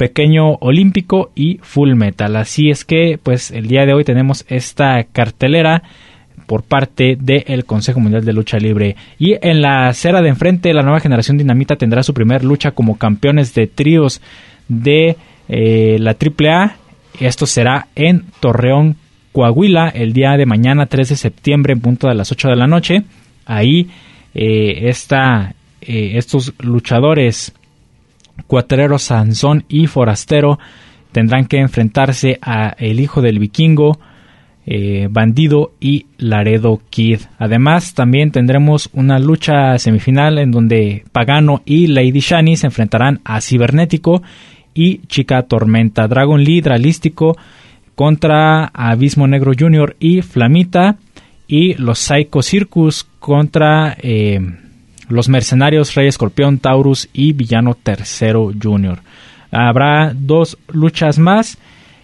Pequeño 0.00 0.54
Olímpico 0.60 1.30
y 1.34 1.58
Full 1.60 1.92
Metal. 1.92 2.34
Así 2.36 2.70
es 2.70 2.86
que, 2.86 3.20
pues 3.22 3.50
el 3.50 3.66
día 3.66 3.84
de 3.84 3.92
hoy 3.92 4.02
tenemos 4.02 4.46
esta 4.48 5.04
cartelera 5.04 5.82
por 6.46 6.62
parte 6.62 7.18
del 7.20 7.66
Consejo 7.66 8.00
Mundial 8.00 8.24
de 8.24 8.32
Lucha 8.32 8.56
Libre. 8.56 8.96
Y 9.18 9.36
en 9.42 9.60
la 9.60 9.88
acera 9.88 10.22
de 10.22 10.30
enfrente, 10.30 10.72
la 10.72 10.82
nueva 10.82 11.00
generación 11.00 11.36
Dinamita 11.36 11.76
tendrá 11.76 12.02
su 12.02 12.14
primer 12.14 12.44
lucha 12.44 12.70
como 12.70 12.96
campeones 12.96 13.52
de 13.52 13.66
tríos 13.66 14.22
de 14.68 15.18
eh, 15.50 15.98
la 16.00 16.12
AAA. 16.12 16.76
Esto 17.20 17.44
será 17.44 17.88
en 17.94 18.24
Torreón, 18.40 18.96
Coahuila, 19.32 19.90
el 19.90 20.14
día 20.14 20.38
de 20.38 20.46
mañana, 20.46 20.86
3 20.86 21.10
de 21.10 21.16
septiembre, 21.16 21.74
en 21.74 21.82
punto 21.82 22.08
de 22.08 22.14
las 22.14 22.32
8 22.32 22.48
de 22.48 22.56
la 22.56 22.66
noche. 22.66 23.02
Ahí 23.44 23.90
eh, 24.34 24.88
esta 24.88 25.54
eh, 25.82 26.12
estos 26.14 26.54
luchadores 26.58 27.52
Cuatrero, 28.46 28.98
Sansón 28.98 29.64
y 29.68 29.86
Forastero 29.86 30.58
tendrán 31.12 31.46
que 31.46 31.58
enfrentarse 31.58 32.38
a 32.42 32.74
el 32.78 33.00
hijo 33.00 33.20
del 33.20 33.38
vikingo, 33.38 33.98
eh, 34.66 35.08
Bandido 35.10 35.72
y 35.80 36.06
Laredo 36.18 36.80
Kid. 36.90 37.20
Además, 37.38 37.94
también 37.94 38.30
tendremos 38.30 38.90
una 38.92 39.18
lucha 39.18 39.78
semifinal 39.78 40.38
en 40.38 40.50
donde 40.50 41.04
Pagano 41.12 41.62
y 41.64 41.88
Lady 41.88 42.20
Shani 42.20 42.56
se 42.56 42.66
enfrentarán 42.66 43.20
a 43.24 43.40
Cibernético 43.40 44.22
y 44.74 44.98
Chica 45.08 45.42
Tormenta. 45.42 46.06
Dragon 46.06 46.42
Lee, 46.42 46.60
Dralístico 46.60 47.36
contra 47.94 48.66
Abismo 48.66 49.26
Negro 49.26 49.52
Jr. 49.58 49.96
y 49.98 50.22
Flamita. 50.22 50.96
Y 51.48 51.74
los 51.74 51.98
Psycho 51.98 52.42
Circus 52.42 53.08
contra 53.18 53.96
eh, 54.00 54.40
los 55.10 55.28
Mercenarios 55.28 55.94
Rey 55.94 56.08
Escorpión, 56.08 56.58
Taurus 56.58 57.08
y 57.12 57.32
Villano 57.32 57.74
Tercero 57.74 58.52
Jr. 58.60 59.00
Habrá 59.50 60.12
dos 60.14 60.58
luchas 60.72 61.18
más. 61.18 61.58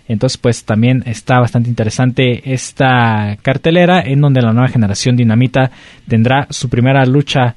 Entonces, 0.09 0.36
pues 0.36 0.64
también 0.64 1.02
está 1.07 1.40
bastante 1.40 1.68
interesante 1.68 2.52
esta 2.52 3.36
cartelera 3.42 4.00
en 4.00 4.20
donde 4.20 4.40
la 4.40 4.52
nueva 4.52 4.68
generación 4.68 5.16
Dinamita 5.16 5.70
tendrá 6.07 6.46
su 6.50 6.68
primera 6.68 7.04
lucha 7.07 7.57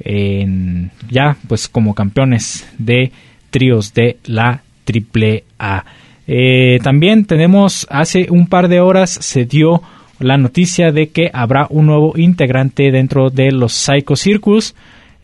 en, 0.00 0.90
ya 1.10 1.36
pues 1.46 1.68
como 1.68 1.94
campeones 1.94 2.66
de 2.78 3.12
tríos 3.50 3.92
de 3.92 4.18
la 4.24 4.62
Triple 4.84 5.44
A. 5.58 5.84
Eh, 6.26 6.78
también 6.82 7.24
tenemos 7.24 7.86
hace 7.90 8.28
un 8.30 8.46
par 8.46 8.68
de 8.68 8.80
horas 8.80 9.10
se 9.10 9.44
dio 9.44 9.82
la 10.20 10.36
noticia 10.36 10.92
de 10.92 11.08
que 11.08 11.30
habrá 11.32 11.66
un 11.70 11.86
nuevo 11.86 12.12
integrante 12.16 12.90
dentro 12.92 13.30
de 13.30 13.50
los 13.50 13.72
Psycho 13.72 14.16
Circus. 14.16 14.74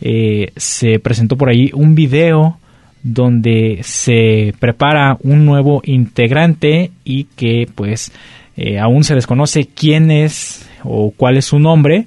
Eh, 0.00 0.52
se 0.56 0.98
presentó 0.98 1.36
por 1.36 1.50
ahí 1.50 1.70
un 1.72 1.94
video 1.94 2.58
donde 3.02 3.80
se 3.82 4.52
prepara 4.58 5.16
un 5.22 5.46
nuevo 5.46 5.80
integrante 5.84 6.90
y 7.04 7.24
que 7.24 7.68
pues 7.72 8.10
eh, 8.56 8.78
aún 8.78 9.04
se 9.04 9.14
desconoce 9.14 9.66
quién 9.66 10.10
es 10.10 10.68
o 10.82 11.12
cuál 11.16 11.36
es 11.36 11.44
su 11.44 11.58
nombre. 11.58 12.06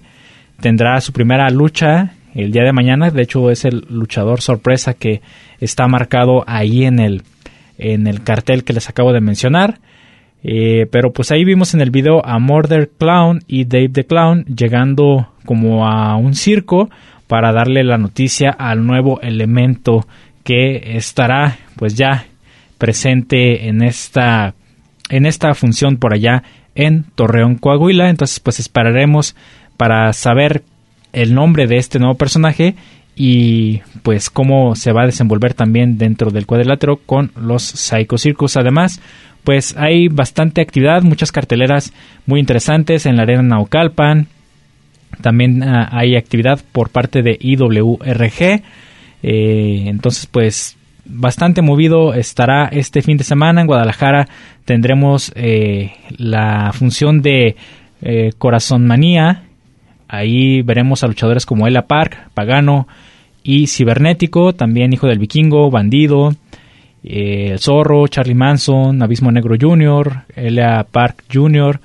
Tendrá 0.59 0.99
su 0.99 1.13
primera 1.13 1.49
lucha 1.49 2.15
el 2.33 2.51
día 2.51 2.63
de 2.63 2.73
mañana. 2.73 3.11
De 3.11 3.21
hecho 3.21 3.49
es 3.51 3.65
el 3.65 3.85
luchador 3.89 4.41
sorpresa 4.41 4.93
que 4.93 5.21
está 5.59 5.87
marcado 5.87 6.43
ahí 6.47 6.85
en 6.85 6.99
el, 6.99 7.21
en 7.77 8.07
el 8.07 8.23
cartel 8.23 8.63
que 8.63 8.73
les 8.73 8.89
acabo 8.89 9.13
de 9.13 9.21
mencionar. 9.21 9.79
Eh, 10.43 10.87
pero 10.91 11.11
pues 11.11 11.31
ahí 11.31 11.43
vimos 11.43 11.73
en 11.73 11.81
el 11.81 11.91
video 11.91 12.25
a 12.25 12.39
Murder 12.39 12.89
Clown 12.97 13.41
y 13.47 13.65
Dave 13.65 13.89
the 13.89 14.05
Clown 14.05 14.45
llegando 14.45 15.33
como 15.45 15.85
a 15.85 16.15
un 16.15 16.33
circo 16.33 16.89
para 17.27 17.51
darle 17.51 17.83
la 17.83 17.97
noticia 17.97 18.49
al 18.49 18.85
nuevo 18.85 19.19
elemento 19.21 20.07
que 20.43 20.95
estará 20.97 21.57
pues 21.75 21.95
ya 21.95 22.25
presente 22.77 23.67
en 23.67 23.83
esta 23.83 24.55
en 25.09 25.25
esta 25.25 25.53
función 25.53 25.97
por 25.97 26.13
allá 26.13 26.43
en 26.73 27.03
Torreón 27.15 27.55
Coahuila. 27.55 28.09
Entonces 28.09 28.39
pues 28.39 28.59
esperaremos 28.59 29.35
para 29.75 30.13
saber 30.13 30.63
el 31.11 31.33
nombre 31.33 31.67
de 31.67 31.77
este 31.77 31.99
nuevo 31.99 32.15
personaje 32.15 32.75
y 33.15 33.81
pues 34.01 34.29
cómo 34.29 34.75
se 34.75 34.93
va 34.93 35.03
a 35.03 35.07
desenvolver 35.07 35.53
también 35.53 35.97
dentro 35.97 36.31
del 36.31 36.45
cuadrilátero 36.45 36.97
con 37.05 37.31
los 37.35 37.63
Psycho 37.63 38.17
Circus. 38.17 38.55
Además 38.55 39.01
pues 39.43 39.75
hay 39.77 40.07
bastante 40.07 40.61
actividad 40.61 41.03
muchas 41.03 41.31
carteleras 41.31 41.93
muy 42.25 42.39
interesantes 42.39 43.05
en 43.05 43.17
la 43.17 43.23
arena 43.23 43.43
Naucalpan 43.43 44.27
también 45.21 45.63
ah, 45.63 45.89
hay 45.91 46.15
actividad 46.15 46.59
por 46.71 46.89
parte 46.89 47.21
de 47.21 47.37
IWRG 47.39 48.61
eh, 49.23 49.83
entonces, 49.87 50.25
pues 50.25 50.77
bastante 51.05 51.61
movido 51.61 52.13
estará 52.13 52.67
este 52.67 53.01
fin 53.01 53.17
de 53.17 53.23
semana 53.23 53.61
en 53.61 53.67
Guadalajara. 53.67 54.27
Tendremos 54.65 55.31
eh, 55.35 55.93
la 56.17 56.71
función 56.73 57.21
de 57.21 57.55
eh, 58.01 58.31
Corazón 58.37 58.85
Manía. 58.85 59.43
Ahí 60.07 60.61
veremos 60.61 61.03
a 61.03 61.07
luchadores 61.07 61.45
como 61.45 61.67
Ella 61.67 61.83
Park, 61.83 62.29
Pagano 62.33 62.87
y 63.43 63.67
Cibernético, 63.67 64.53
también 64.53 64.93
Hijo 64.93 65.07
del 65.07 65.19
Vikingo, 65.19 65.69
Bandido, 65.69 66.33
El 67.04 67.60
Zorro, 67.60 68.08
Charlie 68.08 68.36
Manson, 68.36 69.02
Abismo 69.02 69.32
Negro 69.32 69.56
Jr., 69.60 70.24
Ella 70.36 70.86
Park 70.89 71.24
Jr., 71.32 71.80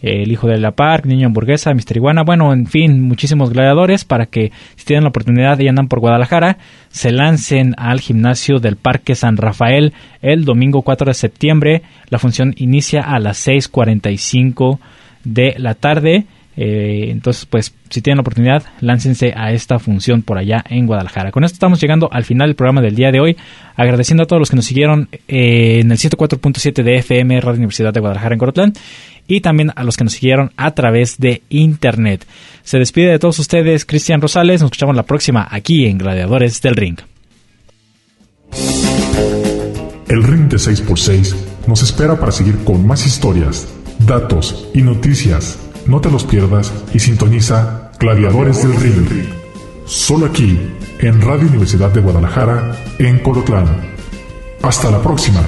el 0.00 0.30
hijo 0.30 0.46
de 0.46 0.58
la 0.58 0.72
Park, 0.72 1.06
Niño 1.06 1.26
Hamburguesa, 1.26 1.74
Mister 1.74 1.96
Iguana, 1.96 2.22
bueno, 2.22 2.52
en 2.52 2.66
fin, 2.66 3.00
muchísimos 3.02 3.50
gladiadores 3.50 4.04
para 4.04 4.26
que 4.26 4.52
si 4.76 4.84
tienen 4.84 5.04
la 5.04 5.10
oportunidad 5.10 5.58
y 5.58 5.66
andan 5.66 5.88
por 5.88 6.00
Guadalajara, 6.00 6.58
se 6.88 7.10
lancen 7.10 7.74
al 7.76 8.00
gimnasio 8.00 8.60
del 8.60 8.76
Parque 8.76 9.14
San 9.14 9.36
Rafael 9.36 9.92
el 10.22 10.44
domingo 10.44 10.82
4 10.82 11.06
de 11.06 11.14
septiembre. 11.14 11.82
La 12.10 12.18
función 12.18 12.54
inicia 12.58 13.02
a 13.02 13.18
las 13.18 13.44
6.45 13.46 14.78
de 15.24 15.54
la 15.58 15.74
tarde. 15.74 16.26
Eh, 16.60 17.10
entonces, 17.10 17.46
pues, 17.46 17.72
si 17.88 18.02
tienen 18.02 18.16
la 18.16 18.22
oportunidad, 18.22 18.64
láncense 18.80 19.32
a 19.36 19.52
esta 19.52 19.78
función 19.78 20.22
por 20.22 20.38
allá 20.38 20.64
en 20.68 20.86
Guadalajara. 20.86 21.30
Con 21.30 21.44
esto 21.44 21.54
estamos 21.54 21.80
llegando 21.80 22.08
al 22.10 22.24
final 22.24 22.48
del 22.48 22.56
programa 22.56 22.80
del 22.80 22.96
día 22.96 23.12
de 23.12 23.20
hoy. 23.20 23.36
Agradeciendo 23.76 24.24
a 24.24 24.26
todos 24.26 24.40
los 24.40 24.50
que 24.50 24.56
nos 24.56 24.64
siguieron 24.64 25.08
eh, 25.28 25.78
en 25.80 25.92
el 25.92 25.98
104.7 25.98 26.82
de 26.82 26.96
FM, 26.96 27.40
Radio 27.40 27.58
Universidad 27.58 27.92
de 27.92 28.00
Guadalajara 28.00 28.34
en 28.34 28.38
Corotlán 28.40 28.72
y 29.28 29.40
también 29.40 29.72
a 29.76 29.84
los 29.84 29.96
que 29.96 30.02
nos 30.02 30.14
siguieron 30.14 30.50
a 30.56 30.72
través 30.72 31.18
de 31.18 31.42
internet. 31.48 32.26
Se 32.64 32.78
despide 32.78 33.12
de 33.12 33.18
todos 33.20 33.38
ustedes 33.38 33.84
Cristian 33.84 34.20
Rosales, 34.20 34.60
nos 34.60 34.68
escuchamos 34.72 34.96
la 34.96 35.04
próxima 35.04 35.46
aquí 35.48 35.86
en 35.86 35.98
Gladiadores 35.98 36.60
del 36.60 36.74
Ring. 36.74 36.98
El 40.08 40.22
Ring 40.24 40.48
de 40.48 40.56
6x6 40.56 41.36
nos 41.68 41.82
espera 41.82 42.18
para 42.18 42.32
seguir 42.32 42.56
con 42.64 42.84
más 42.84 43.06
historias, 43.06 43.68
datos 44.00 44.68
y 44.74 44.82
noticias. 44.82 45.67
No 45.88 46.02
te 46.02 46.10
los 46.10 46.24
pierdas 46.24 46.70
y 46.92 46.98
sintoniza 46.98 47.90
Gladiadores 47.98 48.62
del 48.62 48.76
Ring. 48.76 49.24
Solo 49.86 50.26
aquí, 50.26 50.70
en 50.98 51.20
Radio 51.22 51.48
Universidad 51.48 51.90
de 51.90 52.02
Guadalajara, 52.02 52.76
en 52.98 53.18
Colotlán. 53.20 53.94
Hasta 54.62 54.90
la 54.90 55.02
próxima. 55.02 55.40